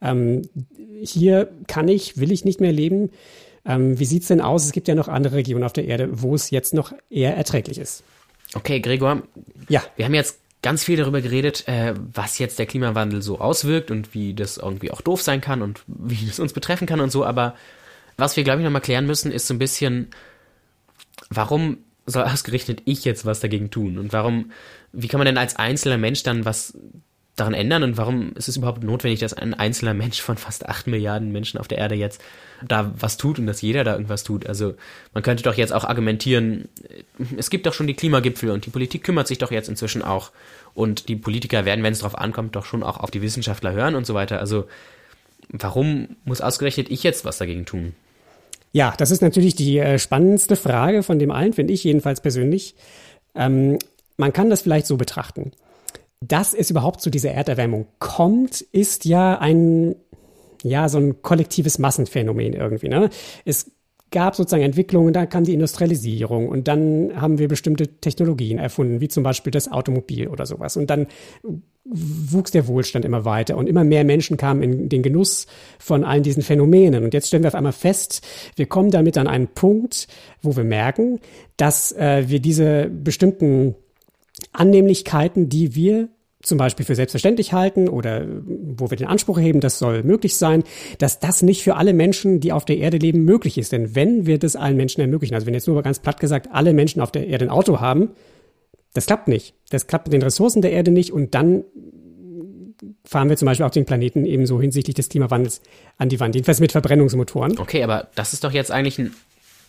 ähm, 0.00 0.42
hier 1.02 1.50
kann 1.66 1.88
ich, 1.88 2.18
will 2.18 2.32
ich 2.32 2.44
nicht 2.46 2.60
mehr 2.60 2.72
leben. 2.72 3.10
Ähm, 3.66 3.98
wie 3.98 4.04
sieht's 4.04 4.28
denn 4.28 4.40
aus? 4.40 4.64
Es 4.64 4.72
gibt 4.72 4.88
ja 4.88 4.94
noch 4.94 5.08
andere 5.08 5.36
Regionen 5.36 5.64
auf 5.64 5.72
der 5.72 5.86
Erde, 5.86 6.08
wo 6.10 6.34
es 6.34 6.50
jetzt 6.50 6.74
noch 6.74 6.92
eher 7.10 7.36
erträglich 7.36 7.78
ist. 7.78 8.02
Okay, 8.54 8.80
Gregor, 8.80 9.22
Ja, 9.68 9.82
wir 9.96 10.04
haben 10.04 10.14
jetzt 10.14 10.38
ganz 10.64 10.82
viel 10.82 10.96
darüber 10.96 11.20
geredet, 11.20 11.68
äh, 11.68 11.92
was 12.14 12.38
jetzt 12.38 12.58
der 12.58 12.64
Klimawandel 12.64 13.20
so 13.20 13.38
auswirkt 13.38 13.90
und 13.90 14.14
wie 14.14 14.32
das 14.32 14.56
irgendwie 14.56 14.90
auch 14.90 15.02
doof 15.02 15.20
sein 15.20 15.42
kann 15.42 15.60
und 15.60 15.82
wie 15.86 16.26
das 16.26 16.40
uns 16.40 16.54
betreffen 16.54 16.86
kann 16.86 17.00
und 17.00 17.10
so. 17.10 17.22
Aber 17.22 17.54
was 18.16 18.34
wir, 18.38 18.44
glaube 18.44 18.60
ich, 18.60 18.64
nochmal 18.64 18.80
klären 18.80 19.06
müssen, 19.06 19.30
ist 19.30 19.46
so 19.46 19.52
ein 19.52 19.58
bisschen, 19.58 20.08
warum 21.28 21.76
soll 22.06 22.24
ausgerechnet 22.32 22.80
ich 22.86 23.04
jetzt 23.04 23.26
was 23.26 23.40
dagegen 23.40 23.70
tun? 23.70 23.98
Und 23.98 24.14
warum, 24.14 24.52
wie 24.90 25.06
kann 25.06 25.18
man 25.18 25.26
denn 25.26 25.36
als 25.36 25.56
einzelner 25.56 25.98
Mensch 25.98 26.22
dann 26.22 26.46
was 26.46 26.78
daran 27.36 27.54
ändern? 27.54 27.82
Und 27.82 27.96
warum 27.96 28.32
ist 28.34 28.48
es 28.48 28.56
überhaupt 28.56 28.82
notwendig, 28.82 29.20
dass 29.20 29.34
ein 29.34 29.54
einzelner 29.54 29.94
Mensch 29.94 30.20
von 30.20 30.36
fast 30.36 30.66
acht 30.68 30.86
Milliarden 30.86 31.32
Menschen 31.32 31.58
auf 31.58 31.68
der 31.68 31.78
Erde 31.78 31.94
jetzt 31.94 32.20
da 32.66 32.92
was 32.98 33.16
tut 33.16 33.38
und 33.38 33.46
dass 33.46 33.62
jeder 33.62 33.84
da 33.84 33.92
irgendwas 33.92 34.22
tut? 34.22 34.46
Also 34.46 34.74
man 35.12 35.22
könnte 35.22 35.42
doch 35.42 35.54
jetzt 35.54 35.72
auch 35.72 35.84
argumentieren, 35.84 36.68
es 37.36 37.50
gibt 37.50 37.66
doch 37.66 37.74
schon 37.74 37.86
die 37.86 37.94
Klimagipfel 37.94 38.50
und 38.50 38.66
die 38.66 38.70
Politik 38.70 39.04
kümmert 39.04 39.26
sich 39.26 39.38
doch 39.38 39.50
jetzt 39.50 39.68
inzwischen 39.68 40.02
auch. 40.02 40.30
Und 40.74 41.08
die 41.08 41.16
Politiker 41.16 41.64
werden, 41.64 41.84
wenn 41.84 41.92
es 41.92 42.00
drauf 42.00 42.18
ankommt, 42.18 42.56
doch 42.56 42.64
schon 42.64 42.82
auch 42.82 42.98
auf 42.98 43.10
die 43.10 43.22
Wissenschaftler 43.22 43.72
hören 43.72 43.94
und 43.94 44.06
so 44.06 44.14
weiter. 44.14 44.38
Also 44.38 44.66
warum 45.48 46.16
muss 46.24 46.40
ausgerechnet 46.40 46.90
ich 46.90 47.02
jetzt 47.02 47.24
was 47.24 47.38
dagegen 47.38 47.64
tun? 47.64 47.94
Ja, 48.72 48.92
das 48.98 49.12
ist 49.12 49.22
natürlich 49.22 49.54
die 49.54 49.78
äh, 49.78 50.00
spannendste 50.00 50.56
Frage 50.56 51.04
von 51.04 51.20
dem 51.20 51.30
allen, 51.30 51.52
finde 51.52 51.72
ich 51.72 51.84
jedenfalls 51.84 52.20
persönlich. 52.20 52.74
Ähm, 53.36 53.78
man 54.16 54.32
kann 54.32 54.50
das 54.50 54.62
vielleicht 54.62 54.86
so 54.86 54.96
betrachten. 54.96 55.52
Dass 56.28 56.54
es 56.54 56.70
überhaupt 56.70 57.00
zu 57.00 57.10
dieser 57.10 57.32
Erderwärmung 57.32 57.86
kommt, 57.98 58.60
ist 58.60 59.04
ja 59.04 59.38
ein, 59.38 59.96
ja, 60.62 60.88
so 60.88 60.98
ein 60.98 61.22
kollektives 61.22 61.78
Massenphänomen 61.78 62.54
irgendwie. 62.54 62.88
Ne? 62.88 63.10
Es 63.44 63.70
gab 64.10 64.36
sozusagen 64.36 64.62
Entwicklungen, 64.62 65.12
da 65.12 65.26
kam 65.26 65.44
die 65.44 65.52
Industrialisierung 65.52 66.48
und 66.48 66.68
dann 66.68 67.20
haben 67.20 67.38
wir 67.38 67.48
bestimmte 67.48 67.88
Technologien 68.00 68.58
erfunden, 68.58 69.00
wie 69.00 69.08
zum 69.08 69.24
Beispiel 69.24 69.50
das 69.50 69.70
Automobil 69.70 70.28
oder 70.28 70.46
sowas. 70.46 70.76
Und 70.76 70.88
dann 70.88 71.08
wuchs 71.84 72.52
der 72.52 72.66
Wohlstand 72.66 73.04
immer 73.04 73.24
weiter 73.24 73.56
und 73.56 73.68
immer 73.68 73.84
mehr 73.84 74.04
Menschen 74.04 74.36
kamen 74.36 74.62
in 74.62 74.88
den 74.88 75.02
Genuss 75.02 75.46
von 75.78 76.04
allen 76.04 76.22
diesen 76.22 76.42
Phänomenen. 76.42 77.04
Und 77.04 77.12
jetzt 77.12 77.26
stellen 77.26 77.42
wir 77.42 77.48
auf 77.48 77.54
einmal 77.56 77.72
fest, 77.72 78.24
wir 78.56 78.66
kommen 78.66 78.90
damit 78.90 79.18
an 79.18 79.26
einen 79.26 79.48
Punkt, 79.48 80.06
wo 80.40 80.56
wir 80.56 80.64
merken, 80.64 81.20
dass 81.56 81.92
äh, 81.92 82.24
wir 82.28 82.40
diese 82.40 82.88
bestimmten 82.88 83.74
Annehmlichkeiten, 84.52 85.48
die 85.48 85.74
wir 85.74 86.08
zum 86.44 86.58
Beispiel 86.58 86.86
für 86.86 86.94
selbstverständlich 86.94 87.52
halten 87.52 87.88
oder 87.88 88.26
wo 88.46 88.90
wir 88.90 88.96
den 88.96 89.06
Anspruch 89.06 89.38
erheben, 89.38 89.60
das 89.60 89.78
soll 89.78 90.02
möglich 90.02 90.36
sein, 90.36 90.62
dass 90.98 91.18
das 91.18 91.42
nicht 91.42 91.62
für 91.62 91.76
alle 91.76 91.92
Menschen, 91.92 92.40
die 92.40 92.52
auf 92.52 92.64
der 92.64 92.78
Erde 92.78 92.98
leben, 92.98 93.24
möglich 93.24 93.58
ist. 93.58 93.72
Denn 93.72 93.94
wenn 93.94 94.26
wir 94.26 94.38
das 94.38 94.56
allen 94.56 94.76
Menschen 94.76 95.00
ermöglichen, 95.00 95.34
also 95.34 95.46
wenn 95.46 95.54
jetzt 95.54 95.66
nur 95.66 95.82
ganz 95.82 95.98
platt 95.98 96.20
gesagt 96.20 96.48
alle 96.52 96.72
Menschen 96.72 97.00
auf 97.00 97.10
der 97.10 97.26
Erde 97.26 97.46
ein 97.46 97.50
Auto 97.50 97.80
haben, 97.80 98.10
das 98.92 99.06
klappt 99.06 99.28
nicht. 99.28 99.54
Das 99.70 99.86
klappt 99.86 100.06
mit 100.06 100.12
den 100.12 100.22
Ressourcen 100.22 100.62
der 100.62 100.72
Erde 100.72 100.90
nicht 100.90 101.12
und 101.12 101.34
dann 101.34 101.64
fahren 103.04 103.28
wir 103.28 103.36
zum 103.36 103.46
Beispiel 103.46 103.66
auch 103.66 103.70
den 103.70 103.84
Planeten 103.84 104.24
ebenso 104.24 104.60
hinsichtlich 104.60 104.94
des 104.94 105.08
Klimawandels 105.08 105.60
an 105.98 106.08
die 106.08 106.20
Wand, 106.20 106.34
jedenfalls 106.34 106.60
mit 106.60 106.72
Verbrennungsmotoren. 106.72 107.58
Okay, 107.58 107.82
aber 107.82 108.08
das 108.14 108.32
ist 108.32 108.44
doch 108.44 108.52
jetzt 108.52 108.70
eigentlich 108.70 108.98
ein 108.98 109.14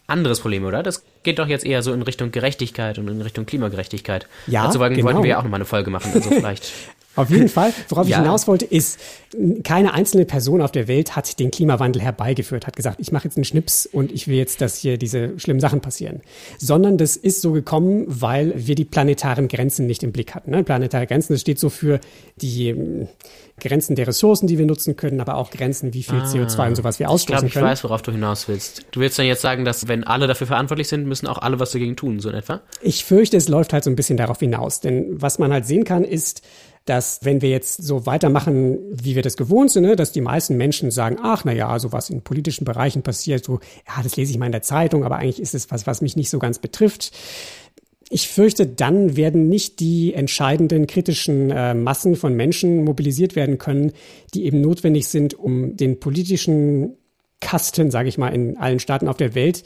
anderes 0.08 0.39
Problem, 0.39 0.65
oder? 0.65 0.84
Das 0.84 1.04
geht 1.24 1.39
doch 1.39 1.48
jetzt 1.48 1.65
eher 1.65 1.82
so 1.82 1.94
in 1.94 2.02
Richtung 2.02 2.32
Gerechtigkeit 2.32 2.98
und 3.00 3.08
in 3.08 3.22
Richtung 3.22 3.46
Klimagerechtigkeit. 3.46 4.28
Ja, 4.48 4.65
Dazu 4.65 4.80
wollten, 4.80 4.96
genau. 4.96 5.08
wollten 5.08 5.24
wir 5.24 5.32
ja 5.32 5.39
auch 5.39 5.44
nochmal 5.44 5.60
eine 5.60 5.65
Folge 5.65 5.89
machen, 5.89 6.12
also 6.13 6.30
vielleicht. 6.32 6.72
Auf 7.15 7.30
jeden 7.30 7.49
Fall. 7.49 7.71
Worauf 7.89 8.08
Ja. 8.08 8.17
ich 8.17 8.23
hinaus 8.23 8.47
wollte, 8.47 8.65
ist, 8.65 8.99
keine 9.63 9.93
einzelne 9.93 10.25
Person 10.25 10.62
auf 10.62 10.71
der 10.71 10.88
Welt 10.88 11.15
hat 11.15 11.39
den 11.39 11.51
Klimawandel 11.51 12.01
herbeigeführt, 12.01 12.67
hat 12.67 12.75
gesagt, 12.75 12.97
ich 12.99 13.12
mache 13.12 13.25
jetzt 13.25 13.38
einen 13.38 13.43
Schnips 13.45 13.86
und 13.86 14.12
ich 14.12 14.28
will 14.28 14.36
jetzt, 14.38 14.62
dass 14.62 14.78
hier 14.78 14.97
diese 14.97 15.38
schlimmen 15.39 15.60
Sachen 15.60 15.82
passieren. 15.82 16.21
Sondern 16.58 16.97
das 16.97 17.15
ist 17.17 17.41
so 17.41 17.51
gekommen, 17.51 18.06
weil 18.08 18.54
wir 18.56 18.75
die 18.75 18.86
planetaren 18.86 19.47
Grenzen 19.47 19.88
nicht 19.88 20.04
im 20.04 20.12
Blick 20.12 20.36
hatten. 20.36 20.51
Ne? 20.51 20.63
Planetare 20.63 21.06
Grenzen, 21.08 21.34
das 21.34 21.41
steht 21.41 21.60
so 21.60 21.69
für 21.69 21.99
die 22.41 22.69
ähm, 22.69 23.08
Grenzen 23.60 23.95
der 23.95 24.08
Ressourcen, 24.08 24.47
die 24.47 24.58
wir 24.58 24.65
nutzen 24.65 24.95
können, 24.95 25.19
aber 25.21 25.36
auch 25.36 25.49
Grenzen, 25.51 25.93
wie 25.93 26.04
viel 26.04 26.19
CO2 26.19 26.67
und 26.67 26.75
sowas 26.75 26.99
wir 26.99 27.06
Ich 27.06 27.10
ausstoßen 27.12 27.34
glaube, 27.36 27.47
ich 27.47 27.54
können. 27.54 27.65
weiß, 27.67 27.84
worauf 27.86 28.01
du 28.01 28.12
hinaus 28.12 28.47
willst. 28.47 28.86
Du 28.91 28.99
willst 28.99 29.17
dann 29.17 29.25
jetzt 29.25 29.41
sagen, 29.41 29.63
dass 29.65 29.88
wenn 29.88 30.04
alle 30.04 30.28
dafür 30.28 30.47
verantwortlich 30.47 30.88
sind, 30.89 31.06
müssen 31.08 31.28
auch 31.28 31.38
alle 31.38 31.60
was 31.60 31.71
dagegen 31.71 31.95
tun, 31.95 32.19
so 32.19 32.30
in 32.30 32.36
etwa? 32.36 32.62
Ich 32.82 33.06
fürchte, 33.06 33.38
es 33.38 33.47
läuft 33.47 33.71
halt 33.73 33.84
so 33.86 33.89
ein 33.89 33.95
bisschen 33.95 34.17
darauf 34.17 34.39
hinaus. 34.39 34.82
Denn 34.82 35.21
was 35.21 35.39
man 35.39 35.51
halt 35.54 35.65
sehen 35.65 35.84
kann, 35.86 36.04
ist, 36.04 36.41
dass 36.86 37.19
wenn 37.24 37.41
wir 37.41 37.50
jetzt 37.50 37.84
so 37.84 38.06
weitermachen, 38.06 38.78
wie 38.91 39.16
wir 39.16 39.24
das 39.24 39.38
gewohnt 39.38 39.72
sind, 39.72 39.84
ne, 39.84 39.95
dass 39.95 40.12
die 40.12 40.22
meisten 40.22 40.55
Menschen 40.55 40.91
sagen, 40.91 41.18
ach 41.22 41.43
na 41.43 41.51
ja, 41.51 41.78
so 41.80 41.91
was 41.91 42.10
in 42.10 42.22
politischen 42.22 42.64
Bereichen 42.64 43.01
passiert, 43.01 43.43
so 43.43 43.60
ja, 43.88 44.03
das 44.03 44.16
lese 44.16 44.32
ich 44.32 44.38
mal 44.38 44.45
in 44.45 44.51
der 44.51 44.62
Zeitung, 44.62 45.03
aber 45.03 45.18
eigentlich 45.18 45.41
ist 45.41 45.55
es 45.55 45.72
was, 45.72 45.88
was 45.88 46.01
mich 46.01 46.16
nicht 46.16 46.30
so 46.30 46.39
ganz 46.39 46.60
betrifft. 46.60 47.12
Ich 48.10 48.28
fürchte, 48.28 48.68
dann 48.68 49.18
werden 49.18 49.49
nicht 49.49 49.80
die 49.80 50.14
entscheidenden 50.14 50.86
kritischen 50.86 51.49
äh, 51.49 51.74
Massen 51.74 52.16
von 52.16 52.36
Menschen 52.36 52.84
mobilisiert 52.84 53.36
werden 53.36 53.57
können, 53.57 53.93
die 54.36 54.45
eben 54.45 54.62
notwendig 54.62 55.07
sind, 55.07 55.34
um 55.34 55.76
den 55.76 55.99
politischen 55.99 56.97
Kasten, 57.41 57.89
sage 57.89 58.10
ich 58.10 58.20
mal, 58.20 58.30
in 58.30 58.57
allen 58.57 58.80
Staaten 58.80 59.07
auf 59.07 59.18
der 59.18 59.34
Welt 59.34 59.64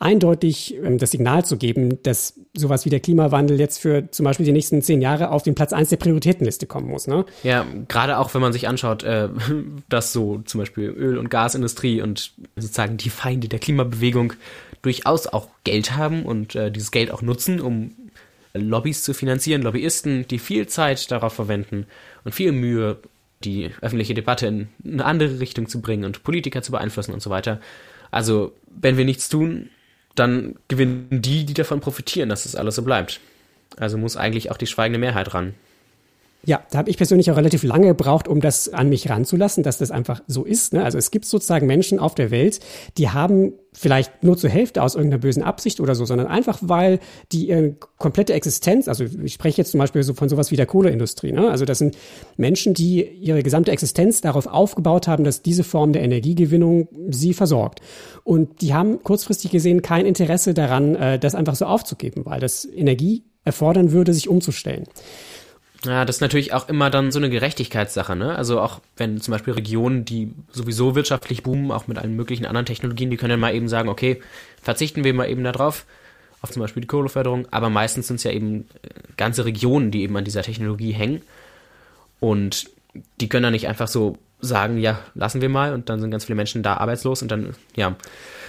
eindeutig 0.00 0.74
ähm, 0.76 0.98
das 0.98 1.12
Signal 1.12 1.44
zu 1.44 1.56
geben, 1.56 2.02
dass 2.02 2.34
sowas 2.54 2.84
wie 2.84 2.90
der 2.90 3.00
Klimawandel 3.00 3.60
jetzt 3.60 3.78
für 3.78 4.10
zum 4.10 4.24
Beispiel 4.24 4.46
die 4.46 4.52
nächsten 4.52 4.82
zehn 4.82 5.00
Jahre 5.00 5.30
auf 5.30 5.42
den 5.42 5.54
Platz 5.54 5.72
eins 5.72 5.90
der 5.90 5.98
Prioritätenliste 5.98 6.66
kommen 6.66 6.88
muss. 6.88 7.06
Ne? 7.06 7.24
Ja, 7.44 7.66
gerade 7.86 8.18
auch 8.18 8.34
wenn 8.34 8.40
man 8.40 8.52
sich 8.52 8.66
anschaut, 8.66 9.04
äh, 9.04 9.28
dass 9.88 10.12
so 10.12 10.38
zum 10.38 10.60
Beispiel 10.60 10.88
Öl- 10.88 11.18
und 11.18 11.30
Gasindustrie 11.30 12.00
und 12.00 12.32
sozusagen 12.56 12.96
die 12.96 13.10
Feinde 13.10 13.48
der 13.48 13.60
Klimabewegung 13.60 14.32
durchaus 14.82 15.26
auch 15.26 15.48
Geld 15.64 15.94
haben 15.96 16.24
und 16.24 16.54
äh, 16.54 16.72
dieses 16.72 16.90
Geld 16.90 17.10
auch 17.10 17.22
nutzen, 17.22 17.60
um 17.60 17.92
Lobbys 18.54 19.02
zu 19.02 19.14
finanzieren, 19.14 19.62
Lobbyisten, 19.62 20.26
die 20.26 20.38
viel 20.38 20.66
Zeit 20.66 21.10
darauf 21.10 21.34
verwenden 21.34 21.86
und 22.24 22.34
viel 22.34 22.52
Mühe 22.52 22.96
die 23.44 23.70
öffentliche 23.80 24.14
Debatte 24.14 24.46
in 24.46 24.68
eine 24.84 25.04
andere 25.04 25.40
Richtung 25.40 25.68
zu 25.68 25.80
bringen 25.80 26.04
und 26.04 26.22
Politiker 26.24 26.62
zu 26.62 26.72
beeinflussen 26.72 27.12
und 27.12 27.22
so 27.22 27.30
weiter. 27.30 27.60
Also, 28.10 28.52
wenn 28.68 28.96
wir 28.96 29.04
nichts 29.04 29.28
tun, 29.28 29.70
dann 30.14 30.56
gewinnen 30.68 31.22
die, 31.22 31.44
die 31.44 31.54
davon 31.54 31.80
profitieren, 31.80 32.28
dass 32.28 32.44
das 32.44 32.56
alles 32.56 32.74
so 32.74 32.82
bleibt. 32.82 33.20
Also 33.76 33.98
muss 33.98 34.16
eigentlich 34.16 34.50
auch 34.50 34.56
die 34.56 34.66
schweigende 34.66 34.98
Mehrheit 34.98 35.32
ran. 35.34 35.54
Ja, 36.46 36.62
da 36.70 36.78
habe 36.78 36.88
ich 36.88 36.96
persönlich 36.96 37.30
auch 37.30 37.36
relativ 37.36 37.62
lange 37.62 37.88
gebraucht, 37.88 38.26
um 38.26 38.40
das 38.40 38.72
an 38.72 38.88
mich 38.88 39.10
ranzulassen, 39.10 39.62
dass 39.62 39.76
das 39.76 39.90
einfach 39.90 40.22
so 40.26 40.44
ist. 40.44 40.72
Ne? 40.72 40.82
Also 40.82 40.96
es 40.96 41.10
gibt 41.10 41.26
sozusagen 41.26 41.66
Menschen 41.66 41.98
auf 41.98 42.14
der 42.14 42.30
Welt, 42.30 42.60
die 42.96 43.10
haben 43.10 43.52
vielleicht 43.74 44.24
nur 44.24 44.38
zur 44.38 44.48
Hälfte 44.48 44.82
aus 44.82 44.94
irgendeiner 44.94 45.20
bösen 45.20 45.42
Absicht 45.42 45.80
oder 45.80 45.94
so, 45.94 46.06
sondern 46.06 46.26
einfach, 46.26 46.58
weil 46.62 46.98
die 47.30 47.48
ihre 47.48 47.74
komplette 47.98 48.32
Existenz, 48.32 48.88
also 48.88 49.04
ich 49.04 49.34
spreche 49.34 49.58
jetzt 49.58 49.72
zum 49.72 49.80
Beispiel 49.80 50.02
so 50.02 50.14
von 50.14 50.30
sowas 50.30 50.50
wie 50.50 50.56
der 50.56 50.66
Kohleindustrie, 50.66 51.32
ne? 51.32 51.50
also 51.50 51.66
das 51.66 51.78
sind 51.78 51.96
Menschen, 52.38 52.72
die 52.72 53.04
ihre 53.04 53.42
gesamte 53.42 53.70
Existenz 53.70 54.22
darauf 54.22 54.46
aufgebaut 54.46 55.08
haben, 55.08 55.24
dass 55.24 55.42
diese 55.42 55.62
Form 55.62 55.92
der 55.92 56.02
Energiegewinnung 56.02 56.88
sie 57.10 57.34
versorgt. 57.34 57.80
Und 58.24 58.62
die 58.62 58.72
haben 58.72 59.02
kurzfristig 59.02 59.50
gesehen 59.50 59.82
kein 59.82 60.06
Interesse 60.06 60.54
daran, 60.54 60.94
äh, 60.94 61.18
das 61.18 61.34
einfach 61.34 61.54
so 61.54 61.66
aufzugeben, 61.66 62.24
weil 62.24 62.40
das 62.40 62.64
Energie 62.64 63.24
erfordern 63.44 63.92
würde, 63.92 64.14
sich 64.14 64.28
umzustellen. 64.28 64.84
Ja, 65.84 66.04
das 66.04 66.16
ist 66.16 66.20
natürlich 66.20 66.52
auch 66.52 66.68
immer 66.68 66.90
dann 66.90 67.10
so 67.10 67.18
eine 67.18 67.30
Gerechtigkeitssache, 67.30 68.14
ne? 68.14 68.36
Also 68.36 68.60
auch 68.60 68.80
wenn 68.98 69.20
zum 69.20 69.32
Beispiel 69.32 69.54
Regionen, 69.54 70.04
die 70.04 70.32
sowieso 70.52 70.94
wirtschaftlich 70.94 71.42
boomen, 71.42 71.70
auch 71.70 71.86
mit 71.86 71.96
allen 71.96 72.16
möglichen 72.16 72.44
anderen 72.44 72.66
Technologien, 72.66 73.10
die 73.10 73.16
können 73.16 73.30
dann 73.30 73.40
mal 73.40 73.54
eben 73.54 73.68
sagen, 73.68 73.88
okay, 73.88 74.20
verzichten 74.60 75.04
wir 75.04 75.14
mal 75.14 75.30
eben 75.30 75.42
darauf, 75.42 75.86
auf 76.42 76.50
zum 76.50 76.60
Beispiel 76.60 76.82
die 76.82 76.86
Kohleförderung, 76.86 77.46
aber 77.50 77.70
meistens 77.70 78.08
sind 78.08 78.16
es 78.16 78.24
ja 78.24 78.30
eben 78.30 78.68
äh, 78.82 78.88
ganze 79.16 79.46
Regionen, 79.46 79.90
die 79.90 80.02
eben 80.02 80.16
an 80.16 80.24
dieser 80.24 80.42
Technologie 80.42 80.92
hängen. 80.92 81.22
Und 82.18 82.68
die 83.20 83.28
können 83.28 83.44
dann 83.44 83.52
nicht 83.52 83.68
einfach 83.68 83.88
so 83.88 84.18
sagen, 84.40 84.78
ja, 84.78 84.98
lassen 85.14 85.40
wir 85.40 85.48
mal 85.48 85.72
und 85.72 85.88
dann 85.88 86.00
sind 86.00 86.10
ganz 86.10 86.26
viele 86.26 86.36
Menschen 86.36 86.62
da 86.62 86.74
arbeitslos 86.74 87.22
und 87.22 87.30
dann, 87.30 87.54
ja, 87.74 87.96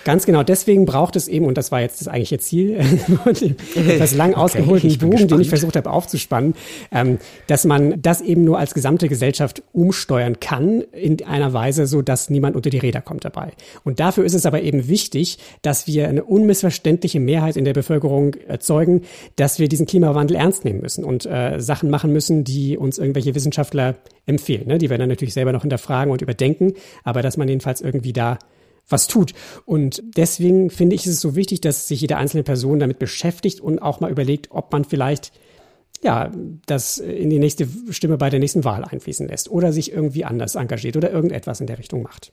Ganz 0.03 0.25
genau, 0.25 0.43
deswegen 0.43 0.85
braucht 0.85 1.15
es 1.15 1.27
eben, 1.27 1.45
und 1.45 1.57
das 1.57 1.71
war 1.71 1.81
jetzt 1.81 2.01
das 2.01 2.07
eigentliche 2.07 2.39
Ziel, 2.39 2.79
etwas 3.75 4.15
lang 4.15 4.33
ausgeholten 4.33 4.89
okay, 4.89 4.97
Bogen, 4.97 5.27
den 5.27 5.41
ich 5.41 5.49
versucht 5.49 5.75
habe 5.75 5.91
aufzuspannen, 5.91 6.55
ähm, 6.91 7.19
dass 7.47 7.65
man 7.65 8.01
das 8.01 8.21
eben 8.21 8.43
nur 8.43 8.57
als 8.57 8.73
gesamte 8.73 9.07
Gesellschaft 9.07 9.61
umsteuern 9.73 10.39
kann 10.39 10.81
in 10.91 11.23
einer 11.23 11.53
Weise, 11.53 11.85
so 11.85 12.01
dass 12.01 12.29
niemand 12.29 12.55
unter 12.55 12.69
die 12.69 12.79
Räder 12.79 13.01
kommt 13.01 13.25
dabei. 13.25 13.51
Und 13.83 13.99
dafür 13.99 14.25
ist 14.25 14.33
es 14.33 14.45
aber 14.45 14.61
eben 14.61 14.87
wichtig, 14.87 15.37
dass 15.61 15.85
wir 15.87 16.07
eine 16.07 16.23
unmissverständliche 16.23 17.19
Mehrheit 17.19 17.55
in 17.55 17.65
der 17.65 17.73
Bevölkerung 17.73 18.35
erzeugen, 18.47 19.01
dass 19.35 19.59
wir 19.59 19.67
diesen 19.67 19.85
Klimawandel 19.85 20.37
ernst 20.37 20.65
nehmen 20.65 20.81
müssen 20.81 21.03
und 21.03 21.25
äh, 21.25 21.59
Sachen 21.59 21.89
machen 21.89 22.11
müssen, 22.11 22.43
die 22.43 22.77
uns 22.77 22.97
irgendwelche 22.97 23.35
Wissenschaftler 23.35 23.95
empfehlen, 24.25 24.67
ne? 24.67 24.77
die 24.77 24.89
wir 24.89 24.97
dann 24.97 25.09
natürlich 25.09 25.33
selber 25.33 25.51
noch 25.51 25.61
hinterfragen 25.61 26.11
und 26.11 26.21
überdenken, 26.21 26.73
aber 27.03 27.21
dass 27.21 27.37
man 27.37 27.47
jedenfalls 27.47 27.81
irgendwie 27.81 28.13
da 28.13 28.39
was 28.91 29.07
tut. 29.07 29.33
Und 29.65 30.03
deswegen 30.15 30.69
finde 30.69 30.95
ich 30.95 31.05
es 31.05 31.21
so 31.21 31.35
wichtig, 31.35 31.61
dass 31.61 31.87
sich 31.87 32.01
jede 32.01 32.17
einzelne 32.17 32.43
Person 32.43 32.79
damit 32.79 32.99
beschäftigt 32.99 33.59
und 33.59 33.79
auch 33.79 33.99
mal 33.99 34.11
überlegt, 34.11 34.47
ob 34.51 34.71
man 34.71 34.85
vielleicht 34.85 35.31
ja, 36.03 36.31
das 36.65 36.97
in 36.97 37.29
die 37.29 37.39
nächste 37.39 37.67
Stimme 37.91 38.17
bei 38.17 38.29
der 38.29 38.39
nächsten 38.39 38.63
Wahl 38.63 38.83
einfließen 38.83 39.27
lässt 39.27 39.51
oder 39.51 39.71
sich 39.71 39.91
irgendwie 39.91 40.25
anders 40.25 40.55
engagiert 40.55 40.97
oder 40.97 41.11
irgendetwas 41.11 41.61
in 41.61 41.67
der 41.67 41.77
Richtung 41.77 42.01
macht. 42.01 42.31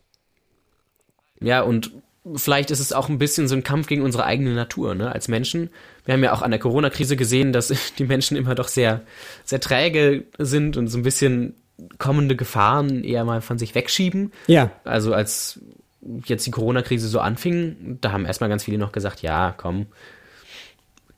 Ja, 1.41 1.61
und 1.61 1.93
vielleicht 2.35 2.71
ist 2.71 2.81
es 2.81 2.93
auch 2.93 3.09
ein 3.09 3.19
bisschen 3.19 3.47
so 3.47 3.55
ein 3.55 3.63
Kampf 3.63 3.87
gegen 3.87 4.03
unsere 4.03 4.25
eigene 4.25 4.55
Natur, 4.55 4.95
ne, 4.95 5.13
als 5.13 5.29
Menschen. 5.29 5.71
Wir 6.05 6.15
haben 6.15 6.25
ja 6.25 6.33
auch 6.33 6.43
an 6.43 6.51
der 6.51 6.61
Corona-Krise 6.61 7.17
gesehen, 7.17 7.53
dass 7.53 7.73
die 7.99 8.05
Menschen 8.05 8.37
immer 8.37 8.55
doch 8.55 8.69
sehr, 8.69 9.03
sehr 9.45 9.61
träge 9.61 10.25
sind 10.39 10.77
und 10.77 10.89
so 10.89 10.99
ein 10.99 11.03
bisschen 11.03 11.55
kommende 11.99 12.35
Gefahren 12.35 13.05
eher 13.05 13.25
mal 13.25 13.41
von 13.41 13.59
sich 13.59 13.75
wegschieben. 13.75 14.33
Ja. 14.49 14.73
Also 14.85 15.15
als 15.15 15.61
jetzt 16.01 16.47
die 16.47 16.51
Corona-Krise 16.51 17.09
so 17.09 17.21
anfing, 17.21 17.99
da 18.01 18.13
haben 18.13 18.27
erstmal 18.27 18.51
ganz 18.51 18.65
viele 18.65 18.79
noch 18.79 18.93
gesagt, 18.93 19.23
ja, 19.23 19.55
komm, 19.57 19.87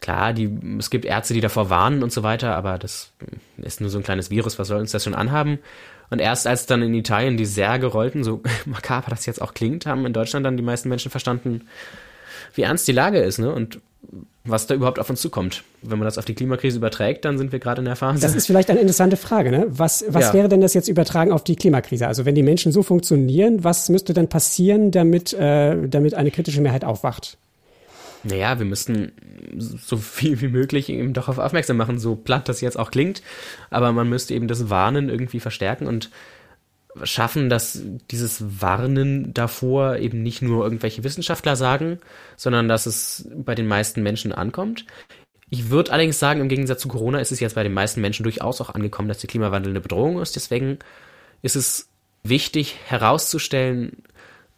klar, 0.00 0.32
die, 0.32 0.50
es 0.78 0.90
gibt 0.90 1.04
Ärzte, 1.04 1.34
die 1.34 1.40
davor 1.40 1.70
warnen 1.70 2.02
und 2.02 2.12
so 2.12 2.22
weiter, 2.22 2.56
aber 2.56 2.78
das 2.78 3.12
ist 3.58 3.80
nur 3.80 3.90
so 3.90 3.98
ein 3.98 4.04
kleines 4.04 4.30
Virus, 4.30 4.58
was 4.58 4.68
soll 4.68 4.80
uns 4.80 4.92
das 4.92 5.04
schon 5.04 5.14
anhaben? 5.14 5.58
Und 6.08 6.18
erst 6.18 6.46
als 6.46 6.66
dann 6.66 6.82
in 6.82 6.94
Italien 6.94 7.36
die 7.36 7.46
Särge 7.46 7.86
rollten, 7.86 8.24
so 8.24 8.42
makaber 8.64 9.10
das 9.10 9.26
jetzt 9.26 9.42
auch 9.42 9.54
klingt, 9.54 9.86
haben 9.86 10.06
in 10.06 10.12
Deutschland 10.12 10.44
dann 10.44 10.56
die 10.56 10.62
meisten 10.62 10.88
Menschen 10.88 11.10
verstanden, 11.10 11.66
wie 12.54 12.62
ernst 12.62 12.86
die 12.88 12.92
Lage 12.92 13.18
ist, 13.18 13.38
ne? 13.38 13.52
Und 13.52 13.80
was 14.44 14.66
da 14.66 14.74
überhaupt 14.74 14.98
auf 14.98 15.10
uns 15.10 15.20
zukommt. 15.20 15.64
Wenn 15.82 15.98
man 15.98 16.06
das 16.06 16.16
auf 16.16 16.24
die 16.24 16.34
Klimakrise 16.34 16.78
überträgt, 16.78 17.24
dann 17.24 17.36
sind 17.36 17.52
wir 17.52 17.58
gerade 17.58 17.80
in 17.80 17.84
der 17.84 17.96
Phase. 17.96 18.20
Das 18.20 18.34
ist 18.34 18.46
vielleicht 18.46 18.70
eine 18.70 18.80
interessante 18.80 19.16
Frage. 19.16 19.50
Ne? 19.50 19.66
Was, 19.68 20.04
was 20.08 20.28
ja. 20.28 20.34
wäre 20.34 20.48
denn 20.48 20.62
das 20.62 20.72
jetzt 20.72 20.88
übertragen 20.88 21.30
auf 21.30 21.44
die 21.44 21.56
Klimakrise? 21.56 22.06
Also 22.06 22.24
wenn 22.24 22.34
die 22.34 22.42
Menschen 22.42 22.72
so 22.72 22.82
funktionieren, 22.82 23.64
was 23.64 23.88
müsste 23.90 24.14
dann 24.14 24.28
passieren, 24.28 24.90
damit, 24.90 25.34
äh, 25.34 25.76
damit 25.88 26.14
eine 26.14 26.30
kritische 26.30 26.62
Mehrheit 26.62 26.84
aufwacht? 26.84 27.36
Naja, 28.22 28.58
wir 28.58 28.66
müssten 28.66 29.12
so 29.56 29.96
viel 29.96 30.40
wie 30.40 30.48
möglich 30.48 30.88
eben 30.88 31.12
darauf 31.12 31.38
aufmerksam 31.38 31.76
machen, 31.76 31.98
so 31.98 32.16
platt 32.16 32.48
das 32.48 32.60
jetzt 32.60 32.78
auch 32.78 32.90
klingt. 32.90 33.22
Aber 33.70 33.92
man 33.92 34.08
müsste 34.08 34.34
eben 34.34 34.48
das 34.48 34.70
Warnen 34.70 35.08
irgendwie 35.08 35.40
verstärken 35.40 35.86
und 35.86 36.10
schaffen, 37.02 37.48
dass 37.48 37.82
dieses 38.10 38.60
Warnen 38.60 39.32
davor 39.32 39.96
eben 39.96 40.22
nicht 40.22 40.42
nur 40.42 40.64
irgendwelche 40.64 41.04
Wissenschaftler 41.04 41.56
sagen, 41.56 41.98
sondern 42.36 42.68
dass 42.68 42.86
es 42.86 43.28
bei 43.34 43.54
den 43.54 43.68
meisten 43.68 44.02
Menschen 44.02 44.32
ankommt. 44.32 44.84
Ich 45.50 45.70
würde 45.70 45.92
allerdings 45.92 46.18
sagen, 46.18 46.40
im 46.40 46.48
Gegensatz 46.48 46.80
zu 46.80 46.88
Corona 46.88 47.18
ist 47.18 47.32
es 47.32 47.40
jetzt 47.40 47.54
bei 47.54 47.62
den 47.62 47.74
meisten 47.74 48.00
Menschen 48.00 48.22
durchaus 48.22 48.60
auch 48.60 48.70
angekommen, 48.70 49.08
dass 49.08 49.18
der 49.18 49.28
Klimawandel 49.28 49.72
eine 49.72 49.80
Bedrohung 49.80 50.20
ist. 50.20 50.36
Deswegen 50.36 50.78
ist 51.42 51.56
es 51.56 51.88
wichtig 52.22 52.76
herauszustellen, 52.86 54.02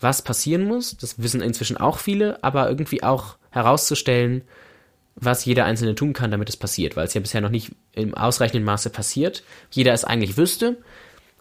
was 0.00 0.22
passieren 0.22 0.64
muss. 0.64 0.96
Das 0.96 1.22
wissen 1.22 1.40
inzwischen 1.40 1.76
auch 1.76 1.98
viele, 1.98 2.42
aber 2.42 2.68
irgendwie 2.68 3.02
auch 3.02 3.36
herauszustellen, 3.50 4.42
was 5.14 5.44
jeder 5.44 5.64
Einzelne 5.64 5.94
tun 5.94 6.12
kann, 6.12 6.30
damit 6.30 6.48
es 6.48 6.56
passiert, 6.56 6.96
weil 6.96 7.06
es 7.06 7.14
ja 7.14 7.20
bisher 7.20 7.40
noch 7.40 7.50
nicht 7.50 7.72
im 7.92 8.14
ausreichenden 8.14 8.64
Maße 8.64 8.90
passiert. 8.90 9.44
Jeder 9.70 9.92
es 9.92 10.04
eigentlich 10.04 10.36
wüsste, 10.36 10.78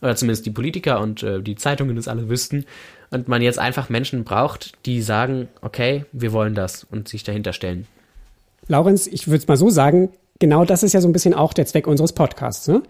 oder 0.02 0.16
zumindest 0.16 0.46
die 0.46 0.52
Politiker 0.52 1.00
und 1.00 1.24
äh, 1.24 1.42
die 1.42 1.56
Zeitungen 1.56 1.96
das 1.96 2.08
alle 2.08 2.30
wüssten, 2.30 2.66
und 3.12 3.28
man 3.28 3.42
jetzt 3.42 3.60
einfach 3.60 3.90
Menschen 3.90 4.24
braucht, 4.24 4.74
die 4.86 5.02
sagen, 5.02 5.50
okay, 5.62 6.06
wir 6.14 6.32
wollen 6.32 6.56
das 6.56 6.86
und 6.86 7.08
sich 7.08 7.24
dahinter 7.24 7.54
stellen. 7.54 7.86
Laurenz, 8.68 9.06
ich 9.06 9.28
würde 9.28 9.40
es 9.40 9.48
mal 9.48 9.58
so 9.58 9.70
sagen, 9.70 10.10
genau 10.40 10.66
das 10.66 10.82
ist 10.82 10.94
ja 10.94 11.02
so 11.02 11.10
ein 11.10 11.14
bisschen 11.14 11.34
auch 11.34 11.54
der 11.54 11.66
Zweck 11.66 11.88
unseres 11.88 12.14
Podcasts. 12.14 12.68
Ne? 12.68 12.82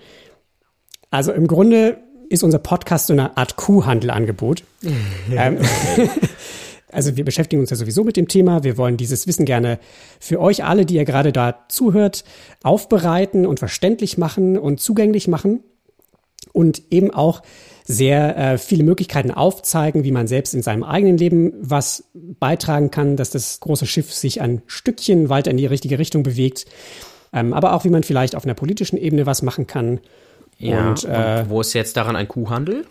Also 1.10 1.32
im 1.32 1.48
Grunde 1.48 1.98
ist 2.30 2.44
unser 2.44 2.60
Podcast 2.60 3.08
so 3.08 3.14
eine 3.14 3.36
Art 3.36 3.56
Kuhhandelangebot. 3.56 4.64
ähm, 5.32 5.58
also 6.92 7.18
wir 7.18 7.26
beschäftigen 7.26 7.62
uns 7.62 7.72
ja 7.72 7.76
sowieso 7.76 8.04
mit 8.04 8.16
dem 8.16 8.28
Thema. 8.28 8.64
Wir 8.64 8.78
wollen 8.78 8.98
dieses 8.98 9.26
Wissen 9.26 9.46
gerne 9.46 9.80
für 10.20 10.40
euch 10.40 10.64
alle, 10.64 10.86
die 10.86 10.96
ihr 10.96 11.06
gerade 11.06 11.32
da 11.32 11.66
zuhört, 11.68 12.24
aufbereiten 12.62 13.48
und 13.48 13.58
verständlich 13.58 14.20
machen 14.20 14.58
und 14.60 14.80
zugänglich 14.80 15.28
machen 15.28 15.62
und 16.54 16.82
eben 16.90 17.12
auch 17.12 17.42
sehr 17.84 18.38
äh, 18.38 18.58
viele 18.58 18.84
Möglichkeiten 18.84 19.32
aufzeigen, 19.32 20.04
wie 20.04 20.12
man 20.12 20.28
selbst 20.28 20.54
in 20.54 20.62
seinem 20.62 20.84
eigenen 20.84 21.18
Leben 21.18 21.54
was 21.60 22.06
beitragen 22.14 22.92
kann, 22.92 23.18
dass 23.18 23.32
das 23.32 23.60
große 23.60 23.86
Schiff 23.86 24.14
sich 24.14 24.42
ein 24.42 24.62
Stückchen 24.68 25.30
weiter 25.30 25.52
in 25.52 25.58
die 25.58 25.66
richtige 25.66 26.00
Richtung 26.00 26.24
bewegt, 26.24 26.66
ähm, 27.34 27.54
aber 27.54 27.74
auch 27.74 27.84
wie 27.84 27.90
man 27.90 28.04
vielleicht 28.04 28.36
auf 28.36 28.46
einer 28.46 28.54
politischen 28.54 28.98
Ebene 28.98 29.26
was 29.26 29.42
machen 29.42 29.68
kann. 29.68 30.00
Ja, 30.58 30.90
und, 30.90 31.04
äh, 31.06 31.42
und 31.42 31.50
wo 31.50 31.62
ist 31.62 31.74
jetzt 31.74 31.98
daran 31.98 32.16
ein 32.16 32.28
Kuhhandel? 32.28 32.86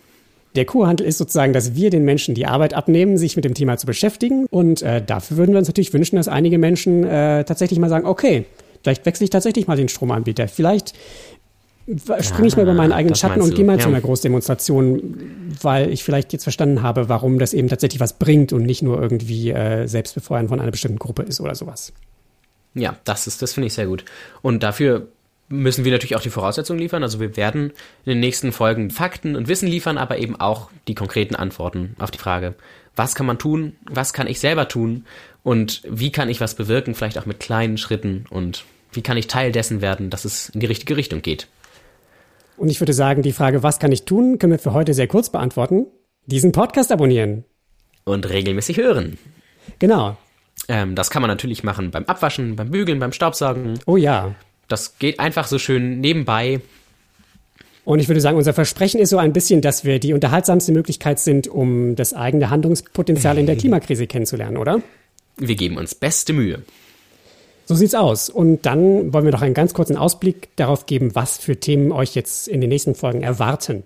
Der 0.55 0.65
Kuhhandel 0.65 1.07
ist 1.07 1.17
sozusagen, 1.17 1.53
dass 1.53 1.75
wir 1.75 1.89
den 1.89 2.03
Menschen 2.03 2.35
die 2.35 2.45
Arbeit 2.45 2.73
abnehmen, 2.73 3.17
sich 3.17 3.37
mit 3.37 3.45
dem 3.45 3.53
Thema 3.53 3.77
zu 3.77 3.85
beschäftigen. 3.85 4.47
Und 4.47 4.81
äh, 4.81 5.01
dafür 5.01 5.37
würden 5.37 5.53
wir 5.53 5.59
uns 5.59 5.69
natürlich 5.69 5.93
wünschen, 5.93 6.17
dass 6.17 6.27
einige 6.27 6.57
Menschen 6.57 7.05
äh, 7.05 7.45
tatsächlich 7.45 7.79
mal 7.79 7.89
sagen, 7.89 8.05
okay, 8.05 8.45
vielleicht 8.83 9.05
wechsle 9.05 9.23
ich 9.23 9.29
tatsächlich 9.29 9.67
mal 9.67 9.77
den 9.77 9.87
Stromanbieter. 9.87 10.49
Vielleicht 10.49 10.93
springe 12.21 12.47
ich 12.47 12.55
mal 12.55 12.63
über 12.63 12.73
meinen 12.73 12.91
eigenen 12.91 13.15
Schatten 13.15 13.41
und 13.41 13.55
gehe 13.55 13.65
mal 13.65 13.77
ja. 13.77 13.83
zu 13.83 13.87
einer 13.89 14.01
Großdemonstration, 14.01 15.55
weil 15.61 15.91
ich 15.91 16.03
vielleicht 16.03 16.33
jetzt 16.33 16.43
verstanden 16.43 16.81
habe, 16.81 17.09
warum 17.09 17.39
das 17.39 17.53
eben 17.53 17.67
tatsächlich 17.67 17.99
was 17.99 18.13
bringt 18.13 18.53
und 18.53 18.63
nicht 18.63 18.81
nur 18.81 19.01
irgendwie 19.01 19.51
äh, 19.51 19.87
Selbstbefeuern 19.87 20.47
von 20.47 20.59
einer 20.59 20.71
bestimmten 20.71 20.99
Gruppe 20.99 21.23
ist 21.23 21.41
oder 21.41 21.55
sowas. 21.55 21.93
Ja, 22.73 22.97
das 23.03 23.27
ist, 23.27 23.41
das 23.41 23.53
finde 23.53 23.67
ich 23.67 23.73
sehr 23.73 23.87
gut. 23.87 24.05
Und 24.41 24.63
dafür 24.63 25.07
müssen 25.49 25.83
wir 25.83 25.91
natürlich 25.91 26.15
auch 26.15 26.21
die 26.21 26.29
Voraussetzungen 26.29 26.79
liefern. 26.79 27.03
Also 27.03 27.19
wir 27.19 27.35
werden 27.35 27.71
in 28.05 28.11
den 28.11 28.19
nächsten 28.19 28.51
Folgen 28.51 28.89
Fakten 28.89 29.35
und 29.35 29.47
Wissen 29.47 29.67
liefern, 29.67 29.97
aber 29.97 30.17
eben 30.17 30.39
auch 30.39 30.69
die 30.87 30.95
konkreten 30.95 31.35
Antworten 31.35 31.95
auf 31.99 32.11
die 32.11 32.17
Frage, 32.17 32.55
was 32.95 33.15
kann 33.15 33.25
man 33.25 33.37
tun, 33.37 33.75
was 33.89 34.13
kann 34.13 34.27
ich 34.27 34.39
selber 34.39 34.67
tun 34.67 35.05
und 35.43 35.81
wie 35.87 36.11
kann 36.11 36.29
ich 36.29 36.41
was 36.41 36.55
bewirken, 36.55 36.95
vielleicht 36.95 37.17
auch 37.17 37.25
mit 37.25 37.39
kleinen 37.39 37.77
Schritten 37.77 38.25
und 38.29 38.63
wie 38.91 39.01
kann 39.01 39.17
ich 39.17 39.27
Teil 39.27 39.51
dessen 39.51 39.81
werden, 39.81 40.09
dass 40.09 40.25
es 40.25 40.49
in 40.49 40.59
die 40.59 40.65
richtige 40.65 40.97
Richtung 40.97 41.21
geht. 41.21 41.47
Und 42.61 42.69
ich 42.69 42.79
würde 42.79 42.93
sagen, 42.93 43.23
die 43.23 43.31
Frage, 43.31 43.63
was 43.63 43.79
kann 43.79 43.91
ich 43.91 44.05
tun, 44.05 44.37
können 44.37 44.51
wir 44.51 44.59
für 44.59 44.71
heute 44.71 44.93
sehr 44.93 45.07
kurz 45.07 45.31
beantworten. 45.31 45.87
Diesen 46.27 46.51
Podcast 46.51 46.91
abonnieren. 46.91 47.43
Und 48.03 48.29
regelmäßig 48.29 48.77
hören. 48.77 49.17
Genau. 49.79 50.15
Ähm, 50.67 50.93
das 50.93 51.09
kann 51.09 51.23
man 51.23 51.29
natürlich 51.29 51.63
machen 51.63 51.89
beim 51.89 52.05
Abwaschen, 52.05 52.55
beim 52.55 52.69
Bügeln, 52.69 52.99
beim 52.99 53.13
Staubsaugen. 53.13 53.79
Oh 53.87 53.97
ja. 53.97 54.35
Das 54.67 54.99
geht 54.99 55.19
einfach 55.19 55.47
so 55.47 55.57
schön 55.57 56.01
nebenbei. 56.01 56.61
Und 57.83 57.97
ich 57.97 58.07
würde 58.07 58.21
sagen, 58.21 58.37
unser 58.37 58.53
Versprechen 58.53 59.01
ist 59.01 59.09
so 59.09 59.17
ein 59.17 59.33
bisschen, 59.33 59.61
dass 59.61 59.83
wir 59.83 59.97
die 59.97 60.13
unterhaltsamste 60.13 60.71
Möglichkeit 60.71 61.17
sind, 61.17 61.47
um 61.47 61.95
das 61.95 62.13
eigene 62.13 62.51
Handlungspotenzial 62.51 63.39
in 63.39 63.47
der 63.47 63.55
Klimakrise 63.57 64.05
kennenzulernen, 64.05 64.57
oder? 64.57 64.83
Wir 65.37 65.55
geben 65.55 65.77
uns 65.77 65.95
beste 65.95 66.31
Mühe. 66.31 66.61
So 67.71 67.77
sieht's 67.77 67.95
aus. 67.95 68.29
Und 68.29 68.65
dann 68.65 69.13
wollen 69.13 69.23
wir 69.23 69.31
noch 69.31 69.41
einen 69.41 69.53
ganz 69.53 69.73
kurzen 69.73 69.95
Ausblick 69.95 70.53
darauf 70.57 70.87
geben, 70.87 71.15
was 71.15 71.37
für 71.37 71.57
Themen 71.57 71.93
euch 71.93 72.15
jetzt 72.15 72.49
in 72.49 72.59
den 72.59 72.69
nächsten 72.69 72.95
Folgen 72.95 73.23
erwarten. 73.23 73.83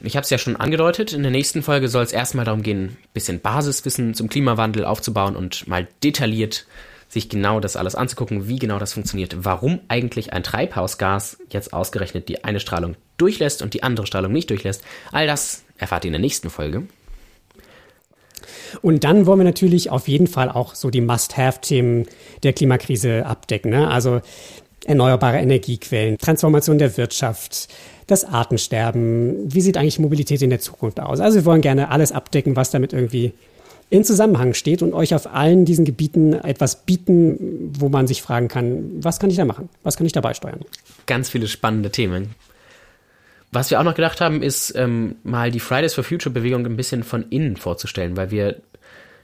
Ich 0.00 0.14
habe 0.14 0.22
es 0.22 0.30
ja 0.30 0.38
schon 0.38 0.54
angedeutet, 0.54 1.12
in 1.12 1.24
der 1.24 1.32
nächsten 1.32 1.64
Folge 1.64 1.88
soll 1.88 2.04
es 2.04 2.12
erstmal 2.12 2.44
darum 2.44 2.62
gehen, 2.62 2.84
ein 2.84 2.96
bisschen 3.14 3.40
Basiswissen 3.40 4.14
zum 4.14 4.28
Klimawandel 4.28 4.84
aufzubauen 4.84 5.34
und 5.34 5.66
mal 5.66 5.88
detailliert 6.04 6.66
sich 7.08 7.28
genau 7.28 7.58
das 7.58 7.74
alles 7.74 7.96
anzugucken, 7.96 8.46
wie 8.46 8.60
genau 8.60 8.78
das 8.78 8.92
funktioniert, 8.92 9.44
warum 9.44 9.80
eigentlich 9.88 10.32
ein 10.32 10.44
Treibhausgas 10.44 11.38
jetzt 11.50 11.72
ausgerechnet 11.72 12.28
die 12.28 12.44
eine 12.44 12.60
Strahlung 12.60 12.94
durchlässt 13.16 13.62
und 13.62 13.74
die 13.74 13.82
andere 13.82 14.06
Strahlung 14.06 14.30
nicht 14.30 14.48
durchlässt. 14.48 14.84
All 15.10 15.26
das 15.26 15.64
erfahrt 15.76 16.04
ihr 16.04 16.10
in 16.10 16.12
der 16.12 16.20
nächsten 16.20 16.50
Folge. 16.50 16.84
Und 18.82 19.04
dann 19.04 19.26
wollen 19.26 19.40
wir 19.40 19.44
natürlich 19.44 19.90
auf 19.90 20.08
jeden 20.08 20.26
Fall 20.26 20.50
auch 20.50 20.74
so 20.74 20.90
die 20.90 21.00
Must-Have-Themen 21.00 22.06
der 22.42 22.52
Klimakrise 22.52 23.26
abdecken. 23.26 23.70
Ne? 23.70 23.88
Also 23.88 24.20
erneuerbare 24.84 25.38
Energiequellen, 25.38 26.18
Transformation 26.18 26.78
der 26.78 26.96
Wirtschaft, 26.96 27.68
das 28.06 28.24
Artensterben. 28.24 29.52
Wie 29.52 29.60
sieht 29.60 29.76
eigentlich 29.76 29.98
Mobilität 29.98 30.40
in 30.42 30.50
der 30.50 30.60
Zukunft 30.60 30.98
aus? 31.00 31.20
Also 31.20 31.38
wir 31.38 31.44
wollen 31.44 31.60
gerne 31.60 31.90
alles 31.90 32.12
abdecken, 32.12 32.56
was 32.56 32.70
damit 32.70 32.92
irgendwie 32.92 33.32
in 33.90 34.04
Zusammenhang 34.04 34.54
steht 34.54 34.82
und 34.82 34.92
euch 34.92 35.14
auf 35.14 35.32
allen 35.32 35.64
diesen 35.64 35.84
Gebieten 35.84 36.34
etwas 36.34 36.84
bieten, 36.84 37.72
wo 37.78 37.88
man 37.88 38.06
sich 38.06 38.22
fragen 38.22 38.48
kann, 38.48 38.90
was 39.00 39.18
kann 39.18 39.30
ich 39.30 39.36
da 39.36 39.44
machen? 39.44 39.68
Was 39.82 39.96
kann 39.96 40.06
ich 40.06 40.12
dabei 40.12 40.34
steuern? 40.34 40.60
Ganz 41.06 41.30
viele 41.30 41.48
spannende 41.48 41.90
Themen. 41.90 42.34
Was 43.50 43.70
wir 43.70 43.80
auch 43.80 43.84
noch 43.84 43.94
gedacht 43.94 44.20
haben, 44.20 44.42
ist 44.42 44.74
ähm, 44.76 45.16
mal 45.22 45.50
die 45.50 45.60
Fridays 45.60 45.94
for 45.94 46.04
Future 46.04 46.32
Bewegung 46.32 46.66
ein 46.66 46.76
bisschen 46.76 47.02
von 47.02 47.24
innen 47.30 47.56
vorzustellen, 47.56 48.16
weil 48.16 48.30
wir 48.30 48.56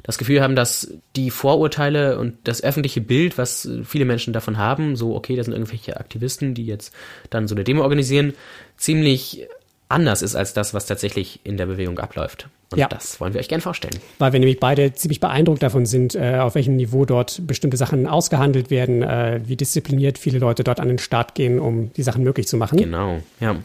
das 0.02 0.18
Gefühl 0.18 0.42
haben, 0.42 0.54
dass 0.54 0.92
die 1.16 1.30
Vorurteile 1.30 2.18
und 2.18 2.36
das 2.44 2.62
öffentliche 2.62 3.00
Bild, 3.00 3.38
was 3.38 3.68
viele 3.84 4.04
Menschen 4.04 4.32
davon 4.32 4.58
haben, 4.58 4.96
so 4.96 5.16
okay, 5.16 5.34
das 5.34 5.46
sind 5.46 5.54
irgendwelche 5.54 5.96
Aktivisten, 5.98 6.54
die 6.54 6.66
jetzt 6.66 6.94
dann 7.30 7.48
so 7.48 7.54
eine 7.54 7.64
Demo 7.64 7.82
organisieren, 7.82 8.34
ziemlich 8.76 9.46
anders 9.88 10.22
ist 10.22 10.34
als 10.34 10.52
das, 10.52 10.74
was 10.74 10.86
tatsächlich 10.86 11.40
in 11.44 11.56
der 11.56 11.66
Bewegung 11.66 11.98
abläuft. 11.98 12.48
Und 12.72 12.78
ja. 12.78 12.88
das 12.88 13.20
wollen 13.20 13.32
wir 13.34 13.40
euch 13.40 13.48
gerne 13.48 13.62
vorstellen. 13.62 13.98
Weil 14.18 14.32
wir 14.32 14.40
nämlich 14.40 14.58
beide 14.58 14.92
ziemlich 14.92 15.20
beeindruckt 15.20 15.62
davon 15.62 15.86
sind, 15.86 16.14
äh, 16.14 16.38
auf 16.38 16.54
welchem 16.54 16.76
Niveau 16.76 17.04
dort 17.04 17.46
bestimmte 17.46 17.76
Sachen 17.76 18.06
ausgehandelt 18.06 18.70
werden, 18.70 19.02
äh, 19.02 19.40
wie 19.44 19.56
diszipliniert 19.56 20.18
viele 20.18 20.38
Leute 20.38 20.64
dort 20.64 20.80
an 20.80 20.88
den 20.88 20.98
Start 20.98 21.34
gehen, 21.34 21.60
um 21.60 21.92
die 21.92 22.02
Sachen 22.02 22.24
möglich 22.24 22.48
zu 22.48 22.56
machen. 22.56 22.78
Genau, 22.78 23.20
ja. 23.40 23.56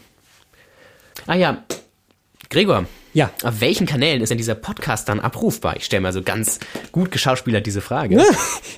Ah 1.26 1.34
ja, 1.34 1.64
Gregor. 2.50 2.86
Ja. 3.12 3.30
Auf 3.44 3.60
welchen 3.60 3.86
Kanälen 3.86 4.22
ist 4.22 4.30
denn 4.30 4.38
dieser 4.38 4.54
Podcast 4.54 5.08
dann 5.08 5.20
abrufbar? 5.20 5.76
Ich 5.76 5.84
stelle 5.84 6.00
mal 6.00 6.12
so 6.12 6.22
ganz 6.22 6.58
gut 6.90 7.10
geschauspielert 7.10 7.64
diese 7.64 7.80
Frage. 7.80 8.22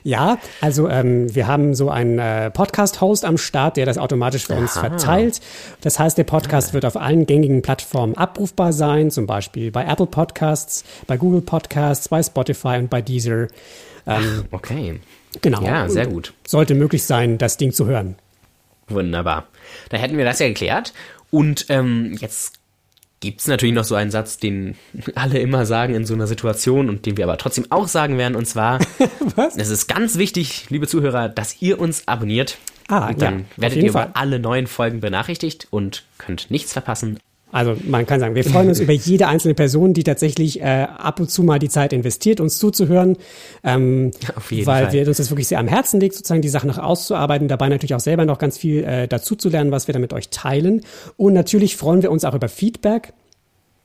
Ja, 0.04 0.38
also 0.60 0.88
ähm, 0.88 1.32
wir 1.32 1.46
haben 1.46 1.74
so 1.74 1.88
einen 1.88 2.18
äh, 2.18 2.50
Podcast-Host 2.50 3.24
am 3.24 3.38
Start, 3.38 3.76
der 3.76 3.86
das 3.86 3.98
automatisch 3.98 4.46
für 4.46 4.54
Aha. 4.54 4.60
uns 4.62 4.72
verteilt. 4.72 5.40
Das 5.80 6.00
heißt, 6.00 6.18
der 6.18 6.24
Podcast 6.24 6.70
ah. 6.70 6.72
wird 6.74 6.84
auf 6.84 6.96
allen 6.96 7.24
gängigen 7.24 7.62
Plattformen 7.62 8.16
abrufbar 8.16 8.72
sein, 8.72 9.12
zum 9.12 9.26
Beispiel 9.26 9.70
bei 9.70 9.84
Apple 9.84 10.06
Podcasts, 10.06 10.82
bei 11.06 11.16
Google 11.16 11.42
Podcasts, 11.42 12.08
bei 12.08 12.20
Spotify 12.20 12.78
und 12.78 12.90
bei 12.90 13.00
Deezer. 13.00 13.42
Ähm, 13.42 13.48
Ach, 14.06 14.44
okay. 14.50 15.00
Genau. 15.40 15.62
Ja, 15.62 15.88
sehr 15.88 16.08
gut. 16.08 16.32
Sollte 16.44 16.74
möglich 16.74 17.04
sein, 17.04 17.38
das 17.38 17.58
Ding 17.58 17.72
zu 17.72 17.86
hören. 17.86 18.16
Wunderbar. 18.88 19.46
Da 19.90 19.98
hätten 19.98 20.18
wir 20.18 20.24
das 20.24 20.40
ja 20.40 20.48
geklärt. 20.48 20.92
Und 21.32 21.66
ähm, 21.70 22.14
jetzt 22.20 22.60
gibt 23.20 23.40
es 23.40 23.46
natürlich 23.46 23.74
noch 23.74 23.84
so 23.84 23.94
einen 23.94 24.10
Satz, 24.10 24.36
den 24.36 24.76
alle 25.14 25.38
immer 25.38 25.64
sagen 25.64 25.94
in 25.94 26.04
so 26.04 26.12
einer 26.12 26.26
Situation 26.26 26.90
und 26.90 27.06
den 27.06 27.16
wir 27.16 27.24
aber 27.24 27.38
trotzdem 27.38 27.64
auch 27.70 27.88
sagen 27.88 28.18
werden. 28.18 28.36
Und 28.36 28.44
zwar, 28.46 28.78
Was? 29.34 29.56
es 29.56 29.70
ist 29.70 29.88
ganz 29.88 30.18
wichtig, 30.18 30.66
liebe 30.68 30.86
Zuhörer, 30.86 31.30
dass 31.30 31.62
ihr 31.62 31.80
uns 31.80 32.06
abonniert. 32.06 32.58
Ah, 32.88 33.08
und 33.08 33.22
dann 33.22 33.38
ja, 33.38 33.44
werdet 33.56 33.82
ihr 33.82 33.92
Fall. 33.92 34.08
über 34.08 34.16
alle 34.16 34.38
neuen 34.38 34.66
Folgen 34.66 35.00
benachrichtigt 35.00 35.68
und 35.70 36.04
könnt 36.18 36.50
nichts 36.50 36.74
verpassen. 36.74 37.18
Also 37.52 37.76
man 37.86 38.06
kann 38.06 38.18
sagen, 38.18 38.34
wir 38.34 38.42
freuen 38.44 38.68
uns 38.68 38.80
über 38.80 38.94
jede 38.94 39.28
einzelne 39.28 39.52
Person, 39.52 39.92
die 39.92 40.04
tatsächlich 40.04 40.62
äh, 40.62 40.86
ab 40.96 41.20
und 41.20 41.30
zu 41.30 41.42
mal 41.42 41.58
die 41.58 41.68
Zeit 41.68 41.92
investiert, 41.92 42.40
uns 42.40 42.58
zuzuhören, 42.58 43.18
ähm, 43.62 44.10
Auf 44.34 44.50
jeden 44.50 44.64
weil 44.66 44.84
Fall. 44.84 44.94
wir 44.94 45.06
uns 45.06 45.18
das 45.18 45.30
wirklich 45.30 45.48
sehr 45.48 45.58
am 45.58 45.68
Herzen 45.68 46.00
liegt, 46.00 46.14
sozusagen 46.14 46.40
die 46.40 46.48
Sachen 46.48 46.68
noch 46.68 46.78
auszuarbeiten, 46.78 47.48
dabei 47.48 47.68
natürlich 47.68 47.94
auch 47.94 48.00
selber 48.00 48.24
noch 48.24 48.38
ganz 48.38 48.56
viel 48.56 48.84
äh, 48.84 49.06
dazu 49.06 49.36
zu 49.36 49.50
lernen, 49.50 49.70
was 49.70 49.86
wir 49.86 49.92
da 49.92 49.98
mit 49.98 50.14
euch 50.14 50.30
teilen. 50.30 50.80
Und 51.18 51.34
natürlich 51.34 51.76
freuen 51.76 52.00
wir 52.02 52.10
uns 52.10 52.24
auch 52.24 52.34
über 52.34 52.48
Feedback. 52.48 53.12